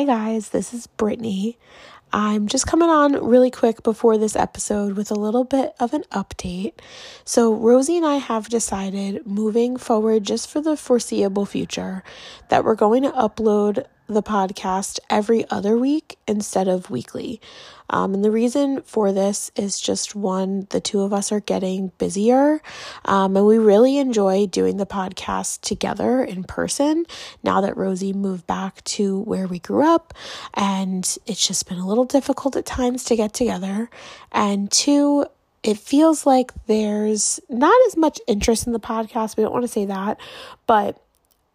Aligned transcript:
Hi, 0.00 0.06
guys, 0.06 0.48
this 0.48 0.72
is 0.72 0.86
Brittany. 0.86 1.58
I'm 2.10 2.46
just 2.46 2.66
coming 2.66 2.88
on 2.88 3.22
really 3.22 3.50
quick 3.50 3.82
before 3.82 4.16
this 4.16 4.34
episode 4.34 4.94
with 4.94 5.10
a 5.10 5.14
little 5.14 5.44
bit 5.44 5.74
of 5.78 5.92
an 5.92 6.04
update. 6.10 6.72
So, 7.26 7.52
Rosie 7.52 7.98
and 7.98 8.06
I 8.06 8.16
have 8.16 8.48
decided 8.48 9.26
moving 9.26 9.76
forward, 9.76 10.24
just 10.24 10.48
for 10.48 10.62
the 10.62 10.74
foreseeable 10.74 11.44
future, 11.44 12.02
that 12.48 12.64
we're 12.64 12.76
going 12.76 13.02
to 13.02 13.10
upload 13.10 13.84
the 14.06 14.22
podcast 14.22 15.00
every 15.10 15.44
other 15.50 15.76
week 15.76 16.16
instead 16.26 16.66
of 16.66 16.88
weekly. 16.88 17.38
Um, 17.90 18.14
and 18.14 18.24
the 18.24 18.30
reason 18.30 18.82
for 18.82 19.12
this 19.12 19.50
is 19.56 19.80
just 19.80 20.14
one, 20.14 20.66
the 20.70 20.80
two 20.80 21.02
of 21.02 21.12
us 21.12 21.32
are 21.32 21.40
getting 21.40 21.92
busier, 21.98 22.62
um, 23.04 23.36
and 23.36 23.46
we 23.46 23.58
really 23.58 23.98
enjoy 23.98 24.46
doing 24.46 24.76
the 24.76 24.86
podcast 24.86 25.60
together 25.60 26.22
in 26.22 26.44
person 26.44 27.04
now 27.42 27.60
that 27.60 27.76
Rosie 27.76 28.12
moved 28.12 28.46
back 28.46 28.82
to 28.84 29.20
where 29.20 29.46
we 29.46 29.58
grew 29.58 29.86
up. 29.86 30.14
And 30.54 31.04
it's 31.26 31.46
just 31.46 31.68
been 31.68 31.78
a 31.78 31.86
little 31.86 32.04
difficult 32.04 32.56
at 32.56 32.64
times 32.64 33.04
to 33.04 33.16
get 33.16 33.34
together. 33.34 33.90
And 34.32 34.70
two, 34.70 35.26
it 35.62 35.76
feels 35.76 36.24
like 36.24 36.52
there's 36.66 37.40
not 37.48 37.78
as 37.88 37.96
much 37.96 38.20
interest 38.26 38.66
in 38.66 38.72
the 38.72 38.80
podcast. 38.80 39.36
We 39.36 39.42
don't 39.42 39.52
want 39.52 39.64
to 39.64 39.68
say 39.68 39.84
that, 39.86 40.18
but 40.66 41.02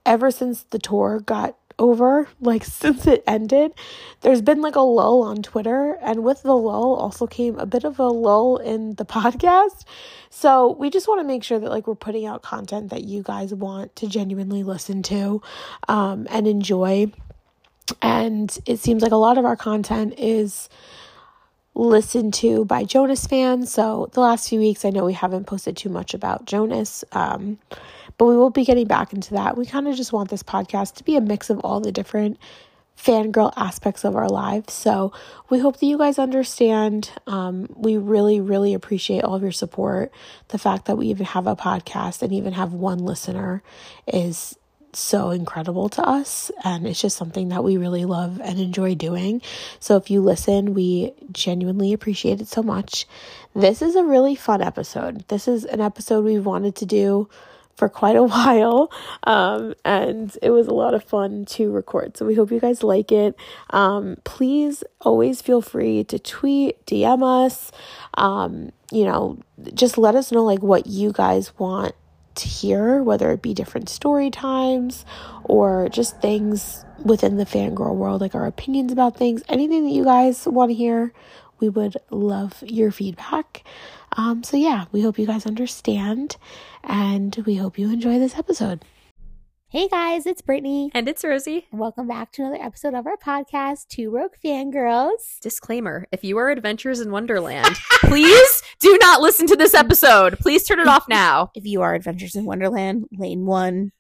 ever 0.05 0.29
since 0.29 0.63
the 0.63 0.79
tour 0.79 1.20
got 1.20 1.55
over, 1.79 2.27
like 2.39 2.63
since 2.65 3.07
it 3.07 3.23
ended, 3.27 3.73
there's 4.21 4.41
been 4.41 4.61
like 4.61 4.75
a 4.75 4.81
lull 4.81 5.23
on 5.23 5.41
Twitter. 5.41 5.98
And 6.01 6.23
with 6.23 6.43
the 6.43 6.55
lull 6.55 6.95
also 6.95 7.27
came 7.27 7.57
a 7.57 7.65
bit 7.65 7.84
of 7.84 7.99
a 7.99 8.07
lull 8.07 8.57
in 8.57 8.95
the 8.95 9.05
podcast. 9.15 9.85
So 10.29 10.73
we 10.73 10.89
just 10.89 11.07
want 11.07 11.21
to 11.21 11.27
make 11.27 11.43
sure 11.43 11.59
that 11.59 11.70
like 11.70 11.88
we're 11.88 11.95
putting 11.95 12.25
out 12.25 12.41
content 12.41 12.89
that 12.89 13.03
you 13.03 13.23
guys 13.23 13.53
want 13.53 13.95
to 13.98 14.07
genuinely 14.07 14.63
listen 14.63 15.03
to 15.03 15.41
um, 15.88 16.27
and 16.29 16.48
enjoy. 16.48 17.12
And 18.01 18.57
it 18.65 18.79
seems 18.79 19.03
like 19.03 19.12
a 19.12 19.18
lot 19.18 19.37
of 19.37 19.46
our 19.46 19.55
content 19.55 20.15
is 20.18 20.70
listened 21.76 22.34
to 22.35 22.65
by 22.65 22.84
Jonas 22.84 23.27
fans. 23.27 23.71
So 23.71 24.09
the 24.13 24.21
last 24.21 24.49
few 24.49 24.59
weeks, 24.59 24.85
I 24.85 24.90
know 24.90 25.05
we 25.05 25.13
haven't 25.13 25.45
posted 25.45 25.76
too 25.77 25.90
much 25.90 26.13
about 26.13 26.45
Jonas. 26.45 27.04
Um, 27.12 27.59
but 28.18 28.26
we 28.26 28.35
will 28.37 28.49
be 28.49 28.63
getting 28.63 28.87
back 28.87 29.13
into 29.13 29.34
that. 29.34 29.57
We 29.57 29.65
kind 29.65 29.87
of 29.87 29.96
just 29.96 30.13
want 30.13 30.29
this 30.29 30.43
podcast 30.43 30.96
to 30.96 31.03
be 31.03 31.18
a 31.18 31.21
mix 31.21 31.49
of 31.49 31.59
all 31.59 31.81
the 31.81 31.91
different 31.91 32.37
fangirl 32.98 33.51
aspects 33.57 34.05
of 34.05 34.15
our 34.15 34.29
lives. 34.29 34.73
So 34.73 35.12
we 35.49 35.59
hope 35.59 35.79
that 35.79 35.85
you 35.85 35.98
guys 35.98 36.18
understand. 36.18 37.12
Um, 37.27 37.68
we 37.76 37.98
really, 37.98 38.40
really 38.40 38.73
appreciate 38.73 39.23
all 39.23 39.35
of 39.35 39.41
your 39.41 39.51
support. 39.51 40.12
The 40.48 40.57
fact 40.57 40.85
that 40.85 40.96
we 40.96 41.07
even 41.07 41.26
have 41.26 41.46
a 41.46 41.57
podcast 41.57 42.21
and 42.21 42.31
even 42.31 42.53
have 42.53 42.71
one 42.71 42.99
listener 42.99 43.62
is 44.07 44.57
so 44.96 45.32
incredible 45.32 45.90
to 45.90 46.01
us 46.01 46.51
and 46.63 46.88
it's 46.88 47.01
just 47.01 47.18
something 47.18 47.49
that 47.49 47.63
we 47.63 47.77
really 47.77 48.05
love 48.05 48.40
and 48.43 48.60
enjoy 48.60 48.96
doing. 48.96 49.41
So 49.79 49.98
if 49.98 50.10
you 50.10 50.21
listen, 50.21 50.74
we 50.74 51.13
genuinely 51.32 51.93
appreciate 51.93 52.41
it 52.41 52.48
so 52.48 52.63
much. 52.63 53.07
This 53.54 53.82
is 53.82 53.96
a 53.96 54.04
really 54.04 54.35
fun 54.35 54.62
episode. 54.62 55.27
This 55.27 55.48
is 55.48 55.65
an 55.65 55.82
episode 55.82 56.26
we've 56.26 56.46
wanted 56.46 56.76
to 56.77 56.85
do 56.85 57.29
for 57.76 57.90
quite 57.90 58.15
a 58.15 58.24
while. 58.35 58.91
Um, 59.24 59.76
and 59.84 60.35
it 60.41 60.49
was 60.49 60.68
a 60.68 60.74
lot 60.74 60.93
of 60.93 61.04
fun 61.04 61.46
to 61.46 61.71
record. 61.71 62.18
So 62.18 62.26
we 62.26 62.35
hope 62.35 62.52
you 62.52 62.59
guys 62.59 62.84
like 62.84 63.12
it. 63.12 63.35
Um, 63.70 64.18
please 64.24 64.84
always 65.02 65.41
feel 65.41 65.62
free 65.62 66.03
to 66.06 66.19
tweet, 66.19 66.85
DM 66.85 67.24
us. 67.24 67.72
Um, 68.16 68.72
you 68.91 69.06
know, 69.06 69.40
just 69.74 69.97
let 69.97 70.16
us 70.16 70.31
know 70.31 70.44
like 70.44 70.62
what 70.62 70.88
you 70.88 71.12
guys 71.12 71.57
want 71.57 71.96
to 72.35 72.47
hear, 72.47 73.01
whether 73.01 73.31
it 73.31 73.41
be 73.41 73.53
different 73.53 73.89
story 73.89 74.29
times 74.29 75.05
or 75.44 75.89
just 75.89 76.22
things 76.22 76.85
within 77.03 77.38
the 77.38 77.45
fangirl 77.45 77.95
world, 77.95 78.22
like 78.22 78.35
our 78.35 78.45
opinions 78.45 78.91
about 78.91 79.17
things, 79.17 79.44
anything 79.50 79.83
that 79.85 79.91
you 79.91 80.03
guys 80.03 80.45
want 80.45 80.69
to 80.69 80.75
hear. 80.75 81.13
We 81.59 81.69
would 81.69 81.97
love 82.09 82.62
your 82.66 82.91
feedback. 82.91 83.63
Um, 84.18 84.44
so, 84.44 84.57
yeah, 84.57 84.85
we 84.91 85.01
hope 85.01 85.18
you 85.18 85.25
guys 85.25 85.45
understand 85.45 86.38
and 86.84 87.35
we 87.45 87.56
hope 87.56 87.78
you 87.78 87.91
enjoy 87.91 88.19
this 88.19 88.38
episode. 88.38 88.84
Hey 89.75 89.90
guys, 89.90 90.25
it's 90.25 90.41
Brittany. 90.41 90.90
And 90.94 91.06
it's 91.09 91.22
Rosie. 91.22 91.68
And 91.69 91.81
welcome 91.81 92.08
back 92.08 92.31
to 92.31 92.44
another 92.44 92.63
episode 92.63 92.94
of 92.94 93.06
our 93.06 93.18
podcast, 93.18 93.90
Two 93.90 94.09
Rogue 94.09 94.31
Fangirls. 94.41 95.38
Disclaimer 95.41 96.08
If 96.13 96.24
you 96.24 96.38
are 96.38 96.47
Adventures 96.47 97.02
in 97.02 97.12
Wonderland, 97.12 97.75
please 98.00 98.63
do 98.80 98.97
not 99.02 99.19
listen 99.19 99.47
to 99.47 99.58
this 99.58 99.74
episode. 99.74 100.40
Please 100.40 100.63
turn 100.63 100.80
it 100.80 100.88
off 100.88 101.09
now. 101.09 101.52
If 101.56 101.66
you 101.66 101.81
are 101.81 101.94
Adventures 101.94 102.38
in 102.38 102.46
Wonderland, 102.46 103.08
Lane 103.18 103.46
1, 103.46 103.91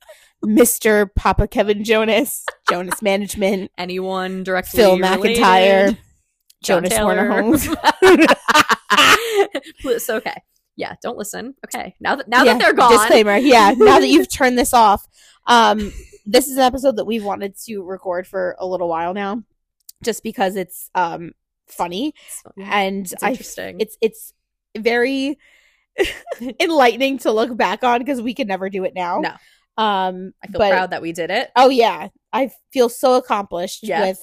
Mr. 0.45 1.09
Papa 1.13 1.45
Kevin 1.45 1.83
Jonas, 1.83 2.45
Jonas 2.69 3.01
Management, 3.01 3.69
anyone 3.77 4.45
directly 4.45 4.77
Phil 4.77 4.97
related, 4.97 5.37
McIntyre, 5.37 5.97
John 6.63 6.85
Jonas 6.85 6.89
Taylor. 6.91 7.15
Warner 7.15 7.41
Holmes. 7.41 7.67
so 10.05 10.15
okay. 10.15 10.41
Yeah, 10.75 10.95
don't 11.01 11.17
listen. 11.17 11.55
Okay. 11.65 11.95
Now 11.99 12.15
that 12.15 12.27
now 12.27 12.43
Yeah, 12.43 12.53
that 12.53 12.61
they're 12.61 12.73
gone. 12.73 12.91
Disclaimer. 12.91 13.37
Yeah. 13.37 13.73
Now 13.77 13.99
that 13.99 14.07
you've 14.09 14.29
turned 14.31 14.57
this 14.57 14.73
off, 14.73 15.07
um, 15.47 15.93
this 16.25 16.47
is 16.47 16.57
an 16.57 16.63
episode 16.63 16.97
that 16.97 17.05
we've 17.05 17.23
wanted 17.23 17.55
to 17.65 17.81
record 17.83 18.27
for 18.27 18.55
a 18.59 18.65
little 18.65 18.87
while 18.89 19.13
now, 19.13 19.43
just 20.03 20.21
because 20.23 20.55
it's 20.55 20.89
um 20.95 21.31
funny 21.67 22.13
and 22.57 23.05
it's 23.11 23.23
I 23.23 23.29
interesting. 23.31 23.77
it's 23.79 23.97
it's 24.01 24.33
very 24.77 25.37
enlightening 26.59 27.17
to 27.19 27.31
look 27.31 27.55
back 27.55 27.83
on 27.83 27.99
because 27.99 28.21
we 28.21 28.33
could 28.33 28.47
never 28.47 28.69
do 28.69 28.83
it 28.83 28.93
now. 28.95 29.19
No. 29.19 29.31
Um, 29.77 30.33
I 30.43 30.47
feel 30.47 30.59
but- 30.59 30.71
proud 30.71 30.89
that 30.91 31.01
we 31.01 31.11
did 31.11 31.29
it. 31.31 31.49
Oh 31.55 31.69
yeah, 31.69 32.09
I 32.33 32.51
feel 32.71 32.89
so 32.89 33.15
accomplished 33.15 33.79
Yeah. 33.83 34.01
with 34.07 34.19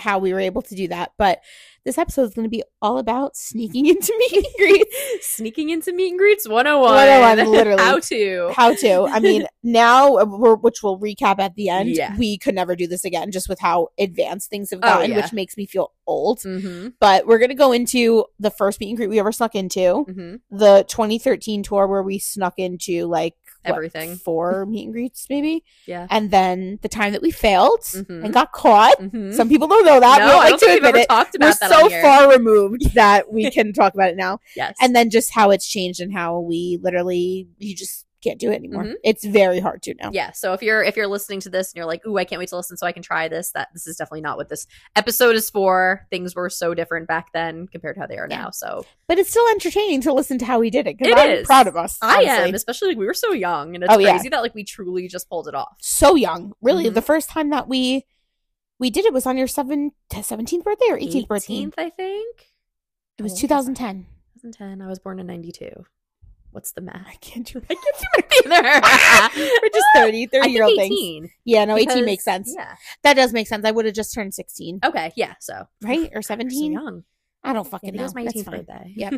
how 0.00 0.18
we 0.18 0.32
were 0.32 0.40
able 0.40 0.62
to 0.62 0.74
do 0.74 0.88
that. 0.88 1.12
But 1.18 1.40
this 1.84 1.96
episode 1.98 2.22
is 2.24 2.34
going 2.34 2.44
to 2.44 2.50
be 2.50 2.62
all 2.82 2.98
about 2.98 3.36
sneaking 3.36 3.86
into 3.86 4.12
meet 4.18 4.32
and 4.44 4.46
greets. 4.58 4.96
Sneaking 5.36 5.70
into 5.70 5.92
meet 5.92 6.10
and 6.10 6.18
greets 6.18 6.46
101. 6.46 6.92
101, 6.92 7.50
literally. 7.50 7.82
How 7.82 7.98
to. 8.00 8.52
how 8.54 8.74
to. 8.74 9.02
I 9.10 9.20
mean, 9.20 9.46
now 9.62 10.16
uh, 10.18 10.24
we're, 10.26 10.56
which 10.56 10.82
we'll 10.82 10.98
recap 10.98 11.38
at 11.38 11.54
the 11.54 11.68
end. 11.70 11.90
Yeah. 11.90 12.14
We 12.16 12.36
could 12.36 12.54
never 12.54 12.76
do 12.76 12.86
this 12.86 13.04
again, 13.04 13.30
just 13.30 13.48
with 13.48 13.58
how 13.60 13.88
advanced 13.98 14.50
things 14.50 14.70
have 14.70 14.80
Oh, 14.80 14.88
gotten, 14.88 15.10
yeah. 15.12 15.16
which 15.22 15.32
makes 15.32 15.56
me 15.56 15.64
feel 15.66 15.92
old. 16.06 16.40
Mm-hmm. 16.40 16.88
But 17.00 17.26
we're 17.26 17.38
gonna 17.38 17.54
go 17.54 17.72
into 17.72 18.26
the 18.38 18.50
first 18.50 18.80
meet 18.80 18.88
and 18.90 18.96
greet 18.96 19.08
we 19.08 19.18
ever 19.20 19.32
snuck 19.32 19.54
into, 19.54 19.78
Mm-hmm. 19.78 20.56
the 20.56 20.84
2013 20.88 21.62
tour 21.62 21.86
where 21.86 22.02
we 22.02 22.18
snuck 22.18 22.54
into 22.58 23.06
like 23.06 23.34
what, 23.64 23.74
Everything. 23.76 24.16
four 24.16 24.64
meet 24.68 24.84
and 24.84 24.92
greets 24.92 25.26
maybe, 25.28 25.64
Yeah. 25.86 26.06
and 26.10 26.30
then 26.30 26.78
the 26.82 26.88
time 26.88 27.12
that 27.12 27.22
we 27.22 27.30
failed 27.30 27.80
Mhm. 27.82 28.24
and 28.24 28.32
got 28.32 28.52
caught. 28.52 28.98
Mhm. 29.00 29.34
Some 29.34 29.48
people 29.48 29.68
don't 29.68 29.84
know 29.84 30.00
that. 30.00 30.18
no, 30.20 30.24
we 30.26 30.30
don't 30.32 30.40
I 30.40 30.50
like 30.50 30.60
don't 30.60 30.70
to 30.70 30.76
admit 30.76 30.96
it. 30.96 31.08
talked 31.08 31.36
We're 31.38 31.48
about 31.48 31.60
that 31.60 31.70
so 31.70 31.88
far 32.02 32.30
removed 32.30 32.94
that 32.94 33.32
we 33.32 33.50
can 33.56 33.72
talk 33.72 33.94
about 33.94 34.10
it 34.10 34.16
now. 34.16 34.40
Yes. 34.56 34.76
And 34.80 34.94
then 34.96 35.10
just 35.10 35.32
how 35.32 35.50
it's 35.50 35.66
changed 35.68 36.00
and 36.00 36.12
how 36.12 36.38
we 36.40 36.78
literally 36.82 37.48
you 37.58 37.74
just 37.74 38.06
can't 38.22 38.38
do 38.40 38.50
it 38.50 38.54
anymore. 38.56 38.84
Mhm. 38.84 38.94
It's 39.04 39.24
very 39.24 39.60
hard 39.60 39.82
to 39.82 39.94
now. 40.00 40.10
yeah 40.12 40.32
so 40.32 40.52
if 40.52 40.62
you're 40.62 40.82
if 40.82 40.96
you're 40.96 41.06
listening 41.06 41.40
to 41.40 41.48
this 41.50 41.70
and 41.72 41.76
you're 41.76 41.86
like 41.86 42.04
ooh 42.06 42.16
i 42.18 42.24
can't 42.24 42.38
wait 42.38 42.48
to 42.48 42.56
listen 42.56 42.76
so 42.76 42.86
i 42.86 42.92
can 42.92 43.02
try 43.02 43.28
this 43.28 43.52
that 43.52 43.68
this 43.72 43.86
is 43.86 43.96
definitely 43.96 44.20
not 44.22 44.36
what 44.36 44.48
this 44.48 44.66
episode 44.96 45.36
is 45.36 45.48
for 45.50 46.06
things 46.10 46.34
were 46.34 46.50
so 46.50 46.74
different 46.74 47.06
back 47.06 47.32
then 47.32 47.66
compared 47.68 47.94
to 47.94 48.00
how 48.00 48.06
they 48.06 48.18
are 48.18 48.26
Yeah. 48.30 48.42
now 48.42 48.50
so 48.50 48.84
But 49.06 49.18
it's 49.18 49.30
still 49.30 49.48
entertaining 49.50 50.00
to 50.02 50.12
listen 50.12 50.38
to 50.38 50.44
how 50.44 50.58
we 50.58 50.70
did 50.70 50.86
it 50.86 50.98
because 50.98 51.14
I'm 51.16 51.30
is. 51.30 51.46
proud 51.46 51.66
of 51.68 51.76
us. 51.76 51.96
i 52.02 52.22
am 52.22 52.54
especially 52.54 52.88
like 52.88 52.98
we 52.98 53.06
were 53.06 53.14
so 53.14 53.32
young 53.32 53.74
and 53.74 53.84
it's 53.84 53.92
Oh, 53.94 53.98
yeah. 53.98 54.10
crazy 54.12 54.28
that 54.30 54.42
like 54.42 54.54
we 54.54 54.64
truly 54.64 55.06
just 55.08 55.28
pulled 55.28 55.48
it 55.48 55.54
off 55.54 55.76
so 55.80 56.14
young. 56.14 56.52
Really, 56.60 56.86
Mhm. 56.86 56.94
the 56.94 57.02
first 57.02 57.28
time 57.30 57.50
that 57.50 57.68
we 57.68 58.04
we 58.80 58.90
did 58.90 59.04
it 59.04 59.12
was 59.12 59.26
on 59.26 59.36
your 59.36 59.48
seven, 59.48 59.90
17th 60.12 60.62
birthday 60.64 60.86
or 60.90 60.96
18th, 60.98 61.26
birthday. 61.28 61.54
18th 61.54 61.74
i 61.78 61.90
think 61.90 62.52
It 63.18 63.22
was 63.22 63.32
Oh, 63.34 63.36
2010. 63.36 64.06
2010 64.40 64.82
i 64.82 64.88
was 64.88 64.98
born 65.00 65.18
in 65.18 65.26
92 65.26 65.84
what's 66.50 66.72
the 66.72 66.80
math 66.80 67.06
I 67.06 67.14
can't 67.20 67.46
do 67.46 67.60
i 67.70 67.74
can't 67.74 67.96
do 68.44 68.48
math 68.48 69.36
either 69.36 69.58
We're 69.62 69.68
just 69.68 69.86
30, 69.94 70.26
30 70.26 70.44
I 70.44 70.50
year 70.50 70.64
old 70.64 70.70
think 70.76 70.80
things. 70.92 70.98
18 71.00 71.30
Yeah, 71.44 71.64
no, 71.64 71.76
18 71.76 72.04
makes 72.04 72.24
sense. 72.24 72.52
yeah 72.56 72.74
That 73.02 73.14
does 73.14 73.32
make 73.32 73.46
sense. 73.48 73.64
I 73.64 73.70
would 73.70 73.84
have 73.84 73.94
just 73.94 74.14
turned 74.14 74.34
16, 74.34 74.80
okay 74.84 75.12
yeah 75.16 75.34
so 75.40 75.64
right? 75.82 76.08
Or 76.12 76.18
We're 76.18 76.22
so 76.22 76.28
17? 76.34 76.72
young 76.72 77.04
I 77.44 77.52
don't 77.52 77.64
yeah, 77.66 77.70
fucking 77.70 77.94
it 77.94 77.96
know. 77.96 78.02
was 78.02 78.14
my 78.14 78.24
That's 78.24 78.36
18th 78.36 78.44
fine. 78.44 78.54
birthday 78.64 78.92
Yep. 78.96 79.14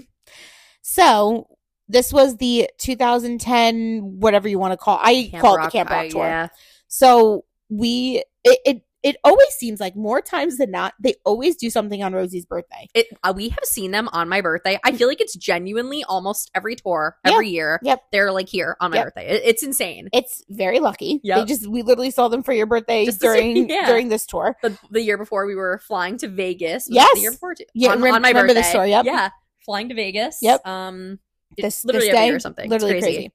So 0.82 1.48
this 1.88 2.12
was 2.12 2.36
the 2.36 2.68
2010, 2.78 4.18
whatever 4.20 4.48
you 4.48 4.58
want 4.58 4.72
to 4.72 4.76
call. 4.76 4.98
I 5.02 5.28
Camp 5.30 5.42
call 5.42 5.56
it 5.58 5.64
the 5.64 5.70
Camp 5.70 5.90
Rock 5.90 5.98
I- 6.04 6.08
tour. 6.08 6.24
yeah 6.24 6.48
So 6.88 7.44
we 7.68 8.22
it, 8.44 8.58
it 8.64 8.82
it 9.02 9.16
always 9.24 9.48
seems 9.54 9.80
like 9.80 9.96
more 9.96 10.20
times 10.20 10.58
than 10.58 10.70
not 10.70 10.92
they 11.00 11.14
always 11.24 11.56
do 11.56 11.70
something 11.70 12.02
on 12.02 12.12
Rosie's 12.12 12.44
birthday. 12.44 12.86
it 12.94 13.06
uh, 13.22 13.32
we 13.34 13.48
have 13.48 13.64
seen 13.64 13.90
them 13.92 14.08
on 14.12 14.28
my 14.28 14.40
birthday. 14.40 14.78
I 14.84 14.92
feel 14.92 15.08
like 15.08 15.20
it's 15.20 15.34
genuinely 15.36 16.04
almost 16.04 16.50
every 16.54 16.76
tour, 16.76 17.16
every 17.24 17.48
year. 17.48 17.80
Yep. 17.82 18.02
They're 18.12 18.30
like 18.32 18.48
here 18.48 18.76
on 18.80 18.90
my 18.90 18.98
Yep. 18.98 19.04
birthday. 19.06 19.28
It- 19.28 19.42
it's 19.44 19.62
insane. 19.62 20.08
It's 20.12 20.44
very 20.50 20.80
lucky. 20.80 21.20
They 21.24 21.44
just 21.46 21.66
we 21.66 21.82
literally 21.82 22.10
saw 22.10 22.28
them 22.28 22.42
for 22.42 22.52
your 22.52 22.66
birthday 22.66 23.04
Just 23.06 23.20
during 23.20 23.68
yeah. 23.70 23.86
during 23.86 24.08
this 24.08 24.26
tour. 24.26 24.56
The, 24.62 24.76
the 24.90 25.00
year 25.02 25.16
before 25.18 25.46
we 25.46 25.54
were 25.54 25.78
flying 25.86 26.18
to 26.18 26.28
Vegas. 26.28 26.86
Yes. 26.90 27.08
The 27.14 27.20
year 27.20 27.30
before 27.32 27.54
too. 27.54 27.64
Yeah, 27.74 27.90
on, 27.92 28.02
rem- 28.02 28.14
on 28.14 28.22
my 28.22 28.28
remember 28.28 28.48
birthday. 28.48 28.60
this 28.60 28.70
story, 28.70 28.90
yep. 28.90 29.04
Yeah. 29.06 29.30
Flying 29.64 29.88
to 29.88 29.94
Vegas. 29.94 30.38
Yep. 30.42 30.66
Um 30.66 31.18
This 31.56 31.84
literally 31.84 32.08
this 32.08 32.14
day, 32.16 32.26
year 32.26 32.36
or 32.36 32.40
something. 32.40 32.68
Literally 32.68 33.00
crazy. 33.00 33.14
crazy. 33.16 33.32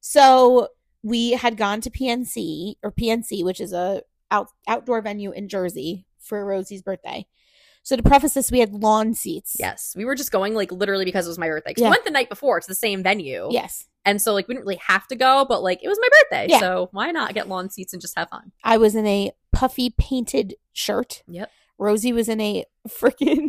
So 0.00 0.68
we 1.02 1.32
had 1.32 1.56
gone 1.56 1.80
to 1.82 1.90
PNC 1.90 2.74
or 2.82 2.92
PNC, 2.92 3.44
which 3.44 3.60
is 3.60 3.72
a 3.72 4.02
out, 4.32 4.48
outdoor 4.66 5.00
venue 5.02 5.30
in 5.30 5.48
Jersey 5.48 6.06
for 6.18 6.44
Rosie's 6.44 6.82
birthday. 6.82 7.26
So 7.84 7.96
to 7.96 8.02
preface 8.02 8.34
this, 8.34 8.50
we 8.52 8.60
had 8.60 8.72
lawn 8.72 9.12
seats. 9.12 9.56
Yes, 9.58 9.94
we 9.96 10.04
were 10.04 10.14
just 10.14 10.30
going 10.32 10.54
like 10.54 10.70
literally 10.72 11.04
because 11.04 11.26
it 11.26 11.30
was 11.30 11.38
my 11.38 11.48
birthday. 11.48 11.74
Yeah. 11.76 11.86
We 11.86 11.90
went 11.90 12.04
the 12.04 12.10
night 12.12 12.28
before 12.28 12.60
to 12.60 12.66
the 12.68 12.74
same 12.76 13.02
venue. 13.02 13.48
Yes. 13.50 13.86
and 14.04 14.20
so 14.22 14.32
like 14.34 14.46
we 14.48 14.54
didn't 14.54 14.66
really 14.66 14.80
have 14.86 15.06
to 15.08 15.16
go, 15.16 15.44
but 15.48 15.62
like 15.62 15.80
it 15.82 15.88
was 15.88 15.98
my 16.00 16.08
birthday, 16.20 16.46
Yeah. 16.48 16.60
so 16.60 16.88
why 16.92 17.10
not 17.10 17.34
get 17.34 17.48
lawn 17.48 17.70
seats 17.70 17.92
and 17.92 18.00
just 18.00 18.16
have 18.16 18.28
fun? 18.30 18.52
I 18.64 18.76
was 18.78 18.94
in 18.94 19.06
a 19.06 19.32
puffy 19.52 19.90
painted 19.90 20.54
shirt. 20.72 21.22
Yep. 21.26 21.50
Rosie 21.78 22.12
was 22.12 22.28
in 22.28 22.40
a 22.40 22.64
freaking 22.88 23.48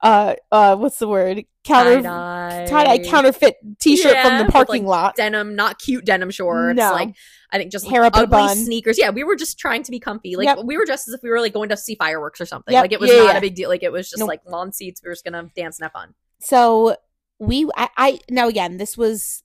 uh 0.00 0.34
uh 0.52 0.76
what's 0.76 0.98
the 0.98 1.08
word? 1.08 1.44
Counter 1.64 2.00
Tie-dye. 2.02 2.98
counterfeit 3.04 3.56
t-shirt 3.78 4.12
Yeah, 4.12 4.22
from 4.38 4.46
the 4.46 4.50
parking 4.52 4.84
like, 4.86 5.02
lot. 5.04 5.16
denim, 5.16 5.54
not 5.54 5.78
cute 5.78 6.04
denim 6.04 6.30
shorts. 6.30 6.76
No. 6.76 6.92
Like 6.92 7.14
I 7.52 7.58
think 7.58 7.72
just 7.72 7.84
like, 7.84 7.92
Hair 7.94 8.04
up 8.04 8.16
ugly 8.16 8.54
sneakers. 8.54 8.96
Yeah, 8.98 9.10
we 9.10 9.22
were 9.24 9.36
just 9.36 9.58
trying 9.58 9.82
to 9.82 9.90
be 9.90 9.98
comfy. 10.00 10.36
Like 10.36 10.46
Yep. 10.46 10.60
we 10.64 10.76
were 10.76 10.84
dressed 10.86 11.08
as 11.08 11.14
if 11.14 11.20
we 11.22 11.30
were 11.30 11.40
like 11.40 11.52
going 11.52 11.68
to 11.70 11.76
see 11.76 11.94
fireworks 11.94 12.40
or 12.40 12.46
something. 12.46 12.72
Yep. 12.72 12.82
Like 12.84 12.92
it 12.92 13.00
was 13.00 13.10
Yeah, 13.10 13.16
not 13.18 13.32
yeah. 13.32 13.38
a 13.38 13.40
big 13.40 13.54
deal. 13.54 13.68
Like 13.68 13.82
it 13.82 13.92
was 13.92 14.08
just 14.08 14.20
Nope. 14.20 14.28
like 14.28 14.40
lawn 14.46 14.72
seats. 14.72 15.02
We 15.02 15.08
were 15.08 15.14
just 15.14 15.24
gonna 15.24 15.50
dance 15.56 15.78
and 15.78 15.84
have 15.84 15.92
fun. 15.92 16.14
So 16.40 16.96
we 17.38 17.68
I, 17.76 17.88
I 17.96 18.20
now 18.30 18.48
again 18.48 18.76
this 18.78 18.96
was 18.96 19.42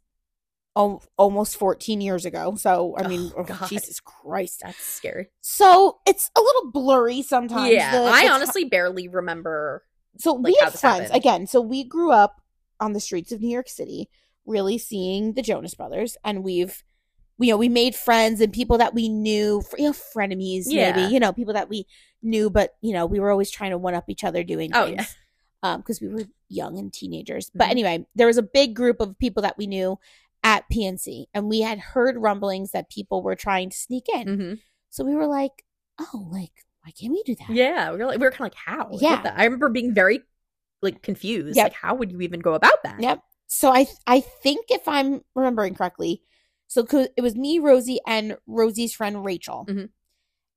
al- 0.76 1.04
almost 1.18 1.58
14 1.58 2.00
years 2.02 2.26
ago. 2.26 2.56
So 2.56 2.96
I 2.98 3.08
mean, 3.08 3.32
Oh, 3.38 3.46
oh, 3.50 3.66
Jesus 3.68 4.00
Christ. 4.00 4.62
That's 4.64 4.78
scary. 4.84 5.28
So 5.42 6.00
it's 6.08 6.30
a 6.38 6.42
little 6.42 6.72
blurry 6.72 7.22
sometimes. 7.22 7.72
yeah, 7.74 7.92
the- 7.92 8.06
I 8.12 8.30
honestly 8.32 8.64
barely 8.66 9.08
remember. 9.08 9.84
So 10.18 10.34
like, 10.34 10.46
we 10.54 10.58
had 10.60 10.74
friends 10.74 11.02
happened. 11.10 11.16
again. 11.16 11.48
So 11.48 11.62
we 11.62 11.84
grew 11.84 12.12
up 12.12 12.42
on 12.80 12.94
the 12.94 13.00
streets 13.00 13.32
of 13.32 13.42
New 13.42 13.50
York 13.50 13.70
City, 13.70 14.10
really 14.46 14.78
seeing 14.78 15.34
the 15.34 15.42
Jonas 15.42 15.74
Brothers, 15.76 16.18
and 16.24 16.44
we've, 16.44 16.84
you 17.40 17.50
know, 17.52 17.58
we 17.58 17.70
made 17.70 17.96
friends 17.96 18.42
and 18.42 18.52
people 18.54 18.78
that 18.78 18.94
we 18.94 19.10
knew, 19.10 19.62
you 19.78 19.86
know, 19.86 19.94
frenemies, 19.94 20.66
Yeah. 20.68 20.92
maybe, 20.96 21.14
you 21.14 21.20
know, 21.20 21.34
people 21.34 21.54
that 21.54 21.70
we 21.70 21.88
knew, 22.22 22.50
but 22.50 22.76
you 22.82 22.94
know, 22.94 23.06
we 23.06 23.20
were 23.20 23.32
always 23.32 23.50
trying 23.52 23.72
to 23.72 23.78
one 23.78 23.94
up 23.96 24.10
each 24.10 24.24
other 24.24 24.44
doing 24.44 24.72
Oh, 24.74 24.86
things. 24.86 24.98
yeah. 24.98 25.06
Um, 25.74 25.80
because 25.82 26.02
we 26.02 26.10
were 26.10 26.26
young 26.50 26.78
and 26.78 26.92
teenagers. 26.92 27.50
But 27.56 27.68
Mhm. 27.68 27.72
anyway, 27.72 28.06
there 28.16 28.28
was 28.28 28.38
a 28.38 28.44
big 28.44 28.76
group 28.76 29.00
of 29.00 29.18
people 29.18 29.42
that 29.44 29.58
we 29.58 29.66
knew 29.66 29.98
at 30.44 30.66
PNC, 30.70 31.28
and 31.34 31.48
we 31.48 31.62
had 31.62 31.80
heard 31.80 32.18
rumblings 32.18 32.72
that 32.72 32.90
people 32.90 33.24
were 33.24 33.36
trying 33.36 33.70
to 33.70 33.78
sneak 33.78 34.10
in. 34.10 34.28
hmm 34.28 34.54
So 34.90 35.04
we 35.06 35.16
were 35.16 35.26
like, 35.28 35.64
oh, 36.00 36.28
like, 36.30 36.66
why 36.84 36.92
can't 36.92 37.14
we 37.14 37.24
do 37.24 37.36
that? 37.36 37.50
Yeah, 37.50 37.92
we 37.92 37.98
were 37.98 38.06
like 38.06 38.20
we 38.20 38.26
were 38.26 38.32
kind 38.32 38.52
of 38.52 38.54
like 38.54 38.56
how? 38.56 38.90
Yeah. 39.00 39.34
I 39.36 39.44
remember 39.46 39.70
being 39.70 39.94
very 39.94 40.22
like 40.82 41.02
confused. 41.02 41.56
Yep. 41.56 41.66
Like 41.66 41.74
how 41.74 41.96
would 41.96 42.12
you 42.12 42.22
even 42.22 42.40
go 42.42 42.54
about 42.54 42.84
that? 42.84 43.00
Yep. 43.00 43.22
So 43.48 43.70
I 43.70 43.88
I 44.08 44.20
think 44.20 44.66
if 44.70 44.88
I'm 44.88 45.22
remembering 45.36 45.76
correctly, 45.76 46.22
so 46.68 46.86
it 47.16 47.22
was 47.22 47.36
me, 47.36 47.60
Rosie, 47.60 48.00
and 48.06 48.38
Rosie's 48.48 48.94
friend 48.94 49.24
Rachel, 49.24 49.66
Mhm. 49.70 49.90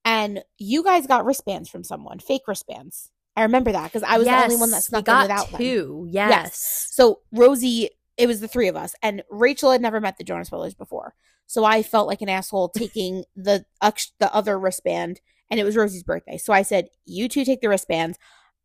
and 0.04 0.42
you 0.58 0.82
guys 0.82 1.06
got 1.06 1.24
wristbands 1.24 1.68
from 1.68 1.84
someone, 1.84 2.18
fake 2.18 2.42
wristbands. 2.48 3.10
I 3.36 3.42
remember 3.42 3.70
that 3.72 3.84
because 3.84 4.02
I 4.02 4.16
was 4.16 4.26
the 4.26 4.42
only 4.42 4.56
one 4.56 4.70
that 4.70 4.78
Yes, 4.78 4.86
snuck 4.86 5.06
in 5.08 5.18
without 5.22 5.50
them. 5.50 5.58
two. 5.58 6.08
Yes. 6.10 6.88
So 6.90 7.20
Rosie, 7.32 7.90
it 8.16 8.26
was 8.26 8.40
the 8.40 8.48
three 8.48 8.68
of 8.68 8.76
us, 8.76 8.94
and 9.02 9.22
Rachel 9.30 9.70
had 9.72 9.82
never 9.82 10.00
met 10.00 10.16
the 10.16 10.24
Jonas 10.24 10.48
Brothers 10.48 10.74
before, 10.74 11.14
so 11.46 11.64
I 11.64 11.82
felt 11.82 12.08
like 12.08 12.22
an 12.22 12.30
asshole 12.30 12.70
taking 12.70 13.24
the 13.36 13.66
the 14.18 14.34
other 14.34 14.58
wristband, 14.58 15.20
and 15.50 15.60
it 15.60 15.64
was 15.64 15.76
Rosie's 15.76 16.02
birthday. 16.02 16.38
So 16.38 16.52
I 16.52 16.62
said, 16.62 16.88
"You 17.04 17.28
two 17.28 17.44
take 17.44 17.60
the 17.60 17.68
wristbands. 17.68 18.18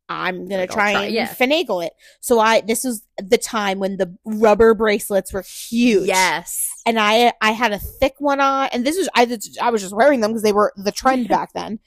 I'm 0.08 0.46
gonna 0.48 0.62
Like, 0.62 0.70
try, 0.70 0.92
try, 0.92 1.02
and 1.04 1.14
yeah. 1.14 1.28
finagle 1.28 1.84
it." 1.86 1.92
So 2.20 2.38
I 2.40 2.60
this 2.60 2.84
was 2.84 3.06
the 3.18 3.38
time 3.38 3.78
when 3.78 3.96
the 3.96 4.16
rubber 4.24 4.74
bracelets 4.74 5.32
were 5.32 5.42
huge. 5.42 6.06
Yes. 6.08 6.70
and 6.84 6.98
I 6.98 7.32
I 7.40 7.52
had 7.52 7.72
a 7.72 7.78
thick 7.78 8.14
one 8.18 8.40
on, 8.40 8.68
and 8.72 8.84
this 8.84 8.96
was 8.96 9.08
I 9.14 9.38
I 9.60 9.70
was 9.70 9.82
just 9.82 9.94
wearing 9.94 10.20
them 10.20 10.32
because 10.32 10.42
they 10.42 10.52
were 10.52 10.72
the 10.76 10.92
trend 10.92 11.28
back 11.36 11.52
then. 11.52 11.78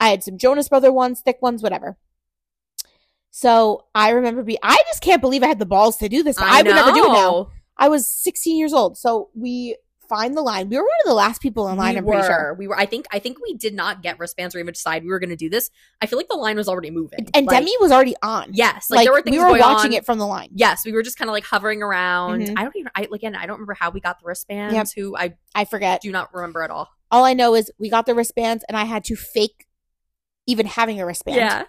I 0.00 0.08
had 0.08 0.22
some 0.24 0.38
Jonas 0.38 0.68
Brother 0.68 0.92
ones, 0.92 1.20
thick 1.20 1.42
ones, 1.42 1.62
whatever. 1.62 1.98
So 3.30 3.84
I 3.94 4.10
remember 4.10 4.42
be 4.42 4.58
I 4.62 4.76
just 4.88 5.02
can't 5.02 5.20
believe 5.20 5.42
I 5.42 5.46
had 5.48 5.58
the 5.58 5.66
balls 5.66 5.96
to 5.98 6.08
do 6.08 6.22
this. 6.22 6.36
But 6.36 6.46
I, 6.48 6.62
would 6.62 6.74
never 6.74 6.92
do 6.92 7.04
it 7.04 7.12
now. 7.12 7.50
I 7.76 7.88
was 7.88 8.08
16 8.08 8.56
years 8.58 8.72
old, 8.72 8.98
so 8.98 9.30
we 9.34 9.76
find 10.10 10.36
the 10.36 10.42
line. 10.42 10.68
We 10.68 10.76
were 10.76 10.82
one 10.82 10.90
of 11.04 11.08
the 11.08 11.14
last 11.14 11.40
people 11.40 11.68
in 11.68 11.78
line. 11.78 11.94
we 11.94 11.98
I'm 12.00 12.04
were. 12.04 12.12
pretty 12.14 12.26
sure. 12.28 12.54
We 12.58 12.68
were. 12.68 12.78
I 12.78 12.84
think. 12.84 13.06
I 13.10 13.18
think 13.18 13.38
we 13.42 13.54
did 13.54 13.72
not 13.72 14.02
get 14.02 14.18
wristbands 14.18 14.54
or 14.54 14.58
even 14.58 14.74
decide 14.74 15.02
we 15.04 15.08
were 15.08 15.18
going 15.20 15.30
to 15.30 15.36
do 15.36 15.48
this. 15.48 15.70
I 16.02 16.06
feel 16.06 16.18
like 16.18 16.28
the 16.28 16.36
line 16.36 16.56
was 16.56 16.68
already 16.68 16.90
moving. 16.90 17.28
And 17.32 17.46
Like, 17.46 17.60
Demi 17.60 17.72
was 17.80 17.90
already 17.92 18.14
on. 18.22 18.50
Yes, 18.52 18.90
like, 18.90 18.98
like, 18.98 19.04
there 19.06 19.12
were 19.14 19.22
things 19.22 19.36
we 19.36 19.42
were 19.42 19.48
going 19.48 19.60
watching 19.60 19.92
on. 19.92 19.96
it 19.96 20.04
from 20.04 20.18
the 20.18 20.26
line. 20.26 20.50
Yes, 20.52 20.84
we 20.84 20.92
were 20.92 21.02
just 21.02 21.16
kind 21.16 21.30
of 21.30 21.32
like 21.32 21.44
hovering 21.44 21.82
around. 21.82 22.42
Mhm. 22.42 22.54
I 22.58 22.64
don't 22.64 22.76
even. 22.76 22.90
I 22.94 23.08
again. 23.14 23.34
I 23.34 23.46
don't 23.46 23.54
remember 23.56 23.74
how 23.74 23.88
we 23.90 24.00
got 24.00 24.18
the 24.20 24.26
wristbands. 24.26 24.74
Yep. 24.74 24.88
Who 24.96 25.16
I 25.16 25.34
I 25.54 25.64
forget. 25.64 26.02
do 26.02 26.12
not 26.12 26.34
remember 26.34 26.62
at 26.62 26.70
all. 26.70 26.88
All 27.10 27.24
I 27.24 27.32
know 27.32 27.54
is 27.54 27.70
we 27.78 27.88
got 27.88 28.04
the 28.06 28.14
wristbands, 28.14 28.64
and 28.68 28.76
I 28.76 28.84
had 28.84 29.04
to 29.04 29.16
fake 29.16 29.66
even 30.46 30.66
having 30.66 31.00
a 31.00 31.06
wristband. 31.06 31.36
Yeah. 31.36 31.64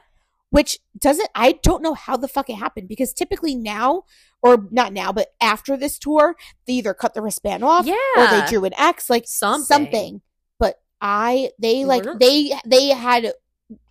which 0.49 0.79
doesn't 0.99 1.29
I 1.33 1.53
don't 1.63 1.81
know 1.81 1.93
how 1.93 2.17
the 2.17 2.27
fuck 2.27 2.49
it 2.49 2.55
happened 2.55 2.89
because 2.89 3.13
typically 3.13 3.55
now 3.55 4.03
or 4.43 4.67
not 4.71 4.91
now 4.93 5.11
but 5.11 5.27
after 5.41 5.77
this 5.77 5.97
tour 5.99 6.35
they 6.65 6.73
either 6.73 6.93
cut 6.93 7.13
the 7.13 7.21
wristband 7.21 7.63
off 7.63 7.85
Yeah. 7.85 7.95
or 8.17 8.27
they 8.27 8.45
drew 8.47 8.65
an 8.65 8.73
X 8.77 9.09
like 9.09 9.27
Something. 9.27 9.65
something. 9.65 10.21
But 10.59 10.79
I 10.99 11.51
they 11.59 11.85
like 11.85 12.05
weren't- 12.05 12.19
they 12.19 12.53
they 12.65 12.87
had 12.89 13.33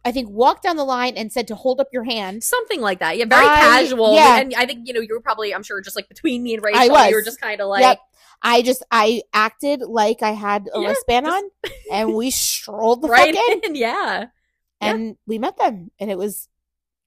I 0.05 0.12
think 0.12 0.29
walked 0.31 0.62
down 0.64 0.76
the 0.76 0.85
line 0.85 1.14
and 1.17 1.32
said 1.32 1.49
to 1.49 1.55
hold 1.55 1.81
up 1.81 1.88
your 1.93 2.05
hand. 2.05 2.43
Something 2.44 2.81
like 2.82 2.99
that. 3.00 3.17
Yeah. 3.17 3.25
Very 3.26 3.47
I- 3.47 3.56
casual. 3.61 4.14
yeah. 4.14 4.38
And 4.38 4.55
I 4.55 4.67
think 4.67 4.87
you 4.87 4.93
know 4.93 5.00
you 5.00 5.14
were 5.14 5.20
probably. 5.20 5.55
I'm 5.55 5.62
sure 5.62 5.81
just 5.81 5.97
like 5.97 6.08
between 6.08 6.43
me 6.43 6.52
and 6.55 6.62
Rachel, 6.62 6.81
I 6.82 6.88
was. 6.88 7.11
you 7.11 7.17
were 7.17 7.23
just 7.23 7.41
kind 7.41 7.61
of 7.61 7.69
like. 7.69 7.81
yep. 7.82 7.99
I 8.43 8.62
just 8.62 8.82
I 8.91 9.23
acted 9.32 9.81
like 9.82 10.23
I 10.23 10.31
had 10.32 10.69
a 10.75 10.81
Yeah, 10.81 10.88
wristband 10.88 11.26
just- 11.26 11.44
on 11.64 11.70
and 11.93 12.14
we 12.14 12.31
strolled 12.31 13.02
the 13.02 13.08
Right 13.11 13.35
in 13.35 13.61
in, 13.64 13.75
yeah. 13.75 14.26
yeah. 14.82 14.91
and 14.94 15.17
we 15.26 15.38
met 15.38 15.56
them 15.58 15.91
and 15.99 16.11
it 16.11 16.17
was 16.19 16.49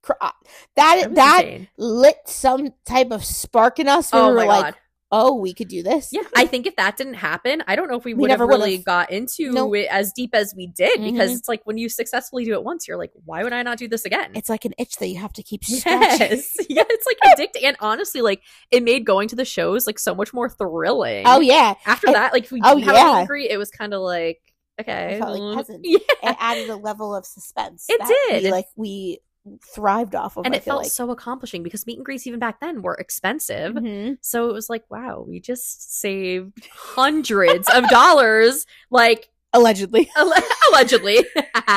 that 0.07 0.33
That 0.75 1.15
that 1.15 1.45
insane. 1.45 1.67
lit 1.77 2.17
some 2.25 2.69
type 2.85 3.11
of 3.11 3.23
spark 3.23 3.79
in 3.79 3.87
us. 3.87 4.11
We 4.11 4.19
Oh 4.19 4.29
were 4.29 4.35
my 4.35 4.45
like, 4.45 4.63
god. 4.65 4.75
oh, 5.11 5.35
we 5.35 5.53
could 5.53 5.67
do 5.67 5.83
this. 5.83 6.09
Yeah, 6.11 6.23
I 6.35 6.45
think 6.47 6.65
if 6.67 6.75
that 6.77 6.97
didn't 6.97 7.13
happen, 7.15 7.63
I 7.67 7.75
don't 7.75 7.87
know 7.89 7.97
if 7.97 8.03
we 8.03 8.13
We 8.13 8.21
would 8.21 8.31
have 8.31 8.39
really 8.39 8.71
would've. 8.71 8.85
got 8.85 9.11
into 9.11 9.51
Nope. 9.51 9.75
it 9.75 9.87
as 9.91 10.11
deep 10.11 10.33
as 10.33 10.53
we 10.57 10.67
did 10.67 11.01
because 11.01 11.31
Mhm. 11.31 11.37
it's 11.37 11.47
like 11.47 11.61
when 11.65 11.77
you 11.77 11.87
successfully 11.87 12.45
do 12.45 12.53
it 12.53 12.63
once, 12.63 12.87
you're 12.87 12.97
like, 12.97 13.11
why 13.25 13.43
would 13.43 13.53
I 13.53 13.61
not 13.63 13.77
do 13.77 13.87
this 13.87 14.05
again? 14.05 14.31
It's 14.33 14.49
like 14.49 14.65
an 14.65 14.73
itch 14.77 14.95
that 14.97 15.07
you 15.07 15.19
have 15.19 15.33
to 15.33 15.43
keep 15.43 15.63
scratching. 15.65 16.19
yes, 16.31 16.55
yeah, 16.69 16.83
it's 16.89 17.05
like 17.05 17.17
addicting, 17.37 17.63
and 17.67 17.77
honestly, 17.79 18.21
like 18.21 18.41
it 18.71 18.83
made 18.83 19.05
going 19.05 19.27
to 19.29 19.35
the 19.35 19.45
shows 19.45 19.85
like 19.87 19.99
so 19.99 20.15
much 20.15 20.33
more 20.33 20.49
thrilling. 20.49 21.23
Oh 21.27 21.39
yeah, 21.39 21.75
after 21.85 22.07
And- 22.07 22.15
that, 22.15 22.33
like 22.33 22.45
if 22.45 22.51
we 22.51 22.59
oh, 22.63 22.75
didn't 22.75 22.85
have 22.87 22.95
yeah. 22.95 23.19
and 23.19 23.27
greet, 23.27 23.51
it 23.51 23.57
was 23.57 23.69
kind 23.69 23.93
of 23.93 24.01
like 24.01 24.41
okay, 24.81 25.17
I 25.17 25.19
felt 25.19 25.39
like 25.39 25.67
yeah, 25.83 25.97
it 26.23 26.37
added 26.39 26.67
a 26.71 26.75
level 26.75 27.15
of 27.15 27.27
suspense. 27.27 27.85
It 27.87 27.99
that 27.99 28.07
did. 28.31 28.43
We, 28.45 28.51
like 28.51 28.65
we 28.75 29.19
thrived 29.73 30.15
off 30.15 30.37
of. 30.37 30.45
and 30.45 30.53
I 30.53 30.57
it 30.57 30.63
felt 30.63 30.83
like. 30.83 30.91
so 30.91 31.11
accomplishing 31.11 31.63
because 31.63 31.85
meet 31.85 31.97
and 31.97 32.05
greets 32.05 32.25
even 32.27 32.39
back 32.39 32.59
then 32.59 32.81
were 32.81 32.95
expensive. 32.95 33.73
Mhm. 33.75 34.17
So 34.21 34.49
it 34.49 34.53
was 34.53 34.69
like, 34.69 34.83
wow, 34.89 35.25
we 35.27 35.39
just 35.39 35.99
saved 35.99 36.67
hundreds 36.73 37.69
of 37.69 37.87
dollars, 37.89 38.65
like 38.89 39.29
allegedly. 39.53 40.09
allegedly. 40.69 41.25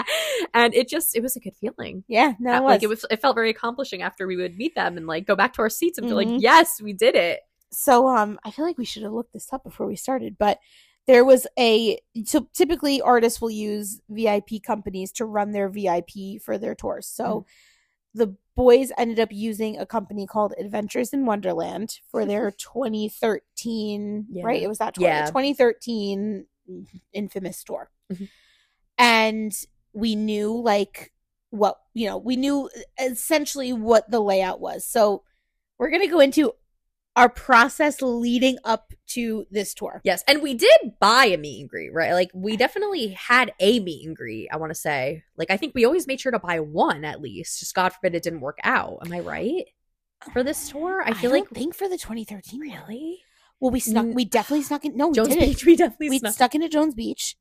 and 0.54 0.74
it 0.74 0.88
just, 0.88 1.16
it 1.16 1.22
was 1.22 1.36
a 1.36 1.40
good 1.40 1.54
feeling. 1.60 2.04
Yeah, 2.08 2.34
no, 2.38 2.56
it 2.56 2.62
was. 2.62 2.70
like 2.70 2.82
it 2.82 2.88
was, 2.88 3.04
it 3.10 3.20
felt 3.20 3.34
very 3.34 3.50
accomplishing 3.50 4.02
after 4.02 4.26
we 4.26 4.36
would 4.36 4.56
meet 4.56 4.74
them 4.74 4.96
and 4.96 5.06
like 5.06 5.26
go 5.26 5.36
back 5.36 5.52
to 5.54 5.62
our 5.62 5.68
seats 5.70 5.98
and 5.98 6.06
feel 6.08 6.16
Mhm. 6.16 6.32
like, 6.34 6.42
yes, 6.42 6.80
we 6.80 6.92
did 6.92 7.14
it. 7.16 7.40
so 7.72 8.06
um 8.08 8.38
i 8.44 8.50
feel 8.52 8.64
like 8.64 8.78
we 8.78 8.84
should 8.84 9.02
have 9.02 9.12
looked 9.12 9.32
this 9.32 9.52
up 9.52 9.64
before 9.64 9.88
we 9.88 9.96
started 9.96 10.36
but 10.38 10.58
there 11.06 11.24
was 11.24 11.46
a 11.58 11.98
so 12.24 12.48
typically 12.52 13.00
artists 13.00 13.40
will 13.40 13.50
use 13.50 14.00
vip 14.08 14.48
companies 14.64 15.12
to 15.12 15.24
run 15.24 15.52
their 15.52 15.68
vip 15.68 16.10
for 16.42 16.58
their 16.58 16.74
tours 16.74 17.06
so 17.06 17.24
Mm. 17.24 17.44
the 18.14 18.36
boys 18.56 18.90
ended 18.96 19.20
up 19.20 19.30
using 19.30 19.76
a 19.78 19.84
company 19.86 20.26
called 20.26 20.54
adventures 20.58 21.12
in 21.12 21.26
wonderland 21.26 22.00
for 22.10 22.24
their 22.24 22.50
2013 23.30 24.26
Yeah. 24.30 24.44
right 24.44 24.62
it 24.62 24.68
was 24.68 24.78
that 24.78 24.94
tour 24.94 25.04
Yeah. 25.04 25.26
2013 25.26 26.46
infamous 27.12 27.62
tour 27.64 27.90
Mhm. 28.12 28.28
and 28.98 29.52
we 29.92 30.14
knew 30.16 30.60
like 30.60 31.12
what 31.50 31.78
you 31.94 32.06
know 32.08 32.18
we 32.18 32.36
knew 32.36 32.68
essentially 33.00 33.72
what 33.72 34.10
the 34.10 34.20
layout 34.20 34.60
was 34.60 34.84
so 34.84 35.22
we're 35.78 35.90
gonna 35.90 36.08
go 36.08 36.20
into 36.20 36.52
our 37.16 37.28
process 37.30 38.02
leading 38.02 38.58
up 38.62 38.92
to 39.08 39.46
this 39.50 39.72
tour. 39.72 40.02
Yes. 40.04 40.22
And 40.28 40.42
we 40.42 40.52
did 40.54 40.92
buy 41.00 41.24
a 41.24 41.38
meet 41.38 41.60
and 41.62 41.68
greet, 41.70 41.92
right? 41.92 42.12
Like 42.12 42.30
we 42.34 42.56
definitely 42.56 43.08
had 43.08 43.52
a 43.58 43.80
meet 43.80 44.06
and 44.06 44.14
greet, 44.14 44.48
I 44.52 44.58
want 44.58 44.70
to 44.70 44.74
say. 44.74 45.24
Like 45.36 45.50
I 45.50 45.56
think 45.56 45.74
we 45.74 45.86
always 45.86 46.06
made 46.06 46.20
sure 46.20 46.32
to 46.32 46.38
buy 46.38 46.60
one 46.60 47.04
at 47.04 47.22
least. 47.22 47.58
Just 47.60 47.74
God 47.74 47.92
forbid 47.94 48.14
it 48.14 48.22
didn't 48.22 48.40
work 48.40 48.58
out. 48.62 48.98
Am 49.04 49.12
I 49.12 49.20
right? 49.20 49.64
For 50.32 50.42
this 50.42 50.68
tour? 50.68 51.02
I 51.02 51.14
feel 51.14 51.30
don't 51.30 51.40
like 51.40 51.50
think 51.50 51.74
for 51.74 51.88
the 51.88 51.96
2013 51.98 52.60
really? 52.60 53.20
Well, 53.60 53.70
we 53.70 53.80
snuck. 53.80 54.06
We 54.12 54.26
definitely 54.26 54.64
snuck 54.64 54.84
in. 54.84 54.96
No, 54.96 55.08
we 55.08 55.14
Jones 55.14 55.28
didn't. 55.28 55.48
Beach, 55.48 55.64
we 55.64 55.76
definitely 55.76 56.10
We 56.10 56.18
snuck, 56.18 56.34
stuck 56.34 56.54
into 56.54 56.68
Jones 56.68 56.94
Beach. 56.94 57.36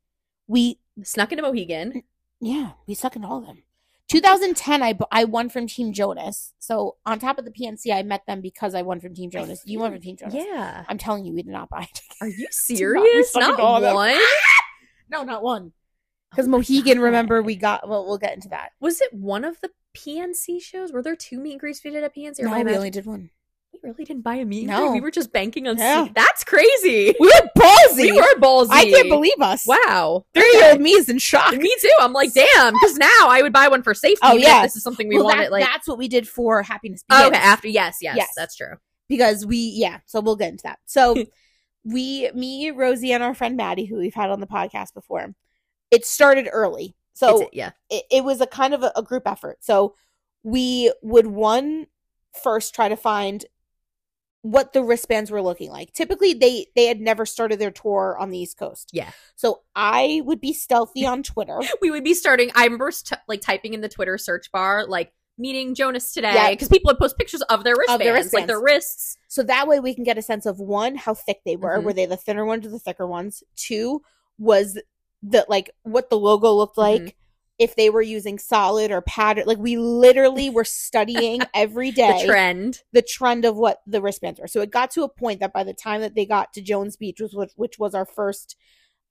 We 0.48 0.80
snuck 1.04 1.32
into 1.34 1.42
Mohegan. 1.42 2.04
yeah, 2.40 2.72
we 2.88 2.94
snuck 2.94 3.18
into 3.18 3.28
all 3.28 3.40
of 3.40 3.46
them. 3.48 3.64
2010, 4.10 4.84
I 4.84 4.98
I 5.12 5.24
won 5.24 5.50
from 5.50 5.68
Team 5.68 5.92
Jonas. 5.92 6.54
So 6.60 6.98
on 7.06 7.20
top 7.20 7.38
of 7.40 7.46
the 7.46 7.52
PNC, 7.52 7.92
I 7.94 8.04
met 8.04 8.22
them 8.28 8.42
because 8.42 8.76
I 8.76 8.82
won 8.84 9.00
from 9.00 9.14
Team 9.16 9.30
Jonas. 9.32 9.62
You 9.66 9.80
won 9.80 9.92
from 9.92 10.02
Team 10.02 10.16
Jonas. 10.18 10.36
Yeah. 10.36 10.84
I'm 10.88 10.98
telling 10.98 11.26
you, 11.26 11.34
we 11.34 11.42
did 11.44 11.52
not 11.52 11.70
buy. 11.70 11.82
It. 11.92 12.02
Are 12.22 12.28
you 12.28 12.48
serious? 12.52 13.36
Not 13.36 13.52
into 13.52 13.64
all 13.64 13.78
of 13.78 13.82
them. 13.82 13.96
one? 13.96 14.18
no, 15.10 15.24
not 15.24 15.42
one. 15.44 15.74
because 16.32 16.46
Oh 16.48 16.50
Mohegan. 16.52 16.98
God. 16.98 17.04
Remember, 17.04 17.42
we 17.42 17.56
got. 17.56 17.88
Well, 17.90 18.06
we'll 18.06 18.18
get 18.20 18.36
into 18.36 18.50
that. 18.50 18.70
Was 18.80 19.02
it 19.02 19.12
one 19.14 19.44
of 19.44 19.60
the 19.62 19.70
PNC 19.98 20.62
shows? 20.62 20.92
Were 20.92 21.02
there 21.02 21.16
two 21.16 21.40
meet 21.40 21.52
and 21.54 21.60
greets 21.60 21.84
we 21.84 21.90
did 21.92 22.04
at 22.04 22.16
PNC? 22.16 22.42
Or 22.42 22.46
No, 22.46 22.52
we 22.56 22.62
imagining- 22.62 22.76
only 22.78 22.90
did 22.92 23.06
one. 23.06 23.32
We 23.84 23.90
really 23.90 24.04
didn't 24.06 24.24
buy 24.24 24.36
a 24.36 24.42
and 24.42 24.68
No. 24.68 24.92
We 24.92 25.02
were 25.02 25.12
just 25.12 25.32
banking 25.32 25.68
on 25.68 25.78
Yeah. 25.78 26.08
That's 26.14 26.44
crazy. 26.44 27.16
We 27.20 27.28
were 27.28 27.50
ballsy. 27.58 27.98
We 27.98 28.12
were 28.14 28.36
ballsy. 28.40 28.68
I 28.72 28.90
can't 28.90 29.10
believe 29.10 29.40
us. 29.42 29.66
Wow. 29.68 30.26
Thirty-year-old 30.34 30.82
me 30.82 30.92
is 30.92 31.10
in 31.10 31.18
shock. 31.20 31.54
Me 31.56 31.76
too. 31.82 31.92
I'm 32.00 32.14
like, 32.14 32.34
damn, 32.34 32.74
because 32.74 32.98
now 32.98 33.28
I 33.28 33.42
would 33.42 33.54
buy 33.54 33.68
one 33.68 33.84
for 33.84 33.94
safety. 33.94 34.20
Oh, 34.24 34.36
yeah. 34.38 34.62
this 34.64 34.76
is 34.76 34.84
something 34.84 35.08
we 35.08 35.16
well, 35.18 35.26
wanted. 35.26 35.46
that- 35.46 35.52
like, 35.52 35.66
that's 35.66 35.88
what 35.88 35.98
we 35.98 36.08
did 36.08 36.28
for 36.28 36.62
Happiness 36.64 37.04
oh, 37.10 37.18
Begins. 37.26 37.38
okay, 37.38 37.46
after 37.48 37.68
yes, 37.68 37.98
yes, 38.02 38.16
Yes. 38.18 38.30
that's 38.36 38.56
true. 38.56 38.76
because 39.08 39.46
we 39.46 39.58
yeah 39.76 40.00
so 40.06 40.20
we'll 40.20 40.36
get 40.36 40.50
into 40.50 40.64
that 40.64 40.80
so 40.86 41.16
we 41.84 42.30
me 42.34 42.72
rosie 42.72 43.12
and 43.14 43.22
our 43.22 43.36
friend 43.36 43.56
maddie 43.56 43.86
who 43.86 43.98
we've 43.98 44.16
had 44.16 44.32
on 44.32 44.40
the 44.40 44.48
podcast 44.48 44.94
before 44.96 45.34
it 45.92 46.04
started 46.06 46.50
early 46.52 46.96
so 47.14 47.36
It's- 47.36 47.50
yeah, 47.54 47.72
it, 47.90 48.04
it 48.12 48.24
was 48.24 48.42
a 48.42 48.48
kind 48.48 48.74
of 48.74 48.82
a, 48.84 48.92
a 48.96 49.04
group 49.04 49.28
effort 49.28 49.58
so 49.62 49.94
we 50.44 50.92
would 51.04 51.28
one 51.28 51.86
first 52.44 52.74
try 52.74 52.90
to 52.90 52.98
find 52.98 53.46
what 54.46 54.74
the 54.74 54.84
wristbands 54.84 55.32
were 55.32 55.42
looking 55.42 55.72
like 55.72 55.92
typically 55.94 56.32
they 56.36 56.68
they 56.76 56.86
had 56.86 57.00
never 57.02 57.26
started 57.26 57.58
their 57.58 57.72
tour 57.72 58.16
on 58.20 58.30
the 58.30 58.38
east 58.38 58.60
coast 58.60 58.92
Yeah. 58.94 59.10
so 59.36 59.62
i 59.76 60.22
would 60.24 60.40
be 60.40 60.54
stealthy 60.54 61.04
on 61.04 61.24
twitter 61.24 61.60
we 61.82 61.90
would 61.90 62.04
be 62.04 62.14
starting. 62.14 62.52
I 62.54 62.66
remember 62.66 62.92
st- 62.92 63.20
like 63.28 63.42
typing 63.42 63.74
in 63.74 63.82
the 63.82 63.90
Twitter 63.90 64.20
search 64.20 64.52
bar 64.52 64.86
like 64.86 65.12
meeting 65.40 65.74
Jonas 65.74 66.14
today 66.14 66.32
Yeah. 66.36 66.52
because 66.52 66.68
people 66.70 66.90
would 66.90 67.00
post 67.00 67.18
pictures 67.18 67.42
of 67.42 67.64
their 67.64 67.76
wristbands, 67.76 68.32
their 68.32 68.40
like 68.40 68.48
their 68.48 68.62
wrists. 68.62 69.18
So 69.30 69.42
that 69.44 69.68
way 69.68 69.80
we 69.80 69.96
can 69.96 70.04
get 70.04 70.18
a 70.18 70.22
sense 70.22 70.46
of 70.46 70.60
one, 70.60 70.96
how 70.96 71.14
thick 71.16 71.40
they 71.44 71.56
were. 71.56 71.78
Mhm. 71.80 71.84
Were 71.84 71.94
they 71.94 72.06
the 72.06 72.16
thinner 72.16 72.46
ones 72.46 72.66
or 72.66 72.70
the 72.70 72.80
thicker 72.80 73.06
ones? 73.08 73.44
Two, 73.56 74.02
was 74.38 74.80
the 75.24 75.44
like 75.50 75.72
what 75.84 76.10
the 76.12 76.18
logo 76.20 76.54
looked 76.54 76.78
like. 76.78 77.02
Mhm. 77.02 77.14
If 77.58 77.76
they 77.76 77.90
were 77.90 78.02
using 78.02 78.38
solid 78.38 78.92
or 78.92 79.02
pattern, 79.02 79.46
like 79.48 79.58
we 79.58 79.78
literally 79.78 80.50
were 80.50 80.66
studying 80.66 81.42
every 81.54 81.92
day 81.92 82.20
The 82.24 82.28
trend. 82.28 82.84
the 82.92 83.02
trend 83.02 83.46
of 83.46 83.56
what 83.56 83.82
the 83.88 84.02
wristbands 84.02 84.40
were. 84.40 84.48
So 84.48 84.62
it 84.62 84.72
got 84.72 84.92
to 84.92 85.04
a 85.04 85.10
point 85.10 85.40
that 85.40 85.54
by 85.54 85.64
the 85.64 85.74
time 85.74 86.02
that 86.02 86.16
they 86.16 86.26
got 86.26 86.52
to 86.54 86.62
Jones 86.62 86.98
Beach, 86.98 87.20
which 87.22 87.34
was 87.34 87.54
which 87.56 87.80
was 87.80 87.96
our 87.96 88.06
first 88.06 88.58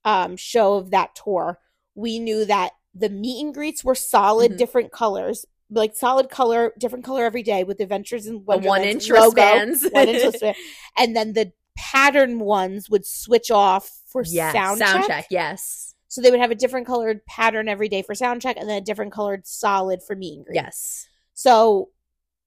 um, 0.03 0.37
show 0.37 0.75
of 0.75 0.91
that 0.91 1.15
tour, 1.15 1.59
we 1.95 2.19
knew 2.19 2.45
that 2.45 2.73
the 2.93 3.09
meet 3.09 3.43
and 3.43 3.53
greets 3.53 3.83
were 3.83 3.95
solid, 3.95 4.51
Mhm. 4.51 4.57
different 4.57 4.91
colors, 4.91 5.45
like 5.71 5.95
solid 5.95 6.29
color, 6.29 6.71
different 6.77 7.03
color 7.03 7.25
every 7.25 7.41
day 7.41 7.63
with 7.63 7.79
Adventures 7.79 8.27
in 8.27 8.45
Wonderland 8.45 8.81
one 8.83 8.87
inch 8.87 9.09
logo, 9.09 9.25
wristbands. 9.41 9.87
one 9.91 10.07
inch 10.07 10.23
wristband, 10.23 10.55
and 10.95 11.15
then 11.15 11.33
the 11.33 11.51
pattern 11.75 12.37
ones 12.39 12.89
would 12.91 13.05
switch 13.07 13.49
off 13.49 13.89
for 14.05 14.23
Yes, 14.23 14.53
sound, 14.53 15.07
check. 15.07 15.25
Yes. 15.31 15.94
So 16.15 16.21
they 16.21 16.31
would 16.31 16.39
have 16.39 16.49
a 16.51 16.55
different 16.55 16.87
colored 16.87 17.25
pattern 17.25 17.67
every 17.67 17.89
day 17.89 18.01
for 18.01 18.15
sound 18.15 18.41
check, 18.41 18.55
and 18.57 18.69
then 18.69 18.77
a 18.77 18.85
different 18.85 19.11
colored 19.11 19.45
solid 19.45 20.01
for 20.01 20.15
meet 20.15 20.37
and 20.37 20.45
greet. 20.45 20.55
Yes. 20.55 21.09
So 21.33 21.89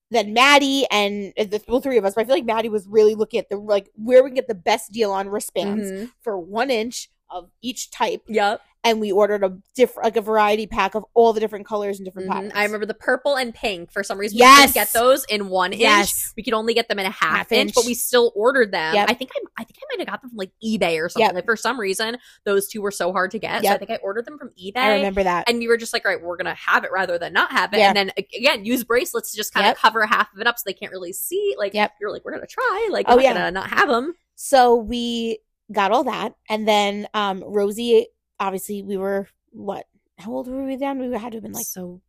then 0.09 0.33
Maddie 0.33 0.87
and 0.89 1.33
uh, 1.37 1.43
the 1.43 1.61
well, 1.67 1.79
three 1.79 1.99
of 1.99 2.03
us, 2.03 2.15
but 2.15 2.21
I 2.21 2.25
feel 2.25 2.33
like 2.33 2.45
Maddie 2.45 2.69
was 2.69 2.87
really 2.87 3.13
looking 3.13 3.39
at 3.39 3.47
the 3.47 3.57
like 3.57 3.91
where 3.93 4.23
we 4.23 4.31
can 4.31 4.35
get 4.35 4.47
the 4.47 4.55
best 4.55 4.91
deal 4.91 5.11
on 5.11 5.29
wristbands 5.29 5.91
Mhm. 5.91 6.09
for 6.21 6.39
one 6.39 6.71
inch 6.71 7.11
of 7.31 7.49
each 7.61 7.91
type, 7.91 8.23
Yep. 8.27 8.61
and 8.83 8.99
we 9.01 9.11
ordered 9.11 9.43
a 9.43 9.57
different 9.75 10.05
like 10.05 10.15
a 10.17 10.21
variety 10.21 10.65
pack 10.65 10.95
of 10.95 11.05
all 11.13 11.33
the 11.33 11.39
different 11.39 11.65
colors 11.67 11.99
and 11.99 12.05
different 12.05 12.27
Mhm. 12.29 12.33
patterns. 12.33 12.51
I 12.55 12.63
remember 12.63 12.85
the 12.85 12.93
purple 12.93 13.35
and 13.35 13.53
pink. 13.53 13.91
For 13.91 14.03
some 14.03 14.17
reason, 14.17 14.37
we 14.37 14.39
Yes. 14.39 14.59
couldn't 14.59 14.73
get 14.73 14.93
those 14.93 15.25
in 15.25 15.49
one 15.49 15.73
inch. 15.73 16.09
We 16.37 16.43
could 16.43 16.53
only 16.53 16.73
get 16.73 16.87
them 16.87 16.97
in 16.97 17.05
a 17.05 17.09
half, 17.11 17.37
Half 17.37 17.51
inch, 17.51 17.67
inch. 17.69 17.75
but 17.75 17.85
we 17.85 17.93
still 17.93 18.31
ordered 18.35 18.71
them. 18.71 18.95
Yep. 18.95 19.09
I 19.09 19.13
think 19.13 19.31
I, 19.35 19.39
I 19.59 19.63
think 19.63 19.77
I 19.79 19.85
might 19.91 19.99
have 19.99 20.07
got 20.07 20.21
them 20.21 20.29
from 20.31 20.37
like 20.37 20.51
eBay 20.63 20.99
or 21.03 21.09
something. 21.09 21.25
Yep. 21.27 21.35
Like 21.35 21.45
for 21.45 21.55
some 21.57 21.79
reason, 21.79 22.17
those 22.45 22.67
two 22.67 22.81
were 22.81 22.91
so 22.91 23.11
hard 23.11 23.31
to 23.31 23.39
get. 23.39 23.63
So 23.63 23.69
I 23.69 23.77
think 23.77 23.91
I 23.91 23.97
ordered 23.97 24.25
them 24.25 24.37
from 24.39 24.49
eBay. 24.61 24.77
I 24.77 24.93
remember 24.95 25.23
that. 25.23 25.49
And 25.49 25.59
we 25.59 25.67
were 25.67 25.77
just 25.77 25.93
like, 25.93 26.05
all 26.05 26.11
right, 26.13 26.21
we're 26.23 26.37
gonna 26.37 26.55
have 26.55 26.83
it 26.83 26.91
rather 26.91 27.17
than 27.19 27.33
not 27.33 27.51
have 27.51 27.73
it. 27.73 27.79
Yeah. 27.79 27.89
And 27.89 27.97
then 27.97 28.11
again, 28.17 28.65
use 28.65 28.83
bracelets 28.83 29.31
to 29.31 29.37
just 29.37 29.53
kind 29.53 29.65
of 29.65 29.71
Yep. 29.71 29.77
cover 29.77 30.05
half 30.05 30.33
of 30.33 30.39
it 30.39 30.47
up 30.47 30.57
so 30.57 30.63
they 30.65 30.73
can't 30.73 30.91
really 30.91 31.13
see. 31.13 31.55
Like 31.57 31.73
Yep. 31.73 31.93
you're 31.99 32.11
like, 32.11 32.23
we're 32.25 32.31
gonna 32.33 32.47
try. 32.47 32.87
Like 32.91 33.05
Oh, 33.09 33.17
we're 33.17 33.23
yeah. 33.23 33.33
gonna 33.33 33.51
not 33.51 33.69
have 33.69 33.87
them. 33.89 34.15
so 34.35 34.73
we 34.73 35.39
got 35.71 35.91
all 35.91 36.03
that, 36.05 36.33
and 36.49 36.67
then 36.67 37.07
um 37.13 37.43
Rosie, 37.45 38.07
obviously, 38.39 38.83
we 38.83 38.97
were 38.97 39.27
what? 39.51 39.85
How 40.17 40.31
old 40.31 40.47
were 40.47 40.65
we 40.65 40.75
then? 40.75 40.99
We 40.99 41.11
had 41.17 41.31
to 41.31 41.37
have 41.37 41.43
been 41.43 41.53
like 41.53 41.65
so 41.65 42.01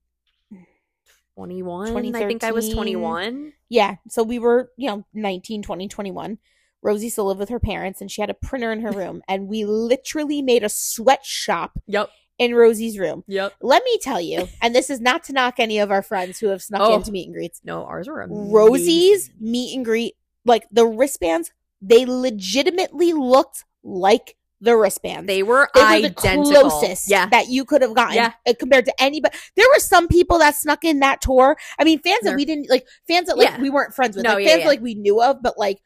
21. 1.37 2.15
I 2.15 2.27
think 2.27 2.45
I 2.45 2.51
was 2.53 2.69
21. 2.71 3.53
Yeah. 3.69 3.97
So 4.09 4.23
we 4.23 4.39
were, 4.39 4.71
you 4.77 4.89
know, 4.91 5.07
19, 5.15 5.63
20, 5.63 5.89
21. 5.89 6.39
Rosie 6.83 7.09
still 7.09 7.27
lived 7.27 7.41
with 7.41 7.49
her 7.51 7.61
parents 7.61 8.01
and 8.01 8.11
she 8.11 8.21
had 8.21 8.31
a 8.31 8.35
printer 8.35 8.73
in 8.73 8.81
her 8.83 8.91
room. 8.91 9.23
And 9.29 9.49
we 9.49 9.65
literally 9.65 10.43
made 10.43 10.65
a 10.65 10.69
sweatshop 10.69 11.79
Yep. 11.87 12.11
in 12.39 12.55
Rosie's 12.55 12.99
room. 12.99 13.25
Yep. 13.29 13.55
Let 13.63 13.85
me 13.85 13.99
tell 14.03 14.21
you, 14.21 14.49
and 14.61 14.75
this 14.75 14.91
is 14.91 15.01
not 15.01 15.25
to 15.25 15.33
knock 15.33 15.55
any 15.59 15.79
of 15.79 15.91
our 15.91 16.03
friends 16.03 16.39
who 16.41 16.49
have 16.49 16.63
snuck 16.63 16.83
Oh. 16.83 16.97
into 16.97 17.13
meet 17.13 17.27
and 17.27 17.35
greets. 17.35 17.61
No, 17.65 17.85
ours 17.85 18.09
were 18.09 18.23
amazing. 18.23 18.53
Rosie's 18.53 19.31
meet 19.39 19.77
and 19.77 19.85
greet, 19.85 20.15
like 20.45 20.67
the 20.71 20.87
wristbands, 20.87 21.53
they 21.81 22.05
legitimately 22.07 23.13
looked 23.13 23.65
like 23.83 24.37
the 24.61 24.77
wristbands. 24.77 25.27
They 25.27 25.43
were 25.43 25.71
They 25.75 25.81
were 25.81 25.87
identical. 25.87 26.45
the 26.45 26.51
closest 26.61 27.09
Yeah. 27.11 27.27
that 27.31 27.49
you 27.49 27.65
could 27.65 27.81
have 27.81 27.95
gotten 27.95 28.15
Yeah. 28.17 28.33
uh, 28.47 28.53
compared 28.59 28.85
to 28.87 29.03
anybody. 29.03 29.35
There 29.57 29.67
were 29.73 29.79
some 29.81 30.07
people 30.07 30.39
that 30.41 30.55
snuck 30.55 30.85
in 30.85 31.01
that 31.01 31.23
tour. 31.23 31.57
I 31.79 31.85
mean, 31.85 31.99
fans 32.01 32.21
that 32.25 32.37
we 32.37 32.45
didn't 32.45 32.69
like, 32.69 32.87
fans 33.09 33.29
that 33.29 33.39
like 33.39 33.49
Yeah. 33.49 33.61
we 33.61 33.71
weren't 33.71 33.95
friends 33.95 34.17
with, 34.17 34.25
No, 34.25 34.35
like, 34.35 34.45
yeah, 34.45 34.57
fans 34.57 34.67
like 34.67 34.83
we 34.83 34.95
knew 34.95 35.23
of, 35.23 35.43
but 35.43 35.57
like, 35.59 35.79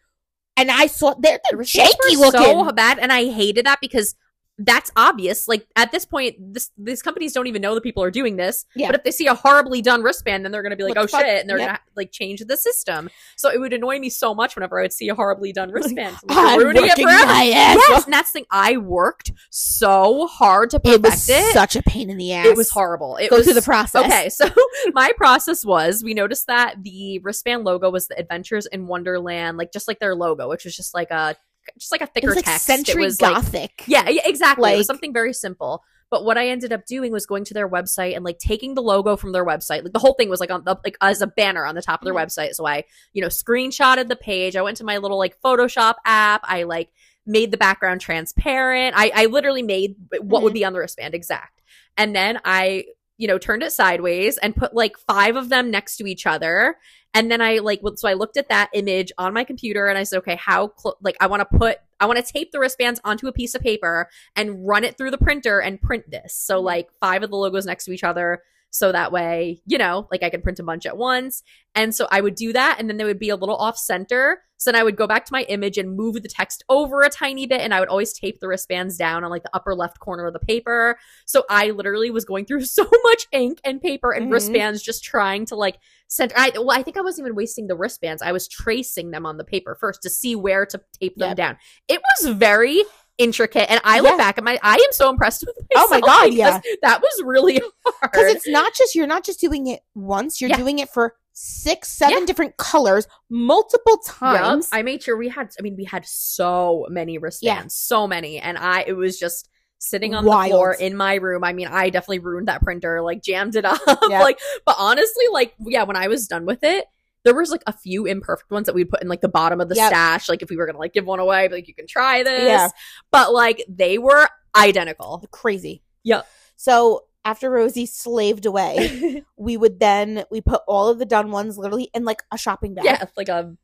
and 0.56 0.70
I 0.72 0.86
saw 0.88 1.14
they're, 1.14 1.38
The 1.50 1.56
they're 1.56 1.60
janky 1.64 2.16
were 2.16 2.26
looking. 2.26 2.40
so 2.66 2.72
bad, 2.72 2.98
and 2.98 3.12
I 3.12 3.26
hated 3.30 3.66
that 3.66 3.78
because 3.80 4.16
that's 4.58 4.92
obvious. 4.94 5.48
Like 5.48 5.66
at 5.74 5.90
this 5.90 6.04
point, 6.04 6.36
this 6.54 6.70
these 6.78 7.02
companies 7.02 7.32
don't 7.32 7.48
even 7.48 7.60
know 7.60 7.74
that 7.74 7.80
people 7.82 8.02
are 8.04 8.10
doing 8.10 8.36
this. 8.36 8.64
Yeah. 8.76 8.86
But 8.88 8.94
if 8.96 9.02
they 9.04 9.10
see 9.10 9.26
a 9.26 9.34
horribly 9.34 9.82
done 9.82 10.02
wristband, 10.02 10.44
then 10.44 10.52
they're 10.52 10.62
going 10.62 10.70
to 10.70 10.76
be 10.76 10.84
like, 10.84 10.94
What 10.94 11.04
"Oh 11.04 11.06
fuck?" 11.08 11.22
shit!" 11.22 11.40
and 11.40 11.50
they're 11.50 11.58
Yep. 11.58 11.66
going 11.68 11.76
to 11.76 11.82
like 11.96 12.12
change 12.12 12.40
the 12.46 12.56
system. 12.56 13.10
So 13.36 13.50
it 13.50 13.58
would 13.58 13.72
annoy 13.72 13.98
me 13.98 14.10
so 14.10 14.34
much 14.34 14.54
whenever 14.54 14.78
I 14.78 14.82
would 14.82 14.92
see 14.92 15.08
a 15.08 15.14
horribly 15.16 15.52
done 15.52 15.70
wristband. 15.72 16.16
Like, 16.24 16.38
I'm 16.38 16.58
ruining 16.60 16.84
it 16.86 16.92
forever. 16.98 17.26
my 17.26 17.44
ass 17.54 17.76
Yes, 17.76 17.90
off. 17.98 18.04
and 18.04 18.12
that's 18.12 18.30
the 18.32 18.38
thing. 18.40 18.46
I 18.50 18.76
worked 18.76 19.32
so 19.50 20.26
hard 20.28 20.70
to 20.70 20.76
It 20.76 20.82
perfect 20.84 21.04
was 21.04 21.28
it. 21.28 21.52
such 21.52 21.74
a 21.76 21.82
pain 21.82 22.08
in 22.10 22.16
the 22.16 22.32
ass. 22.32 22.46
It 22.46 22.56
was 22.56 22.70
horrible. 22.70 23.16
It 23.16 23.30
Go 23.30 23.36
was 23.38 23.46
through 23.46 23.54
the 23.54 23.62
process. 23.62 24.04
Okay, 24.04 24.28
so 24.30 24.48
my 24.92 25.10
process 25.16 25.64
was 25.64 26.02
we 26.04 26.14
noticed 26.14 26.46
that 26.46 26.82
the 26.82 27.18
wristband 27.20 27.64
logo 27.64 27.90
was 27.90 28.06
the 28.08 28.18
Adventures 28.18 28.66
in 28.66 28.86
Wonderland, 28.86 29.58
like 29.58 29.72
just 29.72 29.88
like 29.88 29.98
their 29.98 30.14
logo, 30.14 30.48
which 30.48 30.64
was 30.64 30.76
just 30.76 30.94
like 30.94 31.10
a 31.10 31.36
just 31.78 31.92
like 31.92 32.00
a 32.00 32.04
It 32.04 32.10
thicker 32.14 32.26
was 32.28 32.36
like 32.36 32.44
text. 32.44 32.66
century 32.66 33.02
it 33.02 33.06
was 33.06 33.20
like 33.20 33.34
gothic. 33.34 33.84
yeah, 33.86 34.08
yeah, 34.08 34.22
exactly. 34.24 34.72
it 34.72 34.76
was 34.76 34.86
something 34.86 35.12
very 35.12 35.32
simple. 35.32 35.82
But 36.10 36.24
what 36.24 36.38
I 36.38 36.48
ended 36.48 36.72
up 36.72 36.86
doing 36.86 37.10
was 37.10 37.26
going 37.26 37.44
to 37.46 37.54
their 37.54 37.68
website 37.68 38.14
and 38.14 38.24
like 38.24 38.38
taking 38.38 38.74
the 38.74 38.82
logo 38.82 39.16
from 39.16 39.32
their 39.32 39.44
website. 39.44 39.82
Like 39.82 39.92
the 39.92 39.98
whole 39.98 40.12
thing 40.14 40.28
was 40.28 40.38
like 40.38 40.50
on 40.50 40.62
the 40.64 40.76
like 40.84 40.96
as 41.00 41.20
a 41.22 41.26
banner 41.26 41.64
on 41.66 41.74
the 41.74 41.82
top 41.82 42.00
of 42.02 42.04
their 42.04 42.14
Mhm. 42.14 42.24
website. 42.26 42.52
So 42.54 42.66
I, 42.66 42.84
you 43.14 43.22
know, 43.22 43.28
screenshotted 43.28 44.08
the 44.08 44.14
page. 44.14 44.54
I 44.54 44.62
went 44.62 44.76
to 44.76 44.84
my 44.84 44.98
little 44.98 45.18
like 45.18 45.40
Photoshop 45.42 45.94
app. 46.04 46.42
I 46.44 46.64
like 46.64 46.90
made 47.26 47.50
the 47.50 47.56
background 47.56 48.00
transparent. 48.00 48.94
I 48.96 49.10
I 49.14 49.26
literally 49.26 49.62
made 49.62 49.96
what 50.20 50.42
would 50.42 50.52
be 50.52 50.64
on 50.64 50.72
the 50.72 50.78
wristband 50.78 51.14
exact. 51.14 51.62
And 51.96 52.14
then 52.14 52.38
I, 52.44 52.84
you 53.16 53.28
know, 53.28 53.38
turned 53.38 53.62
it 53.62 53.72
sideways 53.72 54.38
and 54.38 54.56
put 54.56 54.74
like 54.74 54.96
five 54.98 55.36
of 55.36 55.48
them 55.48 55.70
next 55.70 55.96
to 55.98 56.06
each 56.06 56.26
other. 56.26 56.76
And 57.16 57.30
then 57.30 57.40
I 57.40 57.58
like, 57.58 57.80
so 57.94 58.08
I 58.08 58.14
looked 58.14 58.36
at 58.36 58.48
that 58.48 58.70
image 58.74 59.12
on 59.18 59.32
my 59.32 59.44
computer 59.44 59.86
and 59.86 59.96
I 59.96 60.02
said, 60.02 60.18
okay, 60.18 60.34
how, 60.34 60.66
clo- 60.66 60.96
like, 61.00 61.16
I 61.20 61.28
want 61.28 61.48
to 61.48 61.58
put, 61.58 61.78
I 62.00 62.06
want 62.06 62.18
to 62.18 62.32
tape 62.32 62.50
the 62.50 62.58
wristbands 62.58 63.00
onto 63.04 63.28
a 63.28 63.32
piece 63.32 63.54
of 63.54 63.62
paper 63.62 64.08
and 64.34 64.66
run 64.66 64.82
it 64.82 64.98
through 64.98 65.12
the 65.12 65.18
printer 65.18 65.60
and 65.60 65.80
print 65.80 66.10
this. 66.10 66.34
So, 66.34 66.56
mm-hmm. 66.56 66.66
like, 66.66 66.88
five 67.00 67.22
of 67.22 67.30
the 67.30 67.36
logos 67.36 67.66
next 67.66 67.84
to 67.84 67.92
each 67.92 68.02
other. 68.02 68.42
So 68.74 68.90
that 68.90 69.12
way, 69.12 69.62
you 69.66 69.78
know, 69.78 70.08
like 70.10 70.24
I 70.24 70.30
can 70.30 70.42
print 70.42 70.58
a 70.58 70.64
bunch 70.64 70.84
at 70.84 70.96
once. 70.96 71.44
And 71.76 71.94
so 71.94 72.08
I 72.10 72.20
would 72.20 72.34
do 72.34 72.52
that. 72.54 72.78
And 72.80 72.88
then 72.90 72.96
they 72.96 73.04
would 73.04 73.20
be 73.20 73.28
a 73.28 73.36
little 73.36 73.54
off 73.54 73.78
center. 73.78 74.40
So 74.56 74.72
then 74.72 74.80
I 74.80 74.82
would 74.82 74.96
go 74.96 75.06
back 75.06 75.24
to 75.26 75.32
my 75.32 75.42
image 75.42 75.78
and 75.78 75.96
move 75.96 76.14
the 76.20 76.28
text 76.28 76.64
over 76.68 77.02
a 77.02 77.08
tiny 77.08 77.46
bit. 77.46 77.60
And 77.60 77.72
I 77.72 77.78
would 77.78 77.88
always 77.88 78.12
tape 78.12 78.40
the 78.40 78.48
wristbands 78.48 78.96
down 78.96 79.22
on 79.22 79.30
like 79.30 79.44
the 79.44 79.50
upper 79.54 79.76
left 79.76 80.00
corner 80.00 80.26
of 80.26 80.32
the 80.32 80.40
paper. 80.40 80.98
So 81.24 81.44
I 81.48 81.70
literally 81.70 82.10
was 82.10 82.24
going 82.24 82.46
through 82.46 82.62
so 82.64 82.84
much 83.04 83.28
ink 83.30 83.60
and 83.64 83.80
paper 83.80 84.10
and 84.10 84.26
Mhm. 84.28 84.32
wristbands 84.32 84.82
just 84.82 85.04
trying 85.04 85.46
to 85.46 85.54
like 85.54 85.76
center. 86.08 86.34
I, 86.36 86.50
well, 86.56 86.72
I 86.72 86.82
think 86.82 86.96
I 86.96 87.00
wasn't 87.00 87.26
even 87.26 87.36
wasting 87.36 87.68
the 87.68 87.76
wristbands. 87.76 88.22
I 88.22 88.32
was 88.32 88.48
tracing 88.48 89.12
them 89.12 89.24
on 89.24 89.36
the 89.36 89.44
paper 89.44 89.76
first 89.80 90.02
to 90.02 90.10
see 90.10 90.34
where 90.34 90.66
to 90.66 90.80
tape 91.00 91.14
them 91.16 91.28
Yep. 91.30 91.36
down. 91.36 91.58
It 91.86 92.00
was 92.18 92.34
very 92.34 92.82
intricate. 93.18 93.70
And 93.70 93.80
I 93.84 94.00
look 94.00 94.12
Yeah. 94.12 94.16
back 94.18 94.38
at 94.38 94.44
my, 94.44 94.58
I 94.62 94.74
am 94.74 94.92
so 94.92 95.08
impressed 95.10 95.44
with 95.46 95.56
Oh 95.76 95.88
my 95.90 96.00
God, 96.00 96.32
yeah. 96.32 96.60
That 96.82 97.00
was 97.00 97.22
really 97.24 97.60
hard. 97.84 98.12
Because 98.12 98.32
it's 98.34 98.48
not 98.48 98.74
just 98.74 98.94
you're 98.94 99.06
not 99.06 99.24
just 99.24 99.40
doing 99.40 99.66
it 99.68 99.80
once, 99.94 100.40
you're 100.40 100.50
Yeah. 100.50 100.56
doing 100.56 100.78
it 100.80 100.88
for 100.90 101.14
six, 101.32 101.88
seven 101.88 102.20
Yeah. 102.20 102.26
different 102.26 102.56
colors 102.56 103.06
multiple 103.30 103.98
times. 103.98 104.68
I 104.72 104.82
made 104.82 105.02
sure 105.02 105.16
we 105.16 105.28
had. 105.28 105.50
I 105.58 105.62
mean, 105.62 105.76
we 105.76 105.84
had 105.84 106.06
so 106.06 106.86
many 106.90 107.18
wristbands, 107.18 107.74
so 107.74 108.06
many, 108.06 108.38
and 108.38 108.56
I 108.56 108.82
it 108.86 108.92
was 108.94 109.18
just 109.18 109.48
sitting 109.78 110.14
on 110.14 110.24
Wild. 110.24 110.44
the 110.44 110.54
floor 110.54 110.72
in 110.72 110.96
my 110.96 111.16
room. 111.16 111.44
I 111.44 111.52
mean, 111.52 111.66
I 111.66 111.90
definitely 111.90 112.20
ruined 112.20 112.48
that 112.48 112.62
printer, 112.62 113.02
like 113.02 113.22
jammed 113.22 113.54
it 113.56 113.64
up, 113.66 113.80
Yeah. 114.08 114.20
like. 114.22 114.38
But 114.64 114.76
honestly, 114.78 115.24
like, 115.32 115.54
yeah, 115.58 115.82
when 115.82 115.96
I 115.96 116.08
was 116.08 116.26
done 116.26 116.46
with 116.46 116.60
it. 116.62 116.84
There 117.24 117.34
was 117.34 117.50
like 117.50 117.62
a 117.66 117.72
few 117.72 118.06
imperfect 118.06 118.50
ones 118.50 118.66
that 118.66 118.74
we'd 118.74 118.88
put 118.90 119.02
in 119.02 119.08
like 119.08 119.20
the 119.20 119.28
bottom 119.28 119.60
of 119.60 119.68
the 119.68 119.74
Yep. 119.74 119.88
stash, 119.88 120.28
like 120.28 120.42
if 120.42 120.50
we 120.50 120.56
were 120.56 120.66
gonna 120.66 120.78
like 120.78 120.92
give 120.92 121.06
one 121.06 121.20
away, 121.20 121.48
like 121.48 121.66
you 121.68 121.74
can 121.74 121.86
try 121.86 122.22
this. 122.22 122.42
Yeah. 122.44 122.68
But 123.10 123.32
like 123.32 123.64
they 123.68 123.98
were 123.98 124.28
identical. 124.56 125.24
Crazy. 125.30 125.82
Yep. 126.04 126.26
So 126.56 127.04
after 127.24 127.50
Rosie 127.50 127.86
slaved 127.86 128.44
away, 128.46 129.22
we 129.36 129.56
would 129.56 129.80
then 129.80 130.24
we 130.30 130.40
put 130.42 130.60
all 130.68 130.88
of 130.88 130.98
the 130.98 131.06
done 131.06 131.30
ones 131.30 131.56
literally 131.56 131.90
in 131.94 132.04
like 132.04 132.22
a 132.30 132.36
shopping 132.38 132.74
bag. 132.74 132.84
yeah, 132.84 133.04
like 133.16 133.28
a 133.30 133.56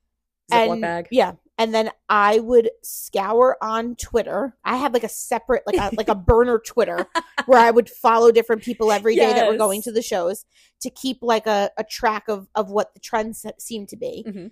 Ziploc 0.50 0.80
bag. 0.80 1.08
Yeah. 1.10 1.32
And 1.60 1.74
then 1.74 1.90
I 2.08 2.38
would 2.40 2.70
scour 2.82 3.58
on 3.60 3.94
Twitter. 3.96 4.56
I 4.64 4.76
had 4.78 4.94
like 4.94 5.04
a 5.04 5.10
separate, 5.10 5.62
like 5.66 5.76
a 5.76 5.94
like 5.94 6.08
a 6.08 6.14
burner 6.14 6.58
Twitter 6.58 7.06
where 7.44 7.60
I 7.60 7.70
would 7.70 7.90
follow 7.90 8.32
different 8.32 8.62
people 8.62 8.90
every 8.90 9.14
day 9.14 9.32
that 9.34 9.46
were 9.46 9.58
going 9.58 9.82
to 9.82 9.92
the 9.92 10.00
shows 10.00 10.46
to 10.80 10.88
keep 10.88 11.18
like 11.20 11.46
a, 11.46 11.70
a 11.76 11.84
track 11.84 12.28
of 12.28 12.48
of 12.54 12.70
what 12.70 12.94
the 12.94 13.00
trends 13.00 13.44
seemed 13.58 13.90
to 13.90 13.96
be. 13.98 14.24
Mhm. 14.26 14.50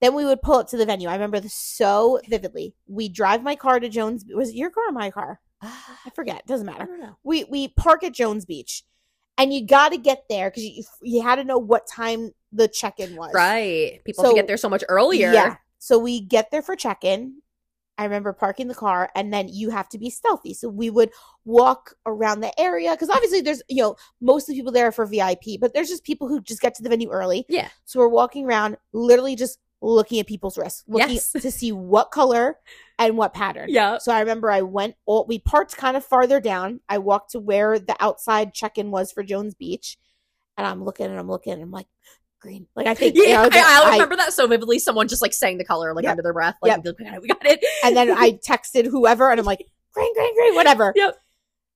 Then 0.00 0.14
we 0.14 0.24
would 0.24 0.42
pull 0.42 0.54
up 0.60 0.68
to 0.68 0.76
the 0.76 0.86
venue. 0.86 1.08
I 1.08 1.14
remember 1.14 1.40
this 1.40 1.54
so 1.54 2.20
vividly. 2.28 2.74
We 2.86 3.08
drive 3.08 3.42
my 3.42 3.56
car 3.56 3.80
to 3.80 3.88
Jones. 3.88 4.24
Was 4.32 4.50
it 4.50 4.54
your 4.54 4.70
car 4.70 4.88
or 4.88 4.92
my 4.92 5.10
car? 5.10 5.40
I 5.60 6.10
forget. 6.14 6.46
Doesn't 6.46 6.66
matter. 6.66 6.86
We 7.24 7.42
we 7.44 7.68
park 7.68 8.04
at 8.04 8.12
Jones 8.14 8.44
Beach, 8.44 8.84
and 9.38 9.52
you 9.52 9.66
got 9.66 9.88
to 9.90 9.98
get 9.98 10.26
there 10.30 10.50
because 10.50 10.62
you 10.62 10.84
you 11.02 11.22
had 11.22 11.36
to 11.36 11.44
know 11.44 11.58
what 11.58 11.88
time 11.88 12.30
the 12.52 12.68
check 12.68 13.00
in 13.00 13.16
was. 13.16 13.32
Right. 13.34 14.00
People 14.04 14.22
So- 14.22 14.30
to 14.30 14.36
get 14.36 14.46
there 14.46 14.56
so 14.56 14.68
much 14.68 14.84
earlier. 14.88 15.32
Yeah. 15.32 15.56
So 15.84 15.98
we 15.98 16.18
get 16.18 16.50
there 16.50 16.62
for 16.62 16.76
check 16.76 17.04
in. 17.04 17.42
I 17.98 18.04
remember 18.04 18.32
parking 18.32 18.68
the 18.68 18.74
car, 18.74 19.10
and 19.14 19.30
then 19.30 19.48
you 19.48 19.68
have 19.68 19.86
to 19.90 19.98
be 19.98 20.08
stealthy. 20.08 20.54
So 20.54 20.66
we 20.70 20.88
would 20.88 21.10
walk 21.44 21.92
around 22.06 22.40
the 22.40 22.58
area 22.58 22.92
because 22.92 23.10
obviously 23.10 23.42
there's, 23.42 23.60
you 23.68 23.82
know, 23.82 23.96
most 24.18 24.44
of 24.44 24.54
the 24.54 24.58
people 24.58 24.72
there 24.72 24.86
are 24.86 24.92
for 24.92 25.04
VIP, 25.04 25.60
but 25.60 25.74
there's 25.74 25.90
just 25.90 26.02
people 26.02 26.26
who 26.26 26.40
just 26.40 26.62
get 26.62 26.74
to 26.76 26.82
the 26.82 26.88
venue 26.88 27.10
early. 27.10 27.44
Yeah. 27.50 27.68
So 27.84 28.00
we're 28.00 28.08
walking 28.08 28.46
around, 28.46 28.78
literally 28.94 29.36
just 29.36 29.58
looking 29.82 30.18
at 30.20 30.26
people's 30.26 30.56
wrists, 30.56 30.84
looking 30.88 31.16
Yes. 31.16 31.32
to 31.32 31.50
see 31.50 31.70
what 31.70 32.10
color 32.10 32.56
and 32.98 33.18
what 33.18 33.34
pattern. 33.34 33.66
Yeah. 33.68 33.98
So 33.98 34.10
I 34.10 34.20
remember 34.20 34.50
I 34.50 34.62
went, 34.62 34.94
all, 35.04 35.26
we 35.26 35.38
parked 35.38 35.76
kind 35.76 35.98
of 35.98 36.04
farther 36.04 36.40
down. 36.40 36.80
I 36.88 36.96
walked 36.96 37.32
to 37.32 37.40
where 37.40 37.78
the 37.78 37.96
outside 38.00 38.54
check 38.54 38.78
in 38.78 38.90
was 38.90 39.12
for 39.12 39.22
Jones 39.22 39.54
Beach, 39.54 39.98
and 40.56 40.66
I'm 40.66 40.82
looking 40.82 41.06
and 41.06 41.18
I'm 41.18 41.28
looking, 41.28 41.52
and 41.52 41.62
I'm 41.62 41.70
like, 41.70 41.88
green. 42.44 42.66
Like 42.76 42.86
I 42.86 42.94
think, 42.94 43.16
you 43.16 43.24
Yeah, 43.24 43.42
know, 43.44 43.48
that 43.48 43.80
I, 43.82 43.86
I 43.86 43.90
I- 43.90 43.92
remember 43.94 44.16
that 44.16 44.32
so 44.34 44.46
vividly. 44.46 44.78
Someone 44.78 45.08
just 45.08 45.22
like 45.22 45.32
saying 45.32 45.56
the 45.58 45.64
color 45.64 45.94
like 45.94 46.02
Yep. 46.04 46.10
under 46.10 46.22
their 46.22 46.32
breath, 46.34 46.56
like, 46.62 46.70
Yep. 46.84 46.96
we 46.98 47.04
got 47.04 47.14
it, 47.14 47.22
we 47.22 47.28
got 47.28 47.46
it. 47.46 47.64
and 47.82 47.96
then 47.96 48.10
I 48.10 48.32
texted 48.46 48.86
whoever, 48.86 49.30
and 49.30 49.40
I'm 49.40 49.46
like, 49.46 49.66
green, 49.92 50.12
green, 50.14 50.34
green, 50.36 50.54
whatever. 50.54 50.92
Yep. 50.94 51.16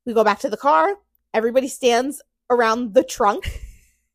We 0.06 0.12
go 0.14 0.22
back 0.24 0.40
to 0.40 0.50
the 0.50 0.56
car. 0.58 0.94
Everybody 1.34 1.68
stands 1.68 2.22
around 2.50 2.92
the 2.94 3.02
trunk. 3.02 3.60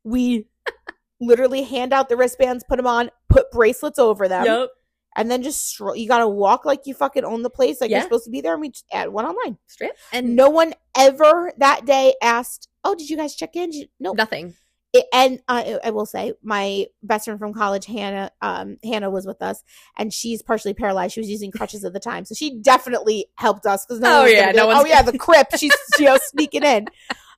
We 0.03 0.47
literally 1.19 1.63
hand 1.63 1.91
out 1.93 2.07
the 2.09 2.17
wristbands, 2.17 2.63
put 2.67 2.77
them 2.77 2.87
on, 2.87 3.09
put 3.29 3.49
bracelets 3.51 3.97
over 3.99 4.27
them, 4.27 4.45
Yep. 4.45 4.69
and 5.15 5.31
then 5.31 5.41
just 5.43 5.67
stroll. 5.67 5.95
You 5.95 6.07
got 6.07 6.19
to 6.19 6.27
walk 6.27 6.65
like 6.65 6.81
you 6.85 6.93
fucking 6.93 7.23
own 7.25 7.41
the 7.41 7.49
place, 7.49 7.81
like 7.81 7.89
Yeah. 7.89 7.97
you're 7.97 8.03
supposed 8.03 8.25
to 8.25 8.31
be 8.31 8.41
there. 8.41 8.53
And 8.53 8.61
we 8.61 8.69
just 8.69 8.85
add 8.91 9.09
one 9.09 9.25
online. 9.25 9.57
Straight. 9.67 9.91
And 10.11 10.35
No 10.35 10.49
one 10.49 10.73
ever 10.97 11.51
that 11.57 11.85
day 11.85 12.13
asked, 12.21 12.67
"Oh, 12.83 12.93
did 12.95 13.09
you 13.09 13.17
guys 13.17 13.35
check 13.35 13.55
in?" 13.55 13.71
You- 13.71 13.87
Nope. 13.99 14.17
nothing. 14.17 14.55
It, 14.93 15.05
and 15.11 15.39
I, 15.47 15.79
I 15.83 15.89
will 15.89 16.05
say, 16.05 16.33
my 16.43 16.85
best 17.01 17.25
friend 17.25 17.39
from 17.39 17.53
college, 17.53 17.87
Hannah, 17.87 18.31
um, 18.41 18.77
Hannah 18.83 19.09
was 19.09 19.25
with 19.25 19.41
us, 19.41 19.63
and 19.97 20.13
she's 20.13 20.43
partially 20.43 20.75
paralyzed. 20.75 21.15
She 21.15 21.19
was 21.19 21.29
using 21.29 21.51
crutches 21.55 21.83
at 21.83 21.93
the 21.93 21.99
time, 21.99 22.25
so 22.25 22.35
she 22.35 22.59
definitely 22.59 23.25
helped 23.35 23.65
us 23.65 23.85
because 23.85 23.99
no 23.99 24.21
Oh, 24.21 24.25
yeah, 24.25 24.51
no 24.51 24.67
like, 24.67 24.77
oh 24.77 24.85
yeah, 24.85 25.01
the 25.01 25.17
crip, 25.17 25.47
she's 25.57 25.73
you 25.99 26.05
know 26.05 26.17
sneaking 26.21 26.63
in. 26.63 26.87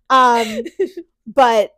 Um, 0.10 0.64
but 1.26 1.72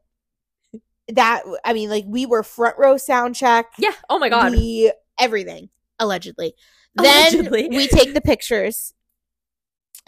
that 1.10 1.44
I 1.64 1.74
mean, 1.74 1.90
like 1.90 2.06
we 2.08 2.26
were 2.26 2.44
front 2.44 2.78
row 2.78 2.98
sound 2.98 3.36
check. 3.36 3.68
Yeah. 3.78 3.94
Oh 4.10 4.20
my 4.20 4.30
god. 4.30 4.52
we 4.52 4.92
everything 5.20 5.70
allegedly. 6.00 6.54
Then 6.96 7.34
Allegedly. 7.34 7.70
we 7.70 7.88
take 7.88 8.16
the 8.16 8.22
pictures, 8.22 8.94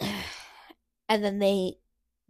and 1.08 1.22
then 1.24 1.38
they 1.38 1.74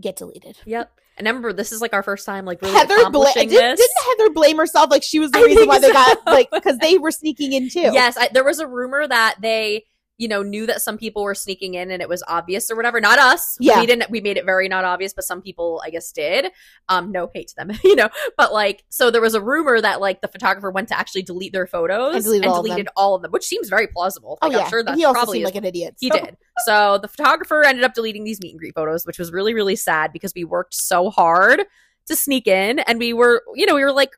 get 0.01 0.17
deleted. 0.17 0.59
Yep. 0.67 1.00
And 1.21 1.27
remember 1.27 1.53
this 1.53 1.71
is 1.71 1.83
like 1.83 1.93
our 1.93 2.03
first 2.03 2.25
time 2.25 2.47
like 2.47 2.63
really 2.63 2.75
Heather 2.75 3.11
bla- 3.11 3.31
did, 3.35 3.51
didn't 3.51 3.79
Heather 3.79 4.31
blame 4.31 4.57
herself 4.57 4.91
like 4.91 5.03
she 5.03 5.19
was 5.19 5.31
the 5.31 5.39
I 5.39 5.43
reason 5.43 5.69
why 5.69 5.79
they 5.79 5.93
got 5.93 6.25
like 6.25 6.51
because 6.51 6.79
they 6.81 6.97
were 6.97 7.11
sneaking 7.11 7.53
in 7.53 7.69
too. 7.69 7.81
Yes, 7.81 8.17
I, 8.17 8.29
there 8.33 8.43
was 8.43 8.59
a 8.59 8.67
rumor 8.67 9.07
that 9.07 9.37
they, 9.43 9.85
you 10.21 10.29
know, 10.29 10.43
knew 10.43 10.67
that 10.67 10.83
some 10.83 10.99
people 10.99 11.23
were 11.23 11.35
sneaking 11.35 11.73
in 11.73 11.91
and 11.91 12.03
it 12.03 12.09
was 12.09 12.23
obvious 12.29 12.71
or 12.71 12.77
whatever. 12.77 13.01
Not 13.01 13.19
us. 13.19 13.57
Yeah. 13.59 13.81
we 13.81 13.87
didn't. 13.87 14.11
We 14.11 14.21
made 14.21 14.37
it 14.37 14.45
very 14.45 14.69
not 14.69 14.85
obvious, 14.85 15.15
but 15.15 15.25
some 15.25 15.41
people, 15.41 15.81
I 15.83 15.89
guess, 15.89 16.13
did. 16.13 16.53
Um, 16.91 17.11
no 17.11 17.31
hate 17.33 17.49
to 17.49 17.57
them, 17.57 17.73
you 17.85 17.97
know. 17.97 18.11
But 18.37 18.53
like, 18.53 18.85
so 18.91 19.11
there 19.11 19.23
was 19.23 19.33
a 19.35 19.41
rumor 19.41 19.81
that 19.81 19.99
like 19.99 20.21
the 20.21 20.29
photographer 20.29 20.71
went 20.71 20.89
to 20.89 20.99
actually 20.99 21.23
delete 21.23 21.55
their 21.55 21.67
photos 21.67 22.17
And 22.17 22.23
deleted 22.23 22.49
all 22.49 22.61
of 22.61 22.67
deleted 22.67 22.87
them. 22.89 22.93
all 22.97 23.15
of 23.15 23.23
them, 23.23 23.31
which 23.31 23.47
seems 23.47 23.71
very 23.71 23.87
plausible. 23.87 24.39
Oh 24.43 24.51
yeah. 24.51 24.59
I'm 24.59 24.69
sure 24.69 24.85
that's 24.85 24.99
he 24.99 25.05
also 25.07 25.15
probably 25.19 25.39
seemed 25.39 25.45
is 25.49 25.55
like 25.55 25.63
an 25.63 25.65
idiot. 25.65 25.97
he 25.99 26.11
did. 26.11 26.37
So 26.67 26.99
the 27.01 27.09
photographer 27.09 27.65
ended 27.65 27.85
up 27.85 27.95
deleting 27.95 28.25
these 28.25 28.43
meet 28.43 28.51
and 28.51 28.59
greet 28.61 28.75
photos, 28.75 29.07
which 29.07 29.19
was 29.19 29.33
really, 29.33 29.55
really 29.55 29.75
sad 29.77 30.13
because 30.13 30.35
we 30.35 30.45
worked 30.45 30.75
so 30.75 31.09
hard 31.09 31.63
to 32.09 32.15
sneak 32.15 32.47
in 32.47 32.81
and 32.81 32.99
we 32.99 33.15
were, 33.15 33.43
you 33.55 33.65
know, 33.65 33.75
we 33.75 33.85
were 33.85 33.93
like, 33.93 34.11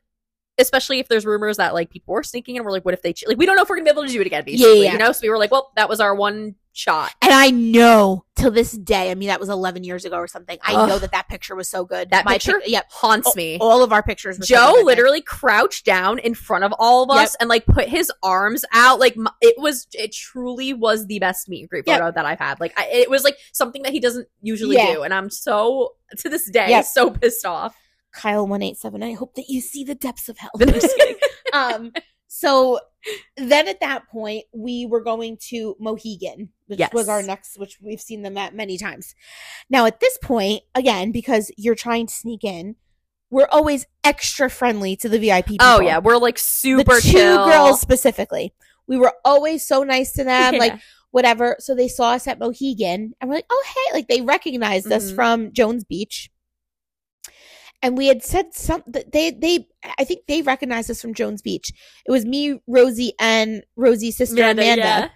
especially 0.57 0.99
if 0.99 1.07
there's 1.07 1.25
rumors 1.25 1.57
that 1.57 1.73
like 1.73 1.89
people 1.89 2.13
were 2.13 2.23
sneaking 2.23 2.57
and 2.57 2.65
we're 2.65 2.71
like, 2.71 2.85
what 2.85 2.93
if 2.93 3.01
they, 3.01 3.13
like, 3.27 3.37
we 3.37 3.45
don't 3.45 3.55
know 3.55 3.63
if 3.63 3.69
we're 3.69 3.75
gonna 3.77 3.85
be 3.85 3.91
able 3.91 4.05
to 4.05 4.11
do 4.11 4.21
it 4.21 4.27
again, 4.27 4.43
Yeah, 4.45 4.53
basically, 4.53 4.83
yeah. 4.83 4.91
you 4.93 4.97
know? 4.99 5.11
So 5.11 5.19
we 5.23 5.29
were 5.29 5.37
like, 5.37 5.51
well, 5.51 5.71
that 5.75 5.89
was 5.89 5.99
our 5.99 6.13
one 6.15 6.55
shot. 6.75 7.11
And 7.21 7.31
I 7.31 7.49
know 7.51 8.25
till 8.35 8.49
this 8.49 8.71
day. 8.71 9.11
I 9.11 9.15
mean, 9.15 9.27
that 9.27 9.39
was 9.39 9.49
11 9.49 9.83
years 9.83 10.05
ago 10.05 10.15
or 10.17 10.27
something. 10.27 10.57
I 10.63 10.73
Ugh. 10.73 10.89
know 10.89 10.97
that 10.99 11.11
that 11.11 11.27
picture 11.27 11.55
was 11.55 11.69
so 11.69 11.85
good. 11.85 12.09
That 12.09 12.25
My 12.25 12.33
picture? 12.33 12.59
pic- 12.59 12.69
yep. 12.69 12.85
Haunts 12.91 13.35
me. 13.35 13.57
All 13.61 13.83
of 13.83 13.93
our 13.93 14.01
pictures. 14.01 14.39
Were 14.39 14.45
so 14.45 14.55
Joe 14.55 14.73
good 14.77 14.85
literally 14.85 15.21
crouched 15.21 15.85
down 15.85 16.17
in 16.19 16.33
front 16.33 16.63
of 16.63 16.73
all 16.79 17.03
of 17.03 17.15
Yep. 17.15 17.23
us 17.23 17.35
and 17.35 17.47
like 17.49 17.65
put 17.67 17.87
his 17.89 18.11
arms 18.23 18.65
out. 18.73 18.99
Like 18.99 19.15
it 19.41 19.55
was, 19.59 19.87
it 19.93 20.13
truly 20.13 20.73
was 20.73 21.05
the 21.05 21.19
best 21.19 21.47
meet 21.47 21.61
and 21.61 21.69
greet 21.69 21.83
Yep. 21.87 21.99
photo 21.99 22.11
that 22.11 22.25
I've 22.25 22.39
had. 22.39 22.59
Like 22.59 22.73
I, 22.77 22.87
it 22.91 23.09
was 23.09 23.23
like 23.23 23.37
something 23.51 23.83
that 23.83 23.91
he 23.91 23.99
doesn't 23.99 24.27
usually 24.41 24.75
Yeah. 24.77 24.93
do, 24.95 25.03
and 25.03 25.13
I'm 25.13 25.29
so 25.29 25.93
to 26.17 26.29
this 26.29 26.49
day 26.49 26.69
Yep. 26.69 26.85
so 26.85 27.09
pissed 27.11 27.45
off. 27.45 27.75
Kyle 28.13 28.47
one 28.47 28.61
eight 28.61 28.77
seven. 28.77 29.03
I 29.03 29.13
hope 29.13 29.35
that 29.35 29.45
you 29.49 29.59
see 29.61 29.83
the 29.83 29.95
depths 29.95 30.29
of 30.29 30.37
hell. 30.37 30.51
I'm 30.61 30.69
just 30.73 30.95
kidding. 30.95 31.15
um. 31.53 31.91
So 32.27 32.79
then 33.37 33.67
at 33.67 33.79
that 33.81 34.07
point, 34.09 34.45
we 34.55 34.87
were 34.87 35.01
going 35.03 35.37
to 35.49 35.75
Mohegan, 35.79 36.49
which 36.65 36.79
Yes. 36.79 36.91
was 36.91 37.07
our 37.07 37.21
next, 37.21 37.59
which 37.59 37.77
we've 37.79 38.01
seen 38.01 38.23
them 38.23 38.37
at 38.37 38.55
many 38.55 38.75
times. 38.77 39.13
Now 39.69 39.85
at 39.85 39.99
this 39.99 40.17
point, 40.17 40.63
again, 40.73 41.11
because 41.11 41.51
you're 41.57 41.75
trying 41.75 42.07
to 42.07 42.13
sneak 42.13 42.43
in, 42.43 42.75
we're 43.29 43.47
always 43.51 43.85
extra 44.03 44.49
friendly 44.49 44.95
to 44.95 45.09
the 45.09 45.19
VIP. 45.19 45.45
People. 45.45 45.67
Oh 45.67 45.79
yeah, 45.81 45.99
we're 45.99 46.17
like 46.17 46.39
super 46.39 46.95
the 46.95 47.01
two 47.01 47.11
chill. 47.11 47.45
girls 47.45 47.79
specifically. 47.81 48.53
We 48.87 48.97
were 48.97 49.13
always 49.23 49.63
so 49.65 49.83
nice 49.83 50.11
to 50.13 50.23
them, 50.23 50.53
Yeah. 50.55 50.59
like 50.59 50.79
whatever. 51.11 51.55
So 51.59 51.75
they 51.75 51.87
saw 51.87 52.13
us 52.13 52.27
at 52.27 52.39
Mohegan, 52.39 53.13
and 53.21 53.29
we're 53.29 53.35
like, 53.35 53.45
"Oh 53.51 53.63
hey!" 53.75 53.93
Like 53.93 54.07
they 54.07 54.21
recognized 54.21 54.91
us 54.91 55.11
Mhm. 55.11 55.15
from 55.15 55.53
Jones 55.53 55.83
Beach, 55.83 56.31
and 57.83 57.97
we 57.97 58.07
had 58.07 58.23
said 58.23 58.55
something. 58.55 58.93
That 58.93 59.11
they 59.11 59.29
they 59.29 59.67
I 59.99 60.05
think 60.05 60.25
they 60.27 60.41
recognized 60.41 60.89
us 60.89 61.01
from 61.01 61.13
Jones 61.13 61.43
Beach. 61.43 61.71
It 62.07 62.11
was 62.11 62.25
me, 62.25 62.59
Rosie, 62.65 63.13
and 63.19 63.63
Rosie's 63.75 64.17
sister 64.17 64.41
Amanda, 64.41 64.63
Amanda. 64.63 64.81
yeah. 64.81 65.09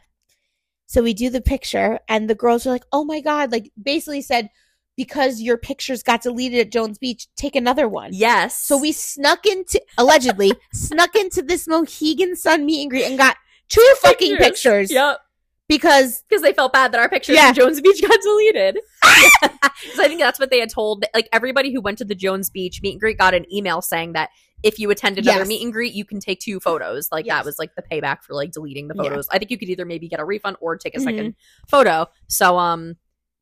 So 0.85 1.01
we 1.01 1.13
do 1.13 1.29
the 1.29 1.41
picture, 1.41 1.99
and 2.07 2.29
the 2.29 2.35
girls 2.35 2.67
are 2.67 2.71
like, 2.71 2.85
"Oh 2.91 3.03
my 3.03 3.21
god!" 3.21 3.51
Like 3.51 3.71
basically 3.81 4.21
said, 4.21 4.49
because 4.97 5.39
your 5.41 5.57
pictures 5.57 6.03
got 6.03 6.21
deleted 6.23 6.59
at 6.59 6.71
Jones 6.71 6.97
Beach, 6.97 7.27
take 7.35 7.55
another 7.55 7.87
one. 7.87 8.09
Yes. 8.11 8.57
So 8.57 8.77
we 8.77 8.91
snuck 8.91 9.45
into 9.45 9.81
allegedly 9.97 10.51
snuck 10.73 11.15
into 11.15 11.41
this 11.41 11.67
Mohegan 11.67 12.35
Sun 12.35 12.65
meet 12.65 12.81
and 12.81 12.89
greet 12.91 13.05
and 13.05 13.17
got 13.17 13.37
two 13.69 13.93
fucking 14.01 14.37
pictures 14.37 14.91
Yep. 14.91 15.19
Because 15.67 16.23
Because 16.29 16.41
they 16.41 16.53
felt 16.53 16.73
bad 16.73 16.91
that 16.93 16.99
our 16.99 17.09
pictures 17.09 17.35
Yeah. 17.35 17.47
from 17.47 17.55
Jones 17.55 17.81
Beach 17.81 18.01
got 18.01 18.19
deleted. 18.21 18.79
Because 19.83 19.99
I 19.99 20.07
think 20.07 20.19
that's 20.19 20.39
what 20.39 20.49
they 20.49 20.59
had 20.59 20.69
told. 20.71 21.05
Like 21.13 21.29
everybody 21.31 21.71
who 21.71 21.81
went 21.81 21.99
to 21.99 22.05
the 22.05 22.15
Jones 22.15 22.49
Beach 22.49 22.81
meet 22.81 22.93
and 22.93 22.99
greet 22.99 23.17
got 23.17 23.33
an 23.35 23.45
email 23.53 23.81
saying 23.81 24.13
that 24.13 24.31
if 24.63 24.79
you 24.79 24.89
attend 24.89 25.19
another 25.19 25.39
Yes. 25.41 25.47
meet 25.47 25.63
and 25.63 25.71
greet, 25.71 25.93
you 25.93 26.03
can 26.03 26.19
take 26.19 26.39
two 26.39 26.59
photos. 26.59 27.09
Like 27.11 27.25
Yes. 27.27 27.37
that 27.37 27.45
was 27.45 27.59
like 27.59 27.75
the 27.75 27.83
payback 27.83 28.23
for 28.23 28.33
like 28.33 28.51
deleting 28.51 28.87
the 28.87 28.95
Yeah. 28.95 29.03
photos. 29.03 29.27
I 29.31 29.37
think 29.37 29.51
you 29.51 29.57
could 29.57 29.69
either 29.69 29.85
maybe 29.85 30.07
get 30.07 30.19
a 30.19 30.25
refund 30.25 30.57
or 30.61 30.77
take 30.77 30.95
a 30.95 30.99
Mhm. 30.99 31.03
2nd 31.03 31.35
photo. 31.69 32.07
So 32.27 32.57
um 32.57 32.95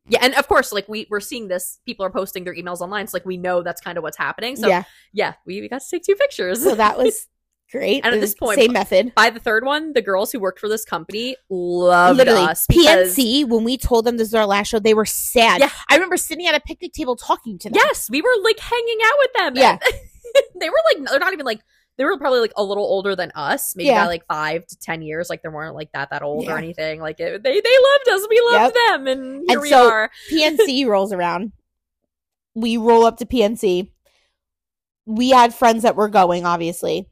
yeah, 0.07 0.19
and 0.21 0.35
of 0.35 0.47
course, 0.47 0.71
like 0.73 0.87
we 0.89 1.07
we're 1.09 1.19
seeing 1.21 1.47
this, 1.47 1.79
people 1.85 2.05
are 2.05 2.11
posting 2.11 2.43
their 2.43 2.53
emails 2.53 2.79
online, 2.81 3.07
so 3.07 3.15
like 3.15 3.25
we 3.25 3.37
know 3.37 3.63
that's 3.63 3.81
kind 3.81 3.97
of 3.97 4.03
what's 4.03 4.17
happening. 4.17 4.55
So 4.57 4.67
yeah, 4.67 4.83
yeah, 5.13 5.33
we, 5.47 5.61
we 5.61 5.69
got 5.69 5.81
to 5.81 5.89
take 5.89 6.03
two 6.03 6.15
pictures. 6.15 6.61
so 6.63 6.75
that 6.75 6.97
was 6.97 7.27
great. 7.71 8.05
And 8.05 8.13
at 8.13 8.21
this 8.21 8.35
point- 8.35 8.59
same 8.59 8.73
method. 8.73 9.13
By 9.15 9.29
the 9.29 9.39
third 9.39 9.65
one, 9.65 9.93
the 9.93 10.01
girls 10.01 10.31
who 10.31 10.39
worked 10.39 10.59
for 10.59 10.69
this 10.69 10.85
company 10.85 11.35
loved 11.49 12.17
Literally, 12.17 12.41
us 12.41 12.65
because 12.67 13.15
PNC. 13.15 13.45
When 13.47 13.63
we 13.63 13.77
told 13.77 14.05
them 14.05 14.17
this 14.17 14.29
is 14.29 14.33
our 14.35 14.45
last 14.45 14.67
show, 14.69 14.79
they 14.79 14.93
were 14.93 15.05
sad. 15.05 15.59
Yeah. 15.61 15.69
I 15.89 15.95
remember 15.95 16.17
sitting 16.17 16.47
at 16.47 16.55
a 16.55 16.59
picnic 16.61 16.93
table 16.93 17.15
talking 17.15 17.57
to 17.59 17.69
them. 17.69 17.75
Yes, 17.83 18.09
we 18.09 18.21
were 18.21 18.35
like 18.43 18.59
hanging 18.59 18.97
out 19.05 19.13
with 19.19 19.33
them. 19.33 19.55
Yeah. 19.55 19.77
they 20.59 20.69
were 20.69 20.81
like 20.93 21.09
they're 21.09 21.19
not 21.19 21.33
even 21.33 21.45
like 21.45 21.61
they 21.97 22.03
were 22.03 22.17
probably 22.17 22.41
like 22.41 22.51
a 22.57 22.63
little 22.63 22.83
older 22.83 23.15
than 23.15 23.31
us, 23.35 23.73
maybe 23.75 23.87
Yeah. 23.87 24.03
by 24.03 24.07
like 24.07 24.25
five 24.27 24.65
to 24.67 24.77
ten 24.79 25.01
years. 25.01 25.29
Like 25.29 25.41
they 25.43 25.49
weren't 25.49 25.75
like 25.75 25.91
that 25.93 26.09
that 26.11 26.21
old 26.23 26.43
Yeah. 26.45 26.55
or 26.55 26.57
anything. 26.57 26.99
Like 26.99 27.19
it, 27.19 27.41
they 27.41 27.61
they 27.61 27.77
loved 27.91 28.09
us, 28.09 28.27
we 28.29 28.41
loved 28.51 28.75
them, 28.87 29.07
and 29.07 29.43
here 29.47 29.57
And 29.57 29.61
we 29.61 29.69
so- 29.69 29.89
are. 29.89 30.11
PNC 30.31 30.85
rolls 30.87 31.13
around. 31.13 31.51
We 32.53 32.77
roll 32.77 33.05
up 33.05 33.17
to 33.17 33.25
PNC. 33.25 33.89
We 35.05 35.29
had 35.29 35.53
friends 35.53 35.83
that 35.83 35.95
were 35.95 36.09
going, 36.09 36.45
obviously. 36.45 37.09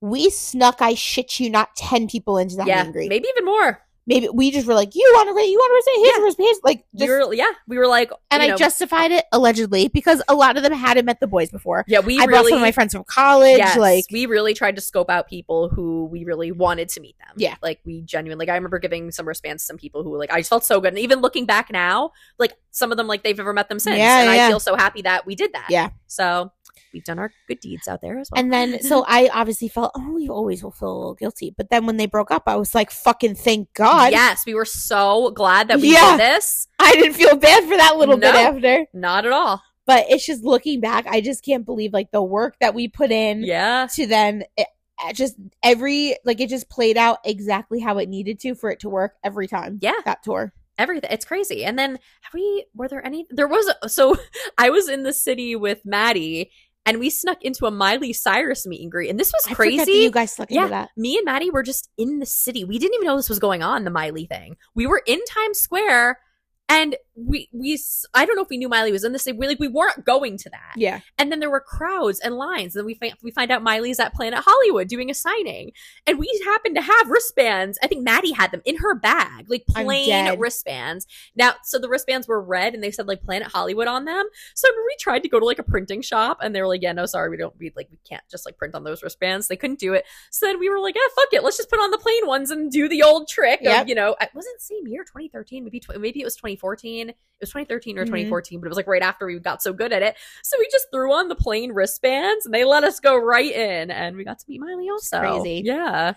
We 0.00 0.30
snuck, 0.30 0.76
I 0.80 0.94
shit 0.94 1.40
you 1.40 1.50
not, 1.50 1.74
10 1.76 2.08
people 2.08 2.38
into 2.38 2.56
that 2.56 2.66
Yeah, 2.66 2.82
and 2.84 2.92
greet. 2.92 3.08
maybe 3.08 3.28
even 3.28 3.44
more. 3.44 3.80
maybe 4.08 4.28
we 4.28 4.52
just 4.52 4.68
were 4.68 4.74
like, 4.74 4.94
you 4.94 5.10
want 5.16 5.26
to 5.36 5.42
you 5.42 5.58
want 5.58 5.84
to? 5.84 5.90
Here's 6.00 6.16
Yeah. 6.16 6.20
a 6.20 6.24
wristband. 6.24 6.46
Here's 6.46 6.60
like 6.62 6.84
we 6.92 6.98
just, 7.06 7.10
were, 7.28 7.34
yeah, 7.34 7.50
we 7.66 7.76
were 7.76 7.88
like, 7.88 8.12
and 8.30 8.40
I 8.40 8.48
know, 8.48 8.56
justified 8.56 9.10
it 9.10 9.24
allegedly 9.32 9.88
because 9.88 10.22
a 10.28 10.34
lot 10.36 10.56
of 10.56 10.62
them 10.62 10.72
hadn't 10.72 11.06
met 11.06 11.18
the 11.18 11.26
boys 11.26 11.50
before. 11.50 11.84
yeah, 11.88 11.98
we 12.00 12.14
I 12.20 12.26
brought 12.26 12.36
really 12.40 12.50
some 12.50 12.58
of 12.58 12.62
my 12.62 12.70
friends 12.70 12.92
from 12.94 13.02
college. 13.04 13.58
Yes, 13.58 13.76
Like 13.76 14.04
we 14.12 14.26
really 14.26 14.54
tried 14.54 14.76
to 14.76 14.80
scope 14.80 15.10
out 15.10 15.26
people 15.28 15.70
who 15.70 16.04
we 16.04 16.22
really 16.24 16.52
wanted 16.52 16.88
to 16.90 17.00
meet 17.00 17.16
them. 17.18 17.34
Yeah. 17.36 17.56
like 17.62 17.80
we 17.84 18.02
genuinely. 18.02 18.44
Like 18.44 18.52
I 18.52 18.54
remember 18.54 18.78
giving 18.78 19.10
some 19.10 19.26
wristbands 19.26 19.64
to 19.64 19.66
some 19.66 19.76
people 19.78 20.04
who 20.04 20.16
like 20.16 20.30
I 20.30 20.38
just 20.38 20.50
felt 20.50 20.64
so 20.64 20.80
good, 20.80 20.88
and 20.92 20.98
even 21.00 21.20
looking 21.20 21.46
back 21.46 21.72
now, 21.72 22.12
like 22.38 22.52
some 22.70 22.92
of 22.92 22.98
them 22.98 23.08
like 23.08 23.24
they've 23.24 23.36
never 23.36 23.52
met 23.54 23.68
them 23.68 23.80
since, 23.80 23.96
Yeah, 23.98 24.20
and 24.20 24.36
yeah. 24.36 24.46
I 24.46 24.48
feel 24.50 24.60
so 24.60 24.76
happy 24.76 25.02
that 25.02 25.26
we 25.26 25.34
did 25.34 25.52
that. 25.54 25.66
Yeah. 25.70 25.90
so 26.06 26.52
we've 26.96 27.04
done 27.04 27.18
our 27.18 27.30
good 27.46 27.60
deeds 27.60 27.86
out 27.86 28.00
there 28.00 28.18
as 28.18 28.30
well. 28.30 28.40
And 28.40 28.52
then, 28.52 28.80
so 28.82 29.04
I 29.08 29.28
obviously 29.32 29.68
felt, 29.68 29.92
oh, 29.94 30.16
you 30.16 30.32
always 30.32 30.62
will 30.64 30.70
feel 30.70 30.88
a 30.90 30.96
little 30.98 31.14
guilty. 31.14 31.54
But 31.56 31.68
then 31.70 31.84
when 31.86 31.98
they 31.98 32.06
broke 32.06 32.30
up, 32.30 32.44
I 32.46 32.56
was 32.56 32.74
like, 32.74 32.90
fucking 32.90 33.34
thank 33.34 33.72
God. 33.74 34.12
yes, 34.12 34.44
we 34.46 34.54
were 34.54 34.64
so 34.64 35.30
glad 35.32 35.68
that 35.68 35.80
we 35.80 35.92
Yeah. 35.92 36.12
did 36.12 36.20
this. 36.20 36.66
I 36.78 36.92
didn't 36.92 37.14
feel 37.14 37.36
bad 37.36 37.64
for 37.64 37.76
that 37.76 37.96
little 37.98 38.16
bit 38.16 38.34
after. 38.34 38.86
Not 38.94 39.26
at 39.26 39.32
all. 39.32 39.62
But 39.86 40.06
it's 40.08 40.26
just 40.26 40.42
looking 40.42 40.80
back, 40.80 41.06
I 41.06 41.20
just 41.20 41.44
can't 41.44 41.64
believe 41.64 41.92
like 41.92 42.10
the 42.10 42.22
work 42.22 42.56
that 42.60 42.74
we 42.74 42.88
put 42.88 43.12
in 43.12 43.44
Yeah, 43.44 43.86
to 43.94 44.06
then 44.06 44.42
it, 44.56 44.66
it 45.06 45.14
just 45.14 45.36
every, 45.62 46.16
like 46.24 46.40
it 46.40 46.48
just 46.48 46.68
played 46.68 46.96
out 46.96 47.18
exactly 47.24 47.78
how 47.80 47.98
it 47.98 48.08
needed 48.08 48.40
to 48.40 48.54
for 48.56 48.70
it 48.70 48.80
to 48.80 48.88
work 48.88 49.12
every 49.22 49.46
time. 49.46 49.78
Yeah. 49.80 49.92
That 50.04 50.22
tour. 50.24 50.52
everything. 50.78 51.08
It's 51.12 51.24
crazy. 51.24 51.64
And 51.64 51.78
then 51.78 51.92
have 52.22 52.34
we? 52.34 52.66
Were 52.74 52.88
there 52.88 53.04
any? 53.06 53.26
There 53.30 53.46
was. 53.48 53.70
So 53.86 54.16
I 54.58 54.70
was 54.70 54.88
in 54.88 55.04
the 55.04 55.12
city 55.12 55.54
with 55.56 55.80
Maddie. 55.84 56.50
And 56.86 57.00
we 57.00 57.10
snuck 57.10 57.42
into 57.42 57.66
a 57.66 57.70
Miley 57.70 58.12
Cyrus 58.12 58.64
meet 58.66 58.80
and 58.80 58.90
greet, 58.90 59.10
and 59.10 59.18
this 59.18 59.32
was 59.32 59.44
I 59.46 59.50
that 59.50 59.56
crazy. 59.56 59.92
you 59.92 60.10
guys 60.10 60.32
stuck 60.32 60.50
Yeah. 60.50 60.60
into 60.62 60.70
that. 60.70 60.90
me 60.96 61.16
and 61.16 61.24
Maddie 61.24 61.50
were 61.50 61.64
just 61.64 61.90
in 61.98 62.20
the 62.20 62.26
city. 62.26 62.64
We 62.64 62.78
didn't 62.78 62.94
even 62.94 63.06
know 63.08 63.16
this 63.16 63.28
was 63.28 63.40
going 63.40 63.62
on, 63.62 63.82
the 63.84 63.90
Miley 63.90 64.26
thing. 64.26 64.56
We 64.74 64.86
were 64.86 65.02
in 65.04 65.18
Times 65.28 65.58
Square 65.58 66.20
and 66.68 66.96
we 67.14 67.48
we 67.52 67.78
I 68.12 68.26
don't 68.26 68.36
know 68.36 68.42
if 68.42 68.48
we 68.48 68.58
knew 68.58 68.68
Miley 68.68 68.92
was 68.92 69.04
in 69.04 69.12
the 69.12 69.18
city. 69.18 69.38
We 69.38 69.46
like 69.46 69.60
we 69.60 69.68
weren't 69.68 70.04
going 70.04 70.36
to 70.38 70.50
that. 70.50 70.74
Yeah. 70.76 71.00
And 71.16 71.30
then 71.30 71.40
there 71.40 71.50
were 71.50 71.60
crowds 71.60 72.20
and 72.20 72.34
lines. 72.34 72.74
And 72.74 72.80
then 72.80 72.86
we 72.86 72.94
find 72.94 73.14
we 73.22 73.30
find 73.30 73.50
out 73.50 73.62
Miley's 73.62 74.00
at 74.00 74.14
Planet 74.14 74.42
Hollywood 74.44 74.88
doing 74.88 75.10
a 75.10 75.14
signing. 75.14 75.72
And 76.06 76.18
we 76.18 76.28
happened 76.44 76.74
to 76.76 76.82
have 76.82 77.08
wristbands. 77.08 77.78
I 77.82 77.86
think 77.86 78.04
Maddie 78.04 78.32
had 78.32 78.50
them 78.50 78.62
in 78.64 78.76
her 78.78 78.94
bag, 78.94 79.48
like 79.48 79.64
plain 79.66 80.38
wristbands. 80.38 81.06
Now, 81.34 81.54
so 81.62 81.78
the 81.78 81.88
wristbands 81.88 82.26
were 82.26 82.42
red 82.42 82.74
and 82.74 82.82
they 82.82 82.90
said 82.90 83.06
like 83.06 83.22
Planet 83.22 83.48
Hollywood 83.48 83.86
on 83.86 84.04
them. 84.04 84.26
So 84.54 84.68
we 84.76 84.96
tried 85.00 85.22
to 85.22 85.28
go 85.28 85.38
to 85.38 85.46
like 85.46 85.58
a 85.58 85.64
printing 85.64 86.02
shop 86.02 86.38
and 86.42 86.54
they 86.54 86.60
were 86.60 86.68
like, 86.68 86.82
yeah, 86.82 86.92
no, 86.92 87.06
sorry, 87.06 87.30
we 87.30 87.36
don't 87.36 87.54
we 87.58 87.72
like 87.76 87.88
we 87.90 87.98
can't 88.08 88.24
just 88.30 88.44
like 88.44 88.58
print 88.58 88.74
on 88.74 88.84
those 88.84 89.02
wristbands. 89.02 89.48
They 89.48 89.56
couldn't 89.56 89.78
do 89.78 89.94
it. 89.94 90.04
So 90.30 90.46
then 90.46 90.58
we 90.58 90.68
were 90.68 90.80
like, 90.80 90.96
yeah, 90.96 91.02
fuck 91.14 91.28
it, 91.32 91.44
let's 91.44 91.56
just 91.56 91.70
put 91.70 91.78
on 91.78 91.90
the 91.92 91.98
plain 91.98 92.26
ones 92.26 92.50
and 92.50 92.70
do 92.70 92.88
the 92.88 93.02
old 93.02 93.28
trick. 93.28 93.60
Yep. 93.62 93.82
Of, 93.82 93.88
you 93.88 93.94
know, 93.94 94.16
it 94.20 94.30
wasn't 94.34 94.60
same 94.60 94.86
year, 94.86 95.04
2013, 95.04 95.64
maybe 95.64 95.80
tw- 95.80 95.98
maybe 95.98 96.20
it 96.20 96.24
was 96.24 96.36
2014. 96.56 97.10
It 97.10 97.16
was 97.40 97.50
2013 97.50 97.98
or 97.98 98.02
Mhm. 98.02 98.06
2014, 98.06 98.60
but 98.60 98.66
it 98.66 98.68
was 98.70 98.76
like 98.76 98.86
right 98.86 99.02
after 99.02 99.26
we 99.26 99.38
got 99.38 99.62
so 99.62 99.72
good 99.72 99.92
at 99.92 100.02
it. 100.02 100.16
So 100.42 100.56
we 100.58 100.68
just 100.72 100.86
threw 100.90 101.12
on 101.12 101.28
the 101.28 101.34
plain 101.36 101.72
wristbands 101.72 102.46
and 102.46 102.54
they 102.54 102.64
let 102.64 102.82
us 102.84 102.98
go 103.00 103.16
right 103.16 103.52
in, 103.52 103.90
and 103.90 104.16
we 104.16 104.24
got 104.24 104.38
to 104.38 104.44
meet 104.48 104.60
Miley 104.60 104.88
also. 104.90 105.20
crazy. 105.20 105.62
yeah. 105.64 106.14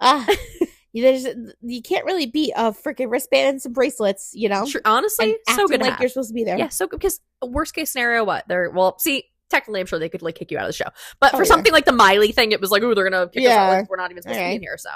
Ah. 0.00 0.26
you, 0.92 1.02
there's, 1.02 1.26
you 1.62 1.80
can't 1.82 2.04
really 2.04 2.26
beat 2.26 2.52
a 2.56 2.72
freaking 2.72 3.10
wristband 3.10 3.48
and 3.48 3.62
some 3.62 3.72
bracelets, 3.72 4.32
you 4.34 4.48
know? 4.48 4.66
Tr- 4.66 4.78
honestly, 4.84 5.36
so 5.54 5.66
good. 5.68 5.80
like 5.80 5.92
have. 5.92 6.00
you're 6.00 6.08
supposed 6.08 6.28
to 6.30 6.34
be 6.34 6.44
there. 6.44 6.58
Yeah, 6.58 6.68
so 6.68 6.86
good 6.86 7.00
because 7.00 7.20
worst 7.42 7.74
case 7.74 7.90
scenario, 7.92 8.24
what 8.24 8.46
they're 8.48 8.70
well, 8.70 8.98
see. 8.98 9.24
Technically, 9.50 9.80
I'm 9.80 9.86
sure 9.86 9.98
they 9.98 10.08
could 10.08 10.22
like 10.22 10.34
kick 10.36 10.50
you 10.50 10.56
out 10.56 10.64
of 10.64 10.68
the 10.70 10.72
show, 10.72 10.88
but 11.20 11.34
Oh, 11.34 11.36
for 11.36 11.42
yeah. 11.44 11.48
something 11.48 11.72
like 11.74 11.84
the 11.84 11.92
Miley 11.92 12.32
thing, 12.32 12.52
it 12.52 12.60
was 12.62 12.70
like, 12.70 12.82
oh, 12.82 12.94
they're 12.94 13.04
gonna 13.10 13.28
kick 13.28 13.42
us 13.44 13.50
out. 13.50 13.66
Yeah. 13.66 13.68
Like, 13.80 13.90
we're 13.90 13.96
not 13.98 14.10
even 14.10 14.22
supposed 14.22 14.38
to 14.38 14.44
be 14.46 14.54
in 14.54 14.62
here, 14.62 14.78
so 14.78 14.88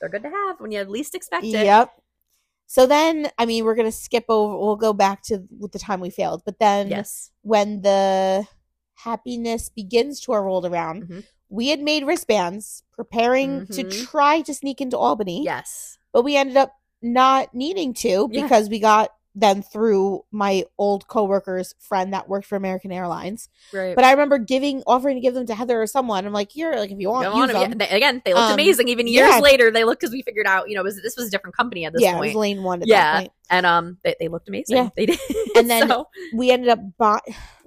they're 0.00 0.08
good 0.08 0.22
to 0.22 0.30
have 0.30 0.58
when 0.58 0.72
you 0.72 0.82
least 0.84 1.14
expect 1.14 1.44
it. 1.44 1.50
Yep. 1.50 1.92
So 2.66 2.86
then, 2.86 3.30
I 3.38 3.46
mean, 3.46 3.64
we're 3.64 3.74
gonna 3.74 3.92
skip 3.92 4.24
over. 4.28 4.56
We'll 4.58 4.76
go 4.76 4.92
back 4.92 5.22
to 5.24 5.44
with 5.58 5.72
the 5.72 5.78
time 5.78 6.00
we 6.00 6.10
failed, 6.10 6.42
but 6.44 6.58
then 6.58 6.88
Yes. 6.88 7.30
when 7.42 7.82
the 7.82 8.46
happiness 8.94 9.68
begins 9.68 10.20
tour 10.20 10.42
rolled 10.42 10.66
around, 10.66 11.04
Mhm. 11.04 11.24
we 11.48 11.68
had 11.68 11.80
made 11.80 12.06
wristbands, 12.06 12.82
preparing 12.92 13.66
to 13.68 13.84
Mhm. 13.84 14.06
try 14.06 14.40
to 14.42 14.54
sneak 14.54 14.80
into 14.80 14.98
Albany. 14.98 15.44
Yes. 15.44 15.98
but 16.12 16.22
we 16.22 16.36
ended 16.36 16.56
up 16.56 16.70
not 17.02 17.52
needing 17.54 17.92
to 17.92 18.28
Yeah. 18.30 18.42
because 18.42 18.68
we 18.68 18.78
got 18.78 19.10
them 19.36 19.62
through 19.62 20.24
my 20.30 20.64
old 20.78 21.08
coworker's 21.08 21.74
friend 21.80 22.12
that 22.12 22.28
worked 22.28 22.46
for 22.46 22.54
American 22.56 22.92
Airlines. 22.92 23.48
Right. 23.72 23.94
But 23.96 24.04
I 24.04 24.12
remember 24.12 24.38
giving, 24.38 24.82
offering 24.86 25.16
to 25.16 25.20
give 25.20 25.34
them 25.34 25.44
to 25.46 25.54
Heather 25.56 25.82
or 25.82 25.86
someone. 25.88 26.24
I'm 26.24 26.32
like, 26.32 26.52
here, 26.52 26.72
like 26.76 26.92
if 26.92 26.98
you 27.00 27.10
want, 27.10 27.34
use 27.34 27.50
yeah, 27.52 27.68
them. 27.68 27.78
they- 27.78 27.88
again, 27.88 28.22
they 28.24 28.32
looked 28.32 28.44
Um, 28.50 28.52
amazing. 28.54 28.88
Even 28.88 29.08
years 29.08 29.28
yeah. 29.28 29.40
later, 29.40 29.70
they 29.72 29.82
looked 29.84 30.00
because 30.02 30.12
we 30.12 30.22
figured 30.22 30.46
out, 30.46 30.68
you 30.68 30.76
know, 30.76 30.84
was, 30.84 31.02
this 31.02 31.16
was 31.16 31.26
a 31.28 31.30
different 31.30 31.56
company 31.56 31.84
at 31.84 31.92
this 31.92 32.02
yeah, 32.02 32.12
point. 32.12 32.26
was 32.26 32.34
lane 32.36 32.62
one 32.62 32.82
at 32.82 32.86
Yeah. 32.88 33.12
that 33.12 33.18
point. 33.20 33.32
and 33.50 33.66
um 33.66 33.98
they, 34.04 34.14
they 34.20 34.28
looked 34.28 34.48
amazing 34.48 34.76
Yeah. 34.76 34.88
they 34.96 35.06
did 35.06 35.18
And 35.56 35.68
then 35.68 35.88
so, 35.88 36.06
we 36.34 36.50
ended 36.50 36.68
up 36.70 36.78
buy 36.96 37.18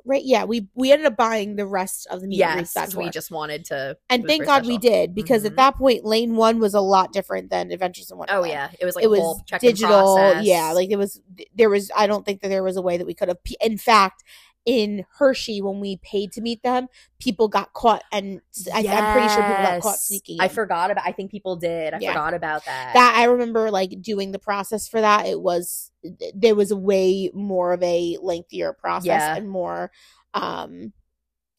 right 0.08 0.24
yeah 0.26 0.44
we 0.46 0.68
we 0.74 0.92
ended 0.92 1.06
up 1.06 1.18
buying 1.18 1.56
the 1.58 1.66
rest 1.68 2.08
of 2.10 2.22
the 2.22 2.28
greets 2.28 2.40
yes 2.40 2.74
that 2.74 2.96
we 2.96 3.10
just 3.10 3.30
wanted 3.30 3.66
to 3.66 3.96
and 4.10 4.26
thank 4.26 4.46
god 4.46 4.66
we 4.66 4.78
did 4.78 5.14
because 5.14 5.44
Mhm. 5.44 5.48
at 5.48 5.56
that 5.58 5.76
point 5.76 6.06
lane 6.06 6.36
one 6.36 6.60
was 6.60 6.74
a 6.74 6.82
lot 6.82 7.12
different 7.14 7.50
than 7.50 7.72
adventures 7.72 8.10
in 8.10 8.16
oh 8.16 8.20
wonderland. 8.20 8.48
yeah 8.52 8.70
it 8.80 8.86
was 8.86 8.96
like 8.96 9.04
it 9.04 9.08
a 9.08 9.10
was 9.10 9.42
digital 9.60 10.42
yeah 10.42 10.72
like 10.72 10.90
it 10.90 10.96
was 10.98 11.20
there 11.56 11.70
was 11.70 11.92
i 11.96 12.08
don't 12.08 12.26
think 12.26 12.42
that 12.42 12.48
there 12.48 12.64
was 12.64 12.78
a 12.78 12.82
way 12.82 12.98
that 12.98 13.06
we 13.06 13.14
could 13.14 13.28
have 13.28 13.38
in 13.62 13.78
fact 13.78 14.24
in 14.68 15.06
hershey 15.18 15.62
when 15.62 15.80
we 15.80 15.96
paid 16.04 16.30
to 16.34 16.42
meet 16.42 16.62
them 16.62 16.88
people 17.20 17.48
got 17.48 17.72
caught 17.74 18.04
and 18.12 18.42
I, 18.74 18.86
i'm 18.86 19.12
pretty 19.14 19.30
sure 19.30 19.42
people 19.42 19.64
got 19.64 19.82
caught 19.82 19.96
sneaking. 19.98 20.38
I 20.42 20.50
forgot 20.50 20.92
about 20.92 21.08
i 21.08 21.14
think 21.14 21.32
people 21.32 21.56
did. 21.56 21.94
I 21.94 22.00
Yeah. 22.00 22.12
forgot 22.12 22.34
about 22.34 22.66
that. 22.66 22.94
That 22.94 23.16
i 23.18 23.24
remember 23.24 23.72
like 23.72 24.02
doing 24.02 24.34
the 24.34 24.40
process 24.40 24.88
for 24.90 25.00
that. 25.02 25.26
It 25.26 25.42
was 25.42 25.90
there 26.36 26.54
was 26.54 26.70
a 26.72 26.76
way 26.76 27.32
more 27.34 27.72
of 27.72 27.82
a 27.82 28.18
lengthier 28.22 28.74
process 28.74 29.06
Yeah. 29.06 29.36
and 29.38 29.50
more 29.50 29.90
um 30.34 30.92